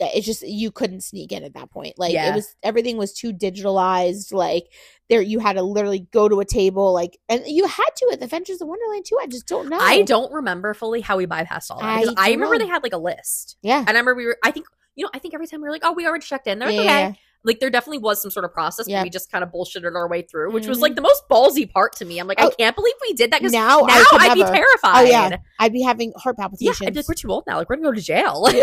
it's 0.01 0.27
just 0.27 0.43
you 0.47 0.71
couldn't 0.71 1.03
sneak 1.03 1.33
in 1.33 1.43
at 1.45 1.55
that 1.55 1.71
point 1.71 1.95
like 1.99 2.13
Yeah. 2.13 2.31
it 2.31 2.35
was 2.35 2.55
everything 2.63 2.97
was 2.97 3.13
too 3.13 3.33
digitalized 3.33 4.33
like 4.33 4.73
there 5.09 5.21
you 5.21 5.39
had 5.41 5.55
to 5.55 5.63
literally 5.63 6.07
go 6.13 6.29
to 6.29 6.41
a 6.41 6.45
table 6.45 6.93
like 6.93 7.19
and 7.29 7.43
you 7.47 7.67
had 7.67 7.91
to 7.97 8.09
at 8.13 8.19
the 8.21 8.25
adventures 8.27 8.61
of 8.61 8.69
wonderland 8.69 9.05
too 9.07 9.19
i 9.21 9.27
just 9.27 9.47
don't 9.49 9.69
know 9.69 9.79
i 9.81 10.03
don't 10.03 10.33
remember 10.33 10.73
fully 10.75 11.01
how 11.01 11.17
we 11.17 11.27
bypassed 11.27 11.71
all 11.71 11.81
that 11.81 12.15
I 12.17 12.29
I, 12.29 12.31
remember 12.31 12.55
know. 12.59 12.65
they 12.65 12.71
had 12.71 12.83
like 12.83 12.93
a 12.93 12.99
list 12.99 13.57
yeah 13.63 13.79
and 13.81 13.89
i 13.89 13.93
remember 13.93 14.15
we 14.15 14.27
were 14.27 14.39
i 14.45 14.51
think 14.51 14.67
you 14.95 15.05
know 15.05 15.11
i 15.15 15.19
think 15.19 15.35
every 15.35 15.47
time 15.47 15.61
we 15.61 15.65
were 15.69 15.73
like 15.73 15.83
oh 15.85 15.93
we 15.93 16.07
already 16.07 16.25
checked 16.25 16.47
in 16.47 16.59
they're 16.59 16.69
like, 16.69 16.85
Yeah. 16.85 17.09
okay 17.09 17.21
like 17.45 17.61
there 17.61 17.71
definitely 17.71 17.99
was 17.99 18.21
some 18.21 18.31
sort 18.31 18.45
of 18.45 18.53
process 18.53 18.89
Yeah. 18.89 18.99
but 19.01 19.05
we 19.05 19.11
just 19.11 19.31
kind 19.31 19.45
of 19.45 19.51
bullshitted 19.51 19.95
our 19.95 20.09
way 20.09 20.23
through 20.23 20.53
which 20.53 20.67
was 20.67 20.79
Mhm. 20.79 20.83
like 20.83 20.95
the 20.97 21.01
most 21.03 21.23
ballsy 21.31 21.71
part 21.71 21.95
to 21.97 22.05
me 22.05 22.19
i'm 22.19 22.27
like 22.27 22.41
i 22.41 22.47
Oh. 22.47 22.51
can't 22.59 22.75
believe 22.77 22.95
we 23.01 23.13
did 23.15 23.31
that 23.33 23.41
because 23.41 23.53
now, 23.53 23.79
now 23.81 23.87
I 24.13 24.29
I'd 24.31 24.35
be 24.35 24.43
terrified 24.43 24.93
oh 24.95 25.01
yeah 25.03 25.37
i'd 25.61 25.73
be 25.73 25.83
having 25.83 26.13
heart 26.17 26.35
Yeah, 26.39 26.43
palpitations 26.45 26.87
I'd 26.87 26.95
be 26.95 26.99
like, 27.01 27.09
we're 27.09 27.15
too 27.15 27.31
old 27.31 27.45
now. 27.47 27.57
Like, 27.59 27.69
we're 27.71 27.77
gonna 27.77 27.89
go 27.89 27.95
to 27.95 28.01
jail. 28.01 28.47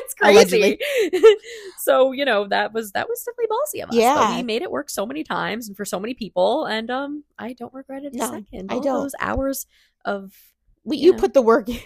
It's 0.00 0.14
crazy. 0.20 0.78
So 1.80 2.12
you 2.12 2.24
know 2.24 2.46
that 2.48 2.72
was 2.72 2.92
that 2.92 3.08
was 3.08 3.22
definitely 3.24 3.46
ballsy 3.48 3.82
of 3.82 3.88
us. 3.90 3.96
Yeah. 3.96 4.14
but 4.16 4.36
we 4.36 4.42
made 4.42 4.62
it 4.62 4.70
work 4.70 4.90
so 4.90 5.06
many 5.06 5.22
times 5.24 5.68
and 5.68 5.76
for 5.76 5.84
so 5.84 5.98
many 6.00 6.14
people, 6.14 6.66
and 6.66 6.90
um, 6.90 7.24
I 7.38 7.52
don't 7.52 7.72
regret 7.72 8.04
it 8.04 8.14
a 8.14 8.16
No, 8.16 8.30
second. 8.30 8.70
I 8.70 8.74
don't. 8.74 8.84
those 8.84 9.14
hours 9.20 9.66
of 10.04 10.32
we, 10.84 10.96
you 10.98 11.12
Yeah. 11.12 11.18
put 11.18 11.34
the 11.34 11.42
work 11.42 11.68
in. 11.68 11.78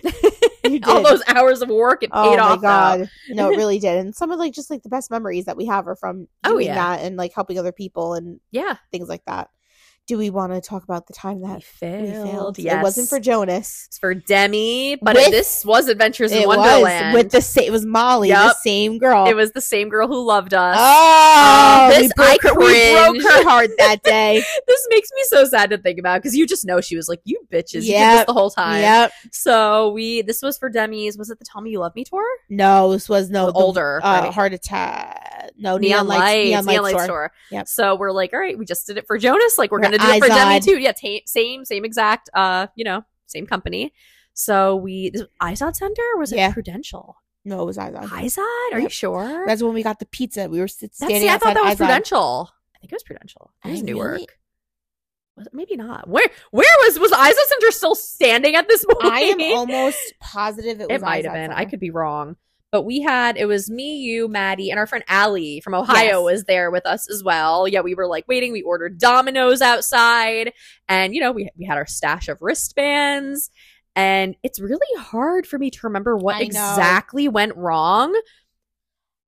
All 0.87 1.03
those 1.03 1.22
hours 1.27 1.62
of 1.62 1.68
work, 1.70 2.03
it 2.03 2.11
Oh 2.12 2.31
paid 2.31 2.38
my 2.38 2.38
off. 2.38 2.61
though. 2.61 2.68
god! 2.68 3.11
No, 3.29 3.51
it 3.51 3.57
really 3.57 3.79
did. 3.81 3.98
And 3.98 4.14
some 4.14 4.31
of 4.31 4.38
like 4.38 4.53
just 4.53 4.70
like 4.70 4.83
the 4.83 4.88
best 4.88 5.11
memories 5.11 5.44
that 5.46 5.57
we 5.57 5.66
have 5.66 5.87
are 5.88 5.96
from 5.96 6.29
Oh, 6.44 6.53
doing 6.53 6.66
yeah. 6.66 6.75
that 6.96 7.05
and 7.05 7.16
like 7.16 7.33
helping 7.35 7.59
other 7.59 7.72
people 7.72 8.14
and 8.14 8.40
Yeah, 8.51 8.77
things 8.90 9.09
like 9.09 9.25
that. 9.27 9.48
Do 10.09 10.19
we 10.19 10.31
want 10.31 10.53
to 10.53 10.61
talk 10.61 10.83
about 10.83 11.07
the 11.07 11.12
time 11.12 11.41
we 11.41 11.47
that 11.49 11.62
failed. 11.62 12.03
we 12.25 12.31
failed? 12.31 12.59
Yes, 12.59 12.75
It 12.81 12.83
wasn't 12.83 13.09
for 13.09 13.21
Jonas. 13.21 13.85
It's 13.87 13.99
for 13.99 14.15
Demi, 14.15 14.97
but 15.01 15.15
With- 15.15 15.31
this 15.31 15.65
was 15.65 15.87
Adventures 15.87 16.33
in 16.33 16.43
it 16.43 16.49
Wonderland. 16.49 17.15
was 17.15 17.23
with 17.23 17.31
the 17.33 17.41
same. 17.41 17.65
It 17.69 17.71
was 17.71 17.87
Molly, 17.87 18.31
the 18.31 18.53
same 18.65 18.99
girl. 18.99 19.27
it 19.29 19.35
was 19.35 19.53
the 19.53 19.61
same 19.61 19.88
girl 19.88 20.09
who 20.09 20.27
loved 20.27 20.55
us. 20.55 20.77
Oh, 20.79 21.38
Oh, 21.85 21.88
we, 21.97 22.03
this- 22.03 22.12
broke 22.15 22.45
I 22.45 22.49
her, 22.49 22.55
we 22.59 22.93
broke 23.21 23.33
her 23.33 23.43
heart 23.49 23.71
that 23.79 24.03
day. 24.03 24.43
this 24.67 24.87
makes 24.91 25.09
me 25.15 25.23
so 25.29 25.45
sad 25.45 25.71
to 25.71 25.79
think 25.79 26.01
about 26.01 26.21
because 26.21 26.37
you 26.37 26.49
just 26.49 26.65
know 26.67 26.81
she 26.81 26.97
was 26.97 27.09
like, 27.09 27.21
"You 27.25 27.41
bitches, 27.53 27.85
you 27.85 27.93
did 27.93 28.19
this 28.19 28.25
the 28.27 28.33
whole 28.33 28.51
time." 28.51 28.81
yep. 28.83 29.12
So 29.31 29.91
we 29.91 30.23
this 30.23 30.43
was 30.43 30.59
for 30.59 30.69
Demi's. 30.69 31.17
Was 31.17 31.31
it 31.31 31.38
the 31.38 31.45
Tell 31.45 31.62
Me 31.62 31.71
You 31.71 31.79
Love 31.81 31.95
Me 31.95 32.05
tour? 32.05 32.25
No, 32.51 32.91
this 32.93 33.09
was 33.09 33.31
no 33.31 33.47
the, 33.47 33.53
older, 33.53 34.01
uh, 34.05 34.23
right? 34.25 34.33
heart 34.33 34.53
attack. 34.53 35.51
No 35.57 35.77
Neon, 35.77 36.07
Lights, 36.07 36.23
Neon, 36.49 36.67
Neon 36.67 36.83
Lights 36.83 37.09
Lights. 37.09 37.35
Yep. 37.51 37.69
So 37.69 37.95
we're 37.97 38.12
like, 38.12 38.33
all 38.33 38.38
right, 38.41 38.59
we 38.59 38.65
just 38.65 38.87
did 38.87 38.97
it 38.99 39.07
for 39.07 39.17
Jonas. 39.19 39.59
Like 39.59 39.71
we're 39.71 39.79
We're 39.79 39.83
gonna 39.85 39.91
do 39.98 40.07
it 40.09 40.18
for 40.22 40.28
Demi 40.28 40.61
too. 40.61 40.78
Yeah, 40.78 40.92
ta- 40.92 41.22
same, 41.26 41.64
same 41.64 41.85
exact. 41.85 42.31
Uh, 42.35 42.66
you 42.74 42.85
know, 42.85 43.05
same 43.26 43.46
company. 43.46 43.92
So 44.35 44.76
we 44.76 45.11
this, 45.11 45.22
Izod 45.40 45.76
Center 45.76 46.02
or 46.14 46.18
was 46.20 46.33
it 46.33 46.37
Yeah. 46.37 46.52
Prudential? 46.52 47.16
No, 47.44 47.62
it 47.62 47.66
was 47.66 47.76
Izod. 47.76 48.05
Izod? 48.09 48.72
Are 48.72 48.81
you 48.81 48.88
sure? 48.88 49.44
That's 49.46 49.62
when 49.62 49.74
we 49.74 49.83
got 49.83 49.98
the 49.98 50.07
pizza. 50.07 50.48
We 50.48 50.61
were 50.61 50.68
sit- 50.68 50.90
That's 50.92 50.96
standing 50.98 51.20
see, 51.22 51.28
I 51.28 51.38
thought 51.38 51.55
that 51.55 51.64
was 51.64 51.74
Izod. 51.74 51.78
Prudential. 51.78 52.50
I 52.74 52.78
think 52.78 52.92
it 52.92 52.96
was 52.96 53.02
Prudential. 53.02 53.52
It 53.64 53.70
was 53.72 53.83
Newark. 53.83 54.12
really- 54.12 54.28
Was 55.37 55.46
it? 55.48 55.55
Maybe 55.55 55.76
not. 55.76 56.09
Where 56.09 56.26
where 56.50 56.66
was 56.85 56.98
was 56.98 57.11
Izod 57.11 57.48
Center 57.48 57.70
still 57.72 57.94
standing 57.94 58.55
at 58.55 58.68
this 58.68 58.85
point? 58.85 59.12
I 59.12 59.20
am 59.22 59.40
almost 59.57 59.98
positive 60.20 60.81
it 60.81 60.88
was. 60.88 60.96
it 60.96 61.02
might 61.02 61.24
have 61.24 61.35
been. 61.35 61.50
I 61.52 61.64
could 61.64 61.81
be 61.81 61.90
wrong. 61.90 62.37
But 62.72 62.82
we 62.82 63.02
had 63.02 63.37
it 63.37 63.44
was 63.44 63.70
me, 63.70 63.96
you, 63.98 64.28
Maddie, 64.28 64.70
and 64.70 64.78
our 64.78 64.87
friend 64.87 65.04
Allie 65.06 65.61
from 65.61 65.74
Ohio 65.74 66.26
Yes. 66.26 66.32
was 66.32 66.44
there 66.44 66.70
with 66.70 66.87
us 66.87 67.08
as 67.11 67.22
well. 67.22 67.68
Yeah, 67.68 67.82
we 67.82 67.94
were 67.94 68.06
like 68.06 68.26
waiting. 68.26 68.50
We 68.50 68.62
ordered 68.62 68.98
Domino's 68.98 69.61
outside, 69.61 70.54
and 70.88 71.14
you 71.14 71.20
know 71.20 71.32
we 71.32 71.50
we 71.56 71.66
had 71.66 71.76
our 71.76 71.87
stash 71.87 72.28
of 72.28 72.38
wristbands. 72.40 73.50
And 73.94 74.37
it's 74.42 74.58
really 74.58 74.98
hard 74.98 75.46
for 75.46 75.58
me 75.58 75.70
to 75.70 75.78
remember 75.85 76.16
what 76.16 76.40
exactly 76.40 77.28
went 77.28 77.54
wrong. 77.56 78.11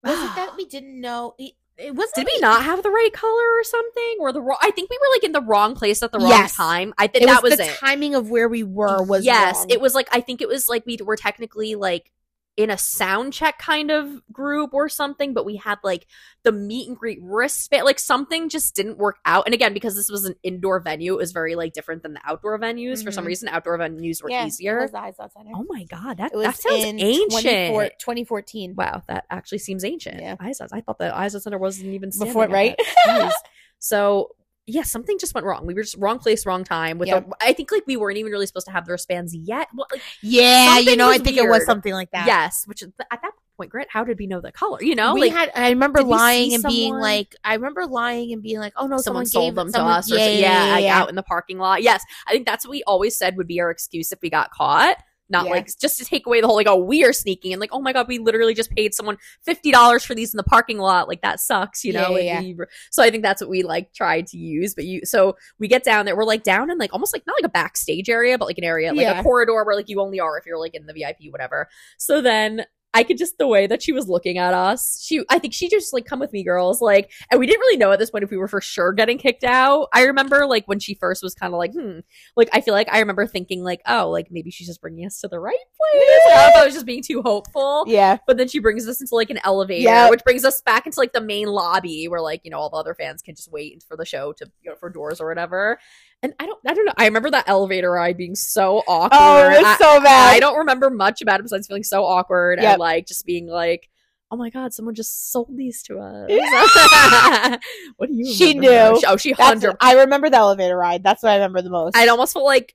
Was 0.02 0.18
it 0.18 0.34
that 0.36 0.54
we 0.56 0.64
didn't 0.64 0.98
know? 0.98 1.34
It, 1.38 1.52
it 1.76 1.94
wasn't. 1.94 2.14
Did 2.14 2.26
we 2.34 2.40
not 2.40 2.62
have 2.62 2.82
the 2.82 2.88
right 2.90 3.12
color 3.12 3.30
or 3.58 3.62
something? 3.64 4.16
Or 4.20 4.32
the 4.32 4.40
wrong? 4.40 4.56
I 4.62 4.70
think 4.70 4.88
we 4.88 4.96
were 4.98 5.14
like 5.14 5.24
in 5.24 5.32
the 5.32 5.42
wrong 5.42 5.74
place 5.74 6.02
at 6.02 6.12
the 6.12 6.18
wrong 6.18 6.30
Yes. 6.30 6.56
time. 6.56 6.94
I 6.96 7.08
think 7.08 7.26
that 7.26 7.42
was, 7.42 7.50
was 7.50 7.58
the 7.58 7.66
it. 7.66 7.76
timing 7.76 8.14
of 8.14 8.30
where 8.30 8.48
we 8.48 8.62
were 8.62 9.02
was 9.02 9.22
yes, 9.22 9.56
wrong. 9.58 9.66
it 9.68 9.82
was 9.82 9.94
like 9.94 10.08
I 10.12 10.22
think 10.22 10.40
it 10.40 10.48
was 10.48 10.66
like 10.66 10.86
we 10.86 10.96
were 11.04 11.16
technically 11.16 11.74
like 11.74 12.10
in 12.56 12.70
a 12.70 12.78
sound 12.78 13.32
check 13.32 13.58
kind 13.58 13.90
of 13.90 14.22
group 14.32 14.72
or 14.74 14.88
something, 14.88 15.34
but 15.34 15.44
we 15.44 15.56
had 15.56 15.78
like 15.82 16.06
the 16.44 16.52
meet 16.52 16.86
and 16.86 16.96
greet 16.96 17.18
wristband, 17.20 17.84
like 17.84 17.98
something 17.98 18.48
just 18.48 18.76
didn't 18.76 18.96
work 18.96 19.16
out. 19.24 19.44
And 19.46 19.54
again, 19.54 19.74
because 19.74 19.96
this 19.96 20.08
was 20.08 20.24
an 20.24 20.36
indoor 20.44 20.78
venue, 20.78 21.14
it 21.14 21.18
was 21.18 21.32
very 21.32 21.56
like 21.56 21.72
different 21.72 22.02
than 22.04 22.14
the 22.14 22.20
outdoor 22.24 22.56
venues. 22.60 23.02
For 23.02 23.10
some 23.10 23.24
Mhm. 23.24 23.28
reason, 23.28 23.48
outdoor 23.48 23.76
venues 23.78 24.22
were 24.22 24.30
yeah, 24.30 24.46
easier. 24.46 24.80
was 24.82 24.92
the 24.92 24.98
Izod 24.98 25.32
Center. 25.32 25.50
Oh 25.54 25.66
my 25.68 25.82
god, 25.84 26.18
that 26.18 26.32
that 26.32 26.56
sounds 26.56 26.84
ancient. 26.84 27.30
24 27.32 27.88
2014. 27.98 28.74
Wow, 28.76 29.02
that 29.08 29.24
actually 29.30 29.58
seems 29.58 29.84
ancient. 29.84 30.20
Yeah. 30.20 30.36
I 30.40 30.52
thought 30.80 30.98
the 30.98 31.10
Izod 31.10 31.40
Center 31.42 31.58
wasn't 31.58 31.88
even 31.88 32.10
Before, 32.16 32.46
right? 32.46 32.78
so 33.80 34.36
yeah, 34.66 34.82
something 34.82 35.18
just 35.18 35.34
went 35.34 35.46
wrong. 35.46 35.66
We 35.66 35.74
were 35.74 35.82
just 35.82 35.96
wrong 35.98 36.18
place, 36.18 36.46
wrong 36.46 36.64
time. 36.64 36.98
With 36.98 37.08
Yep. 37.08 37.32
I 37.40 37.52
think 37.52 37.70
like 37.70 37.84
we 37.86 37.96
weren't 37.96 38.16
even 38.16 38.32
really 38.32 38.46
supposed 38.46 38.66
to 38.66 38.72
have 38.72 38.86
the 38.86 38.92
wristbands 38.92 39.34
yet. 39.34 39.68
Well, 39.74 39.86
like, 39.92 40.00
Yeah, 40.22 40.78
you 40.78 40.96
know, 40.96 41.08
I 41.10 41.18
think 41.18 41.36
it 41.36 41.48
was 41.48 41.66
something 41.66 41.92
like 41.92 42.10
that. 42.12 42.26
yes, 42.26 42.64
which 42.66 42.82
at 42.82 42.92
that 42.98 43.32
point, 43.56 43.70
Grant, 43.70 43.88
how 43.90 44.04
did 44.04 44.18
we 44.18 44.26
know 44.26 44.40
the 44.40 44.52
color? 44.52 44.82
You 44.82 44.94
know, 44.94 45.14
we 45.14 45.22
like 45.22 45.32
had. 45.32 45.52
I 45.54 45.68
remember 45.68 45.98
did 46.00 46.06
we 46.06 46.12
see 46.14 46.18
lying 46.18 46.54
and 46.54 46.62
being 46.64 46.94
like, 46.94 47.34
I 47.44 47.54
remember 47.54 47.86
lying 47.86 48.32
and 48.32 48.42
being 48.42 48.58
like, 48.58 48.72
oh 48.76 48.86
no, 48.86 48.96
someone, 48.96 49.26
someone, 49.26 49.26
sold 49.26 49.44
gave 49.44 49.54
them 49.54 49.70
someone, 49.70 49.92
to 49.92 49.98
us. 49.98 50.10
Yeah, 50.10 50.16
yeah, 50.16 50.28
yeah, 50.28 50.66
yeah, 50.66 50.78
yeah. 50.78 50.98
out 50.98 51.08
in 51.10 51.14
the 51.14 51.22
parking 51.22 51.58
lot. 51.58 51.82
Yes, 51.82 52.02
I 52.26 52.32
think 52.32 52.46
that's 52.46 52.64
what 52.64 52.70
we 52.70 52.82
always 52.84 53.16
said 53.18 53.36
would 53.36 53.46
be 53.46 53.60
our 53.60 53.70
excuse 53.70 54.12
if 54.12 54.20
we 54.22 54.30
got 54.30 54.50
caught. 54.50 54.96
Not 55.30 55.46
Yeah. 55.46 55.52
like 55.52 55.68
just 55.78 55.98
to 55.98 56.04
take 56.04 56.26
away 56.26 56.40
the 56.40 56.46
whole 56.46 56.56
like 56.56 56.66
oh 56.66 56.76
we 56.76 57.02
are 57.02 57.12
sneaking 57.12 57.52
and 57.52 57.60
like 57.60 57.70
oh 57.72 57.80
my 57.80 57.92
god 57.94 58.06
we 58.08 58.18
literally 58.18 58.52
just 58.52 58.70
paid 58.70 58.94
someone 58.94 59.16
fifty 59.42 59.72
dollars 59.72 60.04
for 60.04 60.14
these 60.14 60.34
in 60.34 60.36
the 60.36 60.42
parking 60.44 60.78
lot. 60.78 61.08
Like 61.08 61.22
that 61.22 61.40
sucks 61.40 61.84
you 61.84 61.92
know? 61.92 62.16
Yeah, 62.16 62.40
yeah, 62.40 62.64
so 62.90 63.02
I 63.02 63.10
think 63.10 63.22
that's 63.22 63.40
what 63.40 63.48
we 63.48 63.62
like 63.62 63.92
tried 63.94 64.26
to 64.28 64.36
use 64.36 64.74
but 64.74 64.84
you 64.84 65.00
so 65.04 65.36
we 65.58 65.66
get 65.66 65.82
down 65.82 66.04
there. 66.04 66.16
We're 66.16 66.24
like 66.24 66.42
down 66.42 66.70
in 66.70 66.78
like 66.78 66.92
almost 66.92 67.14
like 67.14 67.26
not 67.26 67.36
like 67.38 67.46
a 67.46 67.52
backstage 67.52 68.08
area 68.08 68.36
but 68.36 68.46
like 68.46 68.58
an 68.58 68.64
area 68.64 68.92
like 68.92 69.06
a 69.06 69.22
corridor 69.22 69.64
where 69.64 69.74
like 69.74 69.88
you 69.88 70.00
only 70.00 70.20
are 70.20 70.36
if 70.38 70.44
you're 70.46 70.58
like 70.58 70.74
in 70.74 70.86
the 70.86 70.92
VIP 70.92 71.30
whatever. 71.32 71.68
So 71.96 72.20
then 72.20 72.66
I 72.94 73.02
could 73.02 73.18
just 73.18 73.36
the 73.38 73.46
way 73.46 73.66
that 73.66 73.82
she 73.82 73.92
was 73.92 74.08
looking 74.08 74.38
at 74.38 74.54
us. 74.54 75.02
She, 75.04 75.22
I 75.28 75.38
think 75.38 75.52
she 75.52 75.68
just 75.68 75.92
like 75.92 76.04
come 76.06 76.20
with 76.20 76.32
me, 76.32 76.44
girls. 76.44 76.80
Like, 76.80 77.10
and 77.30 77.40
we 77.40 77.46
didn't 77.46 77.60
really 77.60 77.76
know 77.76 77.90
at 77.92 77.98
this 77.98 78.10
point 78.10 78.24
if 78.24 78.30
we 78.30 78.36
were 78.36 78.48
for 78.48 78.60
sure 78.60 78.92
getting 78.92 79.18
kicked 79.18 79.44
out. 79.44 79.88
I 79.92 80.04
remember 80.04 80.46
like 80.46 80.66
when 80.66 80.78
she 80.78 80.94
first 80.94 81.22
was 81.22 81.34
kind 81.34 81.52
of 81.52 81.58
like, 81.58 81.72
hmm. 81.72 81.98
Like 82.36 82.48
I 82.52 82.60
feel 82.60 82.72
like 82.72 82.88
I 82.90 83.00
remember 83.00 83.26
thinking 83.26 83.62
like, 83.64 83.80
oh, 83.86 84.08
like 84.10 84.28
maybe 84.30 84.50
she's 84.50 84.68
just 84.68 84.80
bringing 84.80 85.04
us 85.04 85.20
to 85.20 85.28
the 85.28 85.40
right 85.40 85.56
place. 85.76 86.02
Like, 86.28 86.38
I 86.38 86.50
thought 86.52 86.62
I 86.62 86.64
was 86.66 86.74
just 86.74 86.86
being 86.86 87.02
too 87.02 87.20
hopeful. 87.22 87.84
Yeah. 87.88 88.18
But 88.26 88.36
then 88.36 88.48
she 88.48 88.60
brings 88.60 88.86
us 88.88 89.00
into 89.00 89.14
like 89.14 89.30
an 89.30 89.40
elevator, 89.44 89.82
Yeah. 89.82 90.08
which 90.08 90.22
brings 90.24 90.44
us 90.44 90.62
back 90.62 90.86
into 90.86 91.00
like 91.00 91.12
the 91.12 91.20
main 91.20 91.48
lobby 91.48 92.06
where 92.06 92.20
like 92.20 92.42
you 92.44 92.50
know 92.50 92.58
all 92.58 92.70
the 92.70 92.76
other 92.76 92.94
fans 92.94 93.22
can 93.22 93.34
just 93.34 93.50
wait 93.50 93.82
for 93.86 93.96
the 93.96 94.04
show 94.06 94.32
to 94.34 94.46
you 94.62 94.70
know 94.70 94.76
for 94.76 94.88
doors 94.88 95.20
or 95.20 95.28
whatever. 95.28 95.78
And 96.24 96.32
I 96.40 96.46
don't, 96.46 96.58
I 96.66 96.72
don't 96.74 96.86
know. 96.86 96.92
I 96.96 97.04
remember 97.04 97.30
that 97.30 97.44
elevator 97.48 97.90
ride 97.90 98.16
being 98.16 98.34
so 98.34 98.78
awkward. 98.88 99.10
Oh, 99.12 99.46
it 99.50 99.58
was 99.58 99.66
I- 99.66 99.76
so 99.76 100.00
bad. 100.02 100.34
I 100.34 100.40
don't 100.40 100.56
remember 100.58 100.88
much 100.90 101.20
about 101.22 101.38
it 101.38 101.42
besides 101.42 101.66
feeling 101.66 101.82
so 101.84 102.02
awkward 102.04 102.58
Yep. 102.60 102.72
and 102.72 102.80
like 102.80 103.06
just 103.06 103.26
being 103.26 103.46
like, 103.46 103.88
oh 104.30 104.36
my 104.36 104.48
god, 104.50 104.72
someone 104.72 104.94
just 104.94 105.30
sold 105.30 105.54
these 105.56 105.82
to 105.84 105.98
us. 105.98 106.28
what 107.96 108.08
do 108.08 108.14
you? 108.14 108.32
She 108.34 108.54
knew. 108.54 108.68
Oh, 109.06 109.16
she 109.16 109.32
hundred. 109.32 109.76
I 109.80 109.94
remember 110.00 110.30
the 110.30 110.38
elevator 110.38 110.76
ride. 110.76 111.02
That's 111.04 111.22
what 111.22 111.30
I 111.30 111.34
remember 111.36 111.62
the 111.62 111.70
most. 111.70 111.94
I 111.96 112.08
almost 112.08 112.32
felt 112.32 112.44
like 112.46 112.74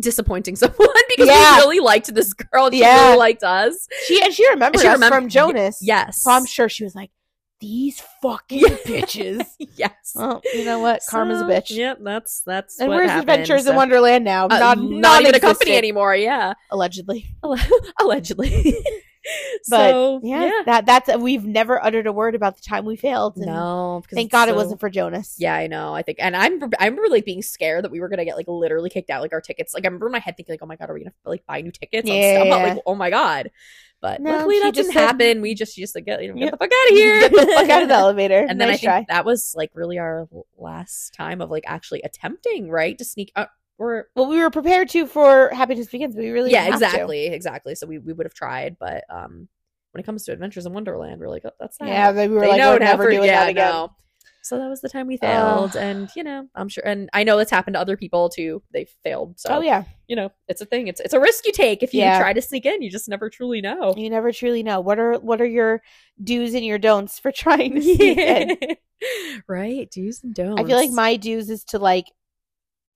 disappointing 0.00 0.56
someone 0.56 0.88
because 1.08 1.28
Yeah. 1.28 1.56
we 1.56 1.62
really 1.62 1.80
liked 1.80 2.12
this 2.14 2.32
girl. 2.32 2.66
And 2.66 2.74
she 2.74 2.80
Yeah. 2.80 3.06
really 3.08 3.18
liked 3.18 3.42
us. 3.42 3.86
She 4.06 4.22
and 4.22 4.32
she 4.32 4.48
remembered 4.50 4.80
She 4.80 4.88
us 4.88 4.94
remember- 4.94 5.16
from 5.16 5.28
Jonas. 5.28 5.78
Yes. 5.82 6.22
So 6.22 6.30
I'm 6.30 6.46
sure 6.46 6.68
she 6.68 6.84
was 6.84 6.94
like, 6.94 7.10
these 7.60 8.02
fucking 8.22 8.60
Yeah. 8.60 8.68
bitches. 8.68 9.46
yes. 9.76 10.12
Well, 10.14 10.42
you 10.54 10.64
know 10.64 10.78
what? 10.80 11.02
Karma's 11.08 11.40
a 11.40 11.44
bitch. 11.44 11.70
Yep, 11.70 11.98
that's 12.02 12.42
that's. 12.46 12.80
And 12.80 12.90
where's 12.90 13.10
happened, 13.10 13.30
Adventures 13.30 13.66
in 13.66 13.76
Wonderland 13.76 14.24
now? 14.24 14.46
Uh, 14.46 14.58
not, 14.58 14.78
not, 14.80 15.22
even 15.22 15.34
a 15.34 15.40
company 15.40 15.76
anymore. 15.76 16.14
Yeah, 16.14 16.54
Allegedly. 16.70 17.26
allegedly. 18.00 18.76
But 19.68 19.90
so 19.90 20.20
yeah, 20.22 20.62
that 20.66 20.86
that's 20.86 21.16
we've 21.16 21.44
never 21.44 21.84
uttered 21.84 22.06
a 22.06 22.12
word 22.12 22.36
about 22.36 22.54
the 22.54 22.62
time 22.62 22.84
we 22.84 22.94
failed. 22.94 23.36
and 23.36 23.46
no. 23.46 24.00
because 24.02 24.14
Thank 24.14 24.30
God 24.30 24.48
it 24.48 24.54
wasn't 24.54 24.78
for 24.78 24.88
Jonas. 24.88 25.34
Yeah, 25.38 25.54
I 25.54 25.66
know. 25.66 25.94
I 25.94 26.02
think, 26.02 26.18
and 26.20 26.36
I'm, 26.36 26.62
I 26.78 26.86
remember 26.86 27.08
like 27.08 27.24
being 27.24 27.42
scared 27.42 27.82
that 27.84 27.90
we 27.90 27.98
were 27.98 28.08
gonna 28.08 28.24
get 28.24 28.36
like 28.36 28.46
literally 28.46 28.88
kicked 28.88 29.10
out, 29.10 29.22
like 29.22 29.32
our 29.32 29.40
tickets. 29.40 29.74
Like 29.74 29.84
I 29.84 29.88
remember 29.88 30.06
in 30.06 30.12
my 30.12 30.20
head 30.20 30.36
thinking, 30.36 30.52
like, 30.52 30.62
oh 30.62 30.66
my 30.66 30.76
god, 30.76 30.90
are 30.90 30.94
we 30.94 31.00
gonna 31.00 31.12
like 31.24 31.44
buy 31.44 31.60
new 31.60 31.72
tickets? 31.72 32.08
I'm 32.08 32.16
Yeah, 32.16 32.40
I'm 32.42 32.48
not 32.48 32.60
yeah. 32.60 32.74
like, 32.74 32.82
oh 32.86 32.94
my 32.94 33.10
god. 33.10 33.50
But 34.02 34.20
No, 34.20 34.30
luckily 34.32 34.58
that 34.60 34.74
just 34.74 34.90
didn't 34.90 34.92
said- 34.94 35.06
happen. 35.06 35.40
We 35.40 35.54
just 35.54 35.76
used 35.78 35.94
to 35.94 36.00
get, 36.00 36.22
you 36.22 36.28
know, 36.28 36.34
get 36.34 36.44
Yep. 36.44 36.50
the 36.52 36.56
fuck 36.58 36.70
out 36.72 36.90
of 36.90 36.96
here. 36.96 37.20
Get 37.20 37.32
the 37.32 37.46
fuck 37.52 37.70
out 37.70 37.82
of 37.82 37.88
the 37.88 37.94
elevator. 38.04 38.46
and 38.48 38.60
then 38.60 38.68
nice 38.68 38.76
I 38.76 38.78
think 38.78 39.08
try. 39.08 39.14
that 39.14 39.24
was 39.24 39.54
like 39.56 39.70
really 39.74 39.98
our 39.98 40.28
last 40.58 41.14
time 41.14 41.40
of 41.40 41.50
like 41.50 41.64
actually 41.66 42.02
attempting, 42.02 42.68
right, 42.70 42.96
to 42.98 43.04
sneak. 43.04 43.32
Uh, 43.34 43.46
or 43.78 44.08
Well, 44.14 44.26
we 44.26 44.38
were 44.38 44.50
prepared 44.50 44.88
to 44.90 45.06
for 45.06 45.50
Happiness 45.50 45.88
Begins, 45.88 46.14
but 46.14 46.22
we 46.22 46.30
really 46.30 46.50
yeah, 46.52 46.66
exactly, 46.72 47.26
exactly. 47.26 47.74
So 47.74 47.86
we 47.86 47.98
we 47.98 48.12
would 48.12 48.26
have 48.26 48.34
tried, 48.34 48.76
but 48.78 49.04
um, 49.10 49.48
when 49.92 50.00
it 50.00 50.04
comes 50.06 50.24
to 50.24 50.32
Adventures 50.32 50.66
in 50.66 50.72
Wonderland, 50.72 51.20
we're 51.20 51.28
like, 51.28 51.42
oh, 51.44 51.50
that's 51.60 51.76
that. 51.78 51.88
Yeah, 51.88 52.12
we 52.12 52.28
were 52.28 52.40
they 52.40 52.48
like, 52.48 52.60
we're 52.60 52.78
never 52.78 52.78
never- 52.78 53.10
doing 53.10 53.24
yeah, 53.24 53.40
that 53.44 53.48
again. 53.50 53.70
no. 53.70 53.90
So 54.46 54.58
that 54.58 54.68
was 54.68 54.80
the 54.80 54.88
time 54.88 55.08
we 55.08 55.16
failed, 55.16 55.74
and 55.74 56.08
you 56.14 56.22
know, 56.22 56.46
I'm 56.54 56.68
sure, 56.68 56.86
and 56.86 57.10
I 57.12 57.24
know 57.24 57.36
that's 57.36 57.50
happened 57.50 57.74
to 57.74 57.80
other 57.80 57.96
people 57.96 58.28
too. 58.28 58.62
They 58.72 58.86
failed, 59.02 59.40
so 59.40 59.56
Oh 59.56 59.60
yeah, 59.60 59.82
you 60.06 60.14
know, 60.14 60.30
it's 60.46 60.60
a 60.60 60.64
thing. 60.66 60.86
It's 60.86 61.00
it's 61.00 61.14
a 61.14 61.18
risk 61.20 61.46
you 61.46 61.52
take 61.52 61.82
if 61.82 61.92
you 61.92 62.00
Yeah. 62.00 62.20
try 62.20 62.32
to 62.32 62.40
sneak 62.40 62.64
in. 62.64 62.80
You 62.80 62.88
just 62.88 63.08
never 63.08 63.28
truly 63.28 63.60
know. 63.60 63.92
you 63.96 64.08
never 64.08 64.30
truly 64.30 64.62
know 64.62 64.80
what 64.80 65.00
are 65.00 65.14
what 65.14 65.40
are 65.40 65.46
your 65.46 65.82
do's 66.22 66.54
and 66.54 66.64
your 66.64 66.78
don'ts 66.78 67.18
for 67.18 67.32
trying 67.44 67.74
to 67.74 67.82
sneak 67.82 68.18
in. 68.18 68.56
right? 69.48 69.90
Do's 69.90 70.22
and 70.22 70.32
don'ts. 70.32 70.60
I 70.62 70.64
feel 70.64 70.76
like 70.78 70.92
my 70.92 71.16
do's 71.16 71.50
is 71.50 71.64
to 71.64 71.80
like 71.80 72.06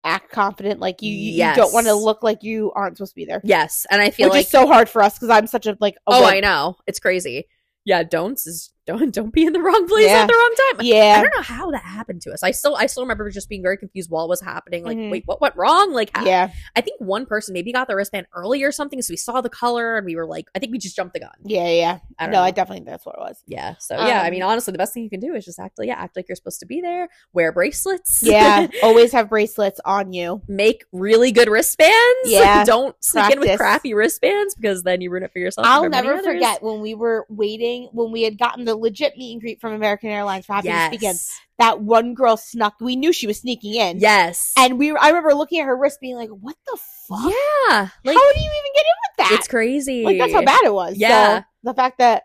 act 0.04 0.30
confident, 0.30 0.78
like 0.78 1.02
you 1.02 1.12
you, 1.12 1.32
Yes. 1.32 1.56
you 1.56 1.62
don't 1.64 1.74
want 1.74 1.86
to 1.88 1.94
look 1.94 2.22
like 2.22 2.44
you 2.44 2.70
aren't 2.76 2.96
supposed 2.96 3.12
to 3.12 3.16
be 3.16 3.24
there, 3.24 3.40
yes, 3.42 3.86
and 3.90 4.00
I 4.00 4.10
feel 4.10 4.28
which 4.28 4.34
like 4.34 4.46
so 4.46 4.68
hard 4.68 4.88
for 4.88 5.02
us 5.02 5.14
because 5.14 5.30
I'm 5.30 5.48
such 5.48 5.66
a 5.66 5.76
like. 5.80 5.96
a 5.96 5.98
oh, 6.06 6.20
wimp. 6.22 6.32
I 6.36 6.40
know 6.40 6.76
it's 6.86 7.00
crazy. 7.00 7.48
Yeah, 7.84 8.02
don'ts 8.04 8.46
is 8.46 8.70
don't 8.86 9.14
don't 9.14 9.32
be 9.32 9.44
in 9.44 9.52
the 9.52 9.60
wrong 9.60 9.86
place 9.88 10.06
Yeah. 10.06 10.22
at 10.22 10.26
the 10.28 10.34
wrong 10.34 10.54
time. 10.72 10.86
Yeah. 10.86 11.16
I 11.18 11.22
don't 11.22 11.34
know 11.36 11.42
how 11.42 11.70
that 11.70 11.82
happened 11.82 12.22
to 12.22 12.32
us. 12.32 12.42
I 12.42 12.50
still 12.50 12.76
I 12.76 12.86
still 12.86 13.02
remember 13.02 13.30
just 13.30 13.48
being 13.48 13.62
very 13.62 13.76
confused 13.76 14.10
while 14.10 14.24
it 14.24 14.28
was 14.28 14.40
happening. 14.40 14.84
Like, 14.84 14.96
Mhm. 14.98 15.10
wait, 15.10 15.22
what 15.26 15.40
went 15.40 15.54
wrong? 15.56 15.92
Like, 15.92 16.10
how, 16.16 16.24
yeah, 16.24 16.50
I 16.76 16.80
think 16.80 17.00
one 17.00 17.26
person 17.26 17.52
maybe 17.52 17.72
got 17.72 17.88
the 17.88 17.96
wristband 17.96 18.26
early 18.34 18.62
or 18.62 18.72
something, 18.72 19.00
so 19.02 19.12
we 19.12 19.16
saw 19.16 19.40
the 19.40 19.48
color 19.50 19.96
and 19.96 20.04
we 20.06 20.16
were 20.16 20.26
like, 20.26 20.46
I 20.54 20.58
think 20.58 20.72
we 20.72 20.78
just 20.78 20.96
jumped 20.96 21.14
the 21.14 21.20
gun. 21.20 21.30
yeah, 21.44 21.68
yeah. 21.68 21.98
I 22.18 22.24
don't 22.24 22.32
no, 22.32 22.38
know. 22.38 22.44
I 22.44 22.50
definitely 22.50 22.78
think 22.78 22.88
that's 22.88 23.06
what 23.06 23.16
it 23.16 23.20
was. 23.20 23.42
yeah. 23.46 23.74
So 23.78 23.94
yeah, 23.96 24.22
I 24.22 24.26
Um, 24.26 24.30
mean, 24.32 24.42
honestly, 24.42 24.72
the 24.72 24.78
best 24.78 24.92
thing 24.94 25.02
you 25.02 25.10
can 25.10 25.20
do 25.20 25.34
is 25.34 25.44
just 25.44 25.58
act 25.58 25.78
like 25.78 25.88
yeah, 25.88 25.94
act 25.94 26.16
like 26.16 26.26
you're 26.28 26.36
supposed 26.36 26.60
to 26.60 26.66
be 26.66 26.80
there. 26.80 27.08
Wear 27.32 27.52
bracelets. 27.52 28.20
Yeah, 28.22 28.66
always 28.82 29.12
have 29.12 29.28
bracelets 29.28 29.80
on 29.84 30.12
you. 30.12 30.42
Make 30.48 30.84
really 30.92 31.32
good 31.32 31.48
wristbands. 31.48 31.94
Yeah. 32.24 32.64
Don't 32.64 32.94
sneak 33.02 33.30
in 33.32 33.40
with 33.40 33.58
crappy 33.58 33.92
wristbands 33.94 34.54
because 34.54 34.82
then 34.82 35.00
you 35.00 35.10
ruin 35.10 35.22
it 35.24 35.32
for 35.32 35.38
yourself. 35.38 35.66
I'll 35.66 35.88
never 35.88 36.22
forget 36.22 36.62
when 36.62 36.80
we 36.80 36.94
were 36.94 37.26
waiting 37.28 37.88
when 37.92 38.12
we 38.12 38.22
had 38.22 38.38
gotten 38.38 38.64
the 38.64 38.69
legit 38.74 39.16
meet 39.16 39.32
and 39.32 39.40
greet 39.40 39.60
from 39.60 39.72
American 39.72 40.10
Airlines 40.10 40.46
for 40.46 40.54
Happiness 40.54 40.74
Yes. 40.76 40.90
Begins. 40.90 41.30
That 41.58 41.80
one 41.80 42.14
girl 42.14 42.36
snuck. 42.36 42.74
We 42.80 42.96
knew 42.96 43.12
she 43.12 43.26
was 43.26 43.38
sneaking 43.40 43.74
in. 43.74 43.98
Yes. 43.98 44.52
And 44.58 44.78
we 44.78 44.90
I 44.96 45.08
remember 45.08 45.34
looking 45.34 45.60
at 45.60 45.66
her 45.66 45.76
wrist 45.76 45.98
being 46.00 46.16
like, 46.16 46.30
what 46.30 46.56
the 46.66 46.78
fuck? 47.08 47.18
yeah. 47.24 47.88
Like 48.04 48.16
How 48.16 48.32
do 48.32 48.40
you 48.40 48.50
even 48.50 48.72
get 48.74 48.84
in 48.86 48.96
with 49.02 49.16
that? 49.18 49.36
it's 49.38 49.48
crazy. 49.48 50.04
Like 50.04 50.18
that's 50.18 50.32
how 50.32 50.42
bad 50.44 50.64
it 50.64 50.72
was. 50.72 50.96
Yeah. 50.96 51.40
So 51.40 51.44
the 51.64 51.74
fact 51.74 51.98
that 51.98 52.24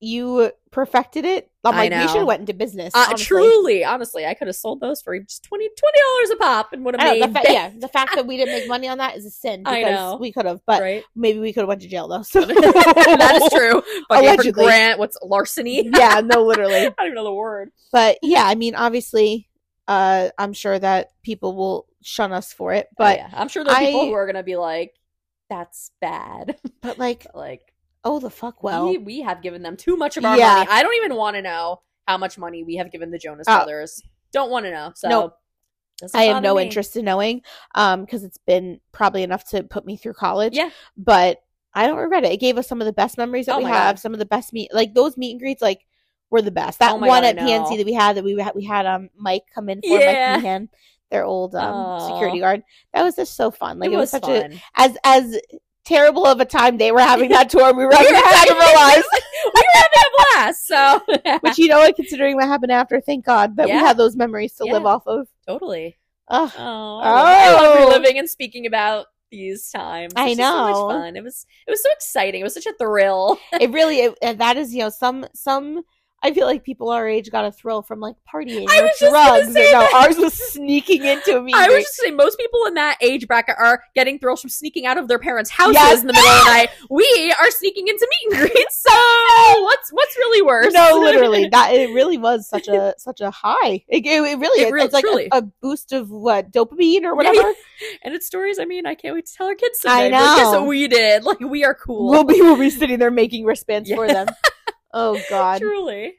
you 0.00 0.50
perfected 0.70 1.24
it, 1.24 1.50
I'm 1.62 1.74
like, 1.76 1.92
we 1.92 2.08
should 2.08 2.18
have 2.18 2.26
went 2.26 2.40
into 2.40 2.54
business. 2.54 2.94
Uh, 2.94 3.04
honestly. 3.08 3.24
truly, 3.26 3.84
honestly, 3.84 4.24
I 4.24 4.32
could 4.34 4.46
have 4.46 4.56
sold 4.56 4.80
those 4.80 5.02
for 5.02 5.18
just 5.18 5.44
20 5.44 5.68
dollars 5.68 6.30
a 6.30 6.36
pop 6.36 6.72
and 6.72 6.84
would 6.84 6.94
have 6.98 7.06
know, 7.06 7.26
made 7.26 7.34
the 7.34 7.38
fa- 7.38 7.52
yeah, 7.52 7.70
the 7.78 7.88
fact 7.88 8.14
that 8.14 8.26
we 8.26 8.38
didn't 8.38 8.52
make 8.52 8.66
money 8.66 8.88
on 8.88 8.98
that 8.98 9.16
is 9.16 9.26
a 9.26 9.30
sin 9.30 9.64
I 9.66 9.82
know. 9.82 10.16
we 10.18 10.32
could 10.32 10.46
have, 10.46 10.60
but 10.66 10.80
right. 10.80 11.04
maybe 11.14 11.38
we 11.38 11.52
could 11.52 11.60
have 11.60 11.68
went 11.68 11.82
to 11.82 11.88
jail 11.88 12.08
though. 12.08 12.22
So 12.22 12.40
that 12.46 13.40
is 13.42 13.52
true. 13.52 13.82
But 14.08 14.24
yeah, 14.24 14.30
for 14.30 14.34
Allegedly. 14.42 14.64
Grant, 14.64 14.98
what's 14.98 15.18
larceny? 15.22 15.86
yeah, 15.94 16.22
no, 16.24 16.44
literally. 16.44 16.78
I 16.78 16.88
don't 16.88 16.94
even 17.06 17.14
know 17.14 17.24
the 17.24 17.32
word. 17.34 17.70
But 17.92 18.18
yeah, 18.22 18.44
I 18.44 18.54
mean, 18.54 18.74
obviously, 18.74 19.48
uh, 19.86 20.30
I'm 20.38 20.54
sure 20.54 20.78
that 20.78 21.10
people 21.22 21.54
will 21.54 21.86
shun 22.02 22.32
us 22.32 22.52
for 22.54 22.72
it, 22.72 22.88
but 22.96 23.18
Oh, 23.18 23.22
yeah. 23.22 23.30
I'm 23.34 23.48
sure 23.48 23.64
there 23.64 23.74
are 23.74 23.80
people 23.80 24.00
I- 24.02 24.06
who 24.06 24.12
are 24.12 24.26
gonna 24.26 24.42
be 24.42 24.56
like, 24.56 24.94
"That's 25.50 25.90
bad." 26.00 26.56
but 26.80 26.98
like, 26.98 27.24
But, 27.24 27.36
like, 27.36 27.69
oh 28.04 28.18
the 28.20 28.30
fuck, 28.30 28.62
well, 28.62 28.86
we, 28.88 28.98
we 28.98 29.20
have 29.20 29.42
given 29.42 29.62
them 29.62 29.76
too 29.76 29.96
much 29.96 30.16
of 30.16 30.24
our 30.24 30.36
Yeah. 30.38 30.54
money. 30.54 30.68
I 30.70 30.82
don't 30.82 30.94
even 30.94 31.14
want 31.16 31.36
to 31.36 31.42
know 31.42 31.82
how 32.08 32.16
much 32.18 32.38
money 32.38 32.64
we 32.64 32.76
have 32.76 32.90
given 32.90 33.10
the 33.10 33.18
Jonas 33.18 33.46
Oh. 33.48 33.56
Brothers. 33.58 34.02
Don't 34.32 34.50
want 34.50 34.64
to 34.66 34.70
know. 34.70 34.92
So 34.94 35.08
Nope. 35.08 35.36
I 36.14 36.24
have 36.24 36.42
no 36.42 36.54
me. 36.54 36.62
interest 36.62 36.96
in 36.96 37.04
knowing, 37.04 37.42
um, 37.74 38.00
because 38.04 38.24
it's 38.24 38.38
been 38.38 38.80
probably 38.90 39.22
enough 39.22 39.44
to 39.50 39.62
put 39.62 39.84
me 39.84 39.96
through 39.96 40.14
college. 40.14 40.56
Yeah. 40.56 40.70
but 40.96 41.42
I 41.74 41.86
don't 41.86 41.98
regret 41.98 42.24
it. 42.24 42.32
It 42.32 42.40
gave 42.40 42.58
us 42.58 42.66
some 42.66 42.80
of 42.80 42.86
the 42.86 42.92
best 42.92 43.16
memories 43.18 43.46
that 43.46 43.54
Oh 43.54 43.58
we 43.58 43.64
have. 43.66 43.96
God. 43.96 43.98
Some 44.00 44.12
of 44.12 44.18
the 44.18 44.24
best 44.26 44.52
meet, 44.52 44.72
like 44.74 44.92
those 44.94 45.16
meet 45.16 45.32
and 45.32 45.40
greets, 45.40 45.62
like 45.62 45.86
were 46.30 46.42
the 46.42 46.50
best. 46.50 46.78
That 46.80 46.92
Oh 46.92 46.96
one 46.96 47.08
God, 47.08 47.24
at 47.24 47.36
PNC 47.36 47.76
that 47.76 47.86
we 47.86 47.92
had 47.92 48.16
that 48.16 48.24
we 48.24 48.36
had, 48.40 48.54
we 48.56 48.64
had 48.64 48.86
um 48.86 49.10
Mike 49.16 49.44
come 49.54 49.68
in 49.68 49.80
for 49.82 49.86
Yeah. 50.00 50.32
Mike 50.36 50.42
Meehan, 50.42 50.68
their 51.12 51.24
old 51.24 51.54
um 51.54 52.00
security 52.00 52.40
guard. 52.40 52.62
That 52.94 53.02
was 53.04 53.14
just 53.14 53.36
so 53.36 53.50
fun. 53.52 53.78
Like 53.78 53.90
it, 53.92 53.96
was, 53.96 54.10
such 54.10 54.26
a 54.26 54.50
as 54.74 54.96
as 55.04 55.38
terrible 55.90 56.26
of 56.26 56.40
a 56.40 56.44
time 56.44 56.78
they 56.78 56.92
were 56.92 57.00
having 57.00 57.30
that 57.30 57.50
tour. 57.50 57.72
We 57.74 57.84
were 57.84 57.92
having 58.00 58.12
were 58.14 58.20
that 58.20 58.46
time 58.48 58.56
of 58.56 58.62
our 58.62 58.74
lives. 58.74 59.08
we 59.54 59.60
were 59.60 59.80
having 59.82 60.02
a 60.06 60.10
blast. 60.16 60.66
So 60.66 61.38
Which 61.40 61.58
you 61.58 61.68
know 61.68 61.78
what, 61.78 61.96
considering 61.96 62.36
what 62.36 62.46
happened 62.46 62.72
after, 62.72 63.00
thank 63.00 63.24
God 63.24 63.56
that 63.56 63.66
we 63.66 63.72
Yeah. 63.72 63.80
had 63.80 63.96
those 63.96 64.16
memories 64.16 64.54
to 64.54 64.64
live 64.64 64.86
off 64.86 65.06
of. 65.06 65.28
totally. 65.46 65.96
Ugh. 66.28 66.52
Oh, 66.56 67.00
I 67.02 67.52
love, 67.52 67.76
Oh. 67.80 67.88
reliving 67.88 68.18
and 68.18 68.30
speaking 68.30 68.64
about 68.66 69.06
these 69.32 69.70
times. 69.70 70.12
I 70.16 70.28
just 70.34 70.38
so 70.38 70.42
know. 70.44 70.68
much 70.88 70.94
fun. 71.02 71.16
It 71.16 71.24
was 71.24 71.44
it 71.66 71.70
was 71.70 71.82
so 71.82 71.90
exciting. 71.92 72.40
It 72.40 72.44
was 72.44 72.54
such 72.54 72.66
a 72.66 72.72
thrill. 72.74 73.38
it 73.60 73.70
really 73.70 73.98
it, 74.00 74.18
and 74.22 74.38
that 74.38 74.56
is 74.56 74.72
you 74.74 74.80
know 74.84 74.90
some 74.90 75.26
some 75.34 75.82
I 76.22 76.32
feel 76.34 76.46
like 76.46 76.64
people 76.64 76.90
our 76.90 77.08
age 77.08 77.30
got 77.30 77.46
a 77.46 77.50
thrill 77.52 77.80
from 77.80 77.98
like 77.98 78.14
partying 78.30 78.66
I 78.68 78.80
or 78.82 78.90
drugs. 78.98 79.54
no, 79.54 79.88
ours 79.94 80.16
was 80.18 80.34
sneaking 80.34 81.04
into 81.04 81.40
meet. 81.40 81.54
I 81.56 81.68
was 81.68 81.84
just 81.84 81.96
saying, 81.96 82.14
most 82.14 82.38
people 82.38 82.66
in 82.66 82.74
that 82.74 82.98
age 83.00 83.26
bracket 83.26 83.56
are 83.58 83.82
getting 83.94 84.18
thrills 84.18 84.42
from 84.42 84.50
sneaking 84.50 84.84
out 84.84 84.98
of 84.98 85.08
their 85.08 85.18
parents' 85.18 85.48
houses 85.48 85.76
Yes. 85.76 86.00
in 86.02 86.06
the 86.08 86.12
middle 86.12 86.28
of 86.30 86.44
the 86.44 86.50
night. 86.50 86.68
We 86.90 87.34
are 87.40 87.50
sneaking 87.50 87.88
into 87.88 88.06
meet 88.10 88.38
and 88.38 88.50
greets. 88.52 88.84
So 88.86 89.62
what's 89.62 89.90
what's 89.92 90.16
really 90.18 90.42
worse? 90.42 90.72
no, 90.74 90.98
literally, 91.02 91.48
that 91.48 91.72
it 91.72 91.90
really 91.94 92.18
was 92.18 92.46
such 92.48 92.68
a 92.68 92.94
such 92.98 93.20
a 93.22 93.30
high. 93.30 93.82
It, 93.88 94.04
it, 94.04 94.22
it 94.22 94.38
really 94.38 94.62
It 94.62 94.74
is. 94.74 94.84
it's 94.84 94.92
like 94.94 95.04
a, 95.04 95.28
a 95.38 95.42
boost 95.42 95.92
of 95.92 96.10
what 96.10 96.50
dopamine 96.52 97.02
or 97.04 97.14
Yeah, 97.22 97.30
whatever. 97.30 97.52
and 98.02 98.14
it's 98.14 98.26
stories. 98.26 98.58
I 98.58 98.66
mean, 98.66 98.84
I 98.84 98.94
can't 98.94 99.14
wait 99.14 99.24
to 99.26 99.34
tell 99.34 99.46
our 99.46 99.54
kids. 99.54 99.80
I 99.86 100.10
Someday. 100.10 100.16
Like, 100.16 100.36
guess 100.36 100.52
know. 100.52 100.60
what 100.60 100.68
we 100.68 100.86
did? 100.86 101.24
Like 101.24 101.40
we 101.40 101.64
are 101.64 101.74
cool. 101.74 102.10
We'll 102.10 102.24
be 102.24 102.40
we'll 102.42 102.58
be 102.58 102.68
sitting 102.70 102.98
there 102.98 103.10
making 103.10 103.44
wristbands 103.46 103.88
Yeah. 103.88 103.96
for 103.96 104.06
them. 104.06 104.28
Oh 104.92 105.20
God. 105.30 105.60
Truly. 105.60 106.14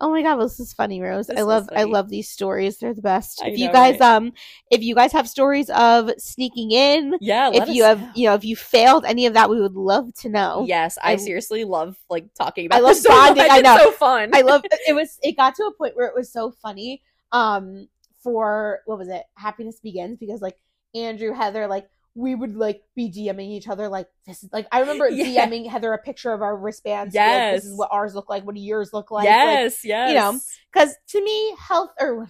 Oh 0.00 0.10
my 0.10 0.22
god, 0.22 0.38
well, 0.38 0.46
this 0.46 0.60
is 0.60 0.72
funny, 0.72 1.00
Rose. 1.00 1.26
This 1.26 1.38
I 1.40 1.42
love 1.42 1.68
I 1.74 1.82
love 1.82 2.08
these 2.08 2.28
stories. 2.28 2.78
They're 2.78 2.94
the 2.94 3.02
best. 3.02 3.42
I 3.42 3.48
if 3.48 3.58
you 3.58 3.66
know, 3.66 3.72
guys 3.72 3.98
right? 3.98 4.16
um 4.16 4.32
if 4.70 4.80
you 4.82 4.94
guys 4.94 5.10
have 5.10 5.28
stories 5.28 5.70
of 5.70 6.10
sneaking 6.18 6.70
in, 6.70 7.16
Yeah. 7.20 7.50
if 7.52 7.68
you 7.68 7.82
have 7.82 8.00
know. 8.00 8.12
you 8.14 8.28
know, 8.28 8.34
if 8.34 8.44
you 8.44 8.54
failed 8.54 9.04
any 9.04 9.26
of 9.26 9.34
that, 9.34 9.50
we 9.50 9.60
would 9.60 9.74
love 9.74 10.14
to 10.20 10.28
know. 10.28 10.64
Yes, 10.68 10.98
I, 11.02 11.12
I- 11.12 11.16
seriously 11.16 11.64
love 11.64 11.96
like 12.08 12.32
talking 12.34 12.66
about. 12.66 12.76
I 12.76 12.80
love 12.80 12.94
this 12.94 13.02
so 13.02 13.08
bonding, 13.10 13.42
much. 13.42 13.50
I 13.50 13.60
know. 13.60 13.74
It's 13.74 13.84
so 13.84 13.90
fun. 13.90 14.30
I 14.32 14.42
love 14.42 14.62
it 14.86 14.92
was 14.94 15.18
it 15.22 15.36
got 15.36 15.56
to 15.56 15.64
a 15.64 15.72
point 15.74 15.96
where 15.96 16.06
it 16.06 16.14
was 16.14 16.32
so 16.32 16.52
funny. 16.62 17.02
Um 17.32 17.88
for 18.22 18.80
what 18.86 18.98
was 18.98 19.08
it? 19.08 19.24
Happiness 19.34 19.80
begins 19.80 20.16
because 20.18 20.40
like 20.40 20.56
Andrew, 20.94 21.32
Heather, 21.32 21.66
like 21.66 21.88
we 22.14 22.34
would 22.34 22.56
like 22.56 22.82
be 22.96 23.10
DMing 23.10 23.50
each 23.50 23.68
other 23.68 23.88
like 23.88 24.08
this 24.26 24.42
is 24.42 24.50
like 24.52 24.66
I 24.72 24.80
remember 24.80 25.08
Yeah. 25.10 25.46
DMing 25.46 25.68
Heather 25.68 25.92
a 25.92 25.98
picture 25.98 26.32
of 26.32 26.42
our 26.42 26.56
wristbands. 26.56 27.12
be 27.14 27.18
like, 27.20 27.54
this 27.54 27.64
is 27.64 27.76
what 27.76 27.88
ours 27.92 28.14
look 28.14 28.28
like. 28.28 28.44
What 28.44 28.54
do 28.54 28.60
yours 28.60 28.90
look 28.92 29.10
like? 29.10 29.24
Like, 29.26 29.30
yes. 29.84 29.84
You 29.84 30.14
know, 30.14 30.38
Because 30.72 30.94
to 31.10 31.22
me, 31.22 31.54
health 31.58 31.90
or 32.00 32.28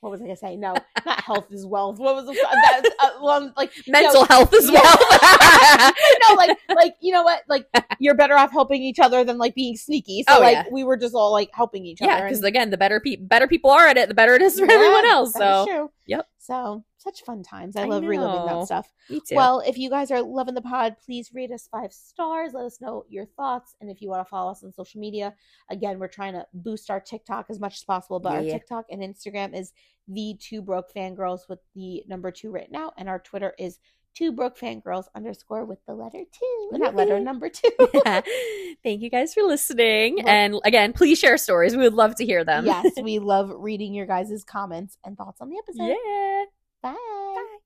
what 0.00 0.10
was 0.10 0.20
I 0.20 0.24
gonna 0.24 0.36
say? 0.36 0.54
No, 0.54 0.74
not 1.04 1.20
health 1.24 1.46
is 1.50 1.66
wealth. 1.66 1.98
What 1.98 2.14
was 2.14 2.26
the 2.26 2.32
that, 2.32 2.82
uh, 3.20 3.26
um, 3.26 3.52
like 3.56 3.72
mental 3.88 4.20
know, 4.20 4.26
health 4.28 4.54
as 4.54 4.70
yeah. 4.70 4.80
well. 4.80 5.92
no, 6.28 6.34
like 6.36 6.56
like 6.76 6.94
you 7.00 7.12
know 7.12 7.24
what? 7.24 7.42
Like 7.48 7.66
you're 7.98 8.14
better 8.14 8.34
off 8.36 8.52
helping 8.52 8.80
each 8.80 9.00
other 9.00 9.24
than 9.24 9.38
like 9.38 9.56
being 9.56 9.76
sneaky. 9.76 10.24
So 10.28 10.36
Oh, 10.36 10.40
like 10.40 10.52
yeah. 10.52 10.64
we 10.70 10.84
were 10.84 10.96
just 10.96 11.14
all 11.16 11.32
like 11.32 11.50
helping 11.52 11.84
each 11.84 12.00
other. 12.00 12.12
yeah, 12.12 12.22
because 12.22 12.42
again, 12.44 12.70
the 12.70 12.76
better 12.76 13.00
pe- 13.00 13.16
better 13.16 13.48
people 13.48 13.70
are 13.70 13.88
at 13.88 13.96
it, 13.96 14.08
the 14.08 14.14
better 14.14 14.34
it 14.34 14.42
is 14.42 14.58
for 14.60 14.66
Yeah, 14.66 14.74
everyone 14.74 15.06
else. 15.06 15.30
is 15.30 15.34
So 15.34 15.66
true. 15.66 15.90
Yep. 16.06 16.28
So 16.38 16.84
such 17.08 17.24
fun 17.24 17.42
times. 17.42 17.76
I, 17.76 17.82
I 17.82 17.84
love 17.86 18.04
reliving 18.04 18.46
that 18.46 18.64
stuff. 18.66 18.92
me 19.08 19.20
too. 19.20 19.34
Well, 19.36 19.60
if 19.60 19.78
you 19.78 19.88
guys 19.90 20.10
are 20.10 20.22
loving 20.22 20.54
the 20.54 20.60
pod, 20.62 20.96
please 21.04 21.30
rate 21.34 21.50
us 21.50 21.68
five 21.70 21.92
stars. 21.92 22.52
Let 22.54 22.64
us 22.66 22.80
know 22.80 23.04
your 23.08 23.24
thoughts. 23.24 23.74
And 23.80 23.90
if 23.90 24.00
you 24.02 24.08
want 24.08 24.26
to 24.26 24.28
follow 24.30 24.50
us 24.50 24.62
on 24.62 24.72
social 24.72 25.00
media, 25.00 25.34
again, 25.70 25.98
we're 25.98 26.08
trying 26.08 26.34
to 26.34 26.46
boost 26.52 26.90
our 26.90 27.00
TikTok 27.00 27.46
as 27.50 27.58
much 27.60 27.74
as 27.74 27.84
possible. 27.84 28.20
But 28.20 28.32
our 28.34 28.42
Yeah. 28.42 28.52
TikTok 28.54 28.86
and 28.90 29.00
Instagram 29.02 29.56
is 29.58 29.72
the 30.06 30.36
two 30.40 30.62
broke 30.62 30.92
fangirls 30.94 31.48
with 31.48 31.60
the 31.74 32.02
number 32.06 32.30
two 32.30 32.50
written 32.50 32.76
out. 32.76 32.94
And 32.98 33.08
our 33.08 33.18
Twitter 33.18 33.54
is 33.58 33.78
two 34.14 34.32
broke 34.32 34.58
fangirls 34.58 35.04
underscore 35.14 35.64
with 35.64 35.78
the 35.86 35.94
letter 35.94 36.24
two. 36.32 36.68
Not 36.72 36.94
letter 36.96 37.20
number 37.20 37.48
two. 37.48 37.70
Thank 38.82 39.00
you 39.02 39.10
guys 39.10 39.32
for 39.34 39.42
listening. 39.42 40.16
Well- 40.16 40.28
and 40.28 40.54
again, 40.64 40.92
please 40.92 41.18
share 41.18 41.36
stories. 41.38 41.76
We 41.76 41.82
would 41.84 41.94
love 41.94 42.14
to 42.16 42.24
hear 42.24 42.44
them. 42.44 42.66
yes, 42.66 42.92
we 43.02 43.18
love 43.18 43.50
reading 43.54 43.94
your 43.94 44.06
guys' 44.06 44.44
comments 44.44 44.96
and 45.04 45.16
thoughts 45.16 45.40
on 45.40 45.50
the 45.50 45.56
episode. 45.58 45.88
yeah. 45.88 46.44
Bye. 46.82 46.94
Bye. 47.34 47.57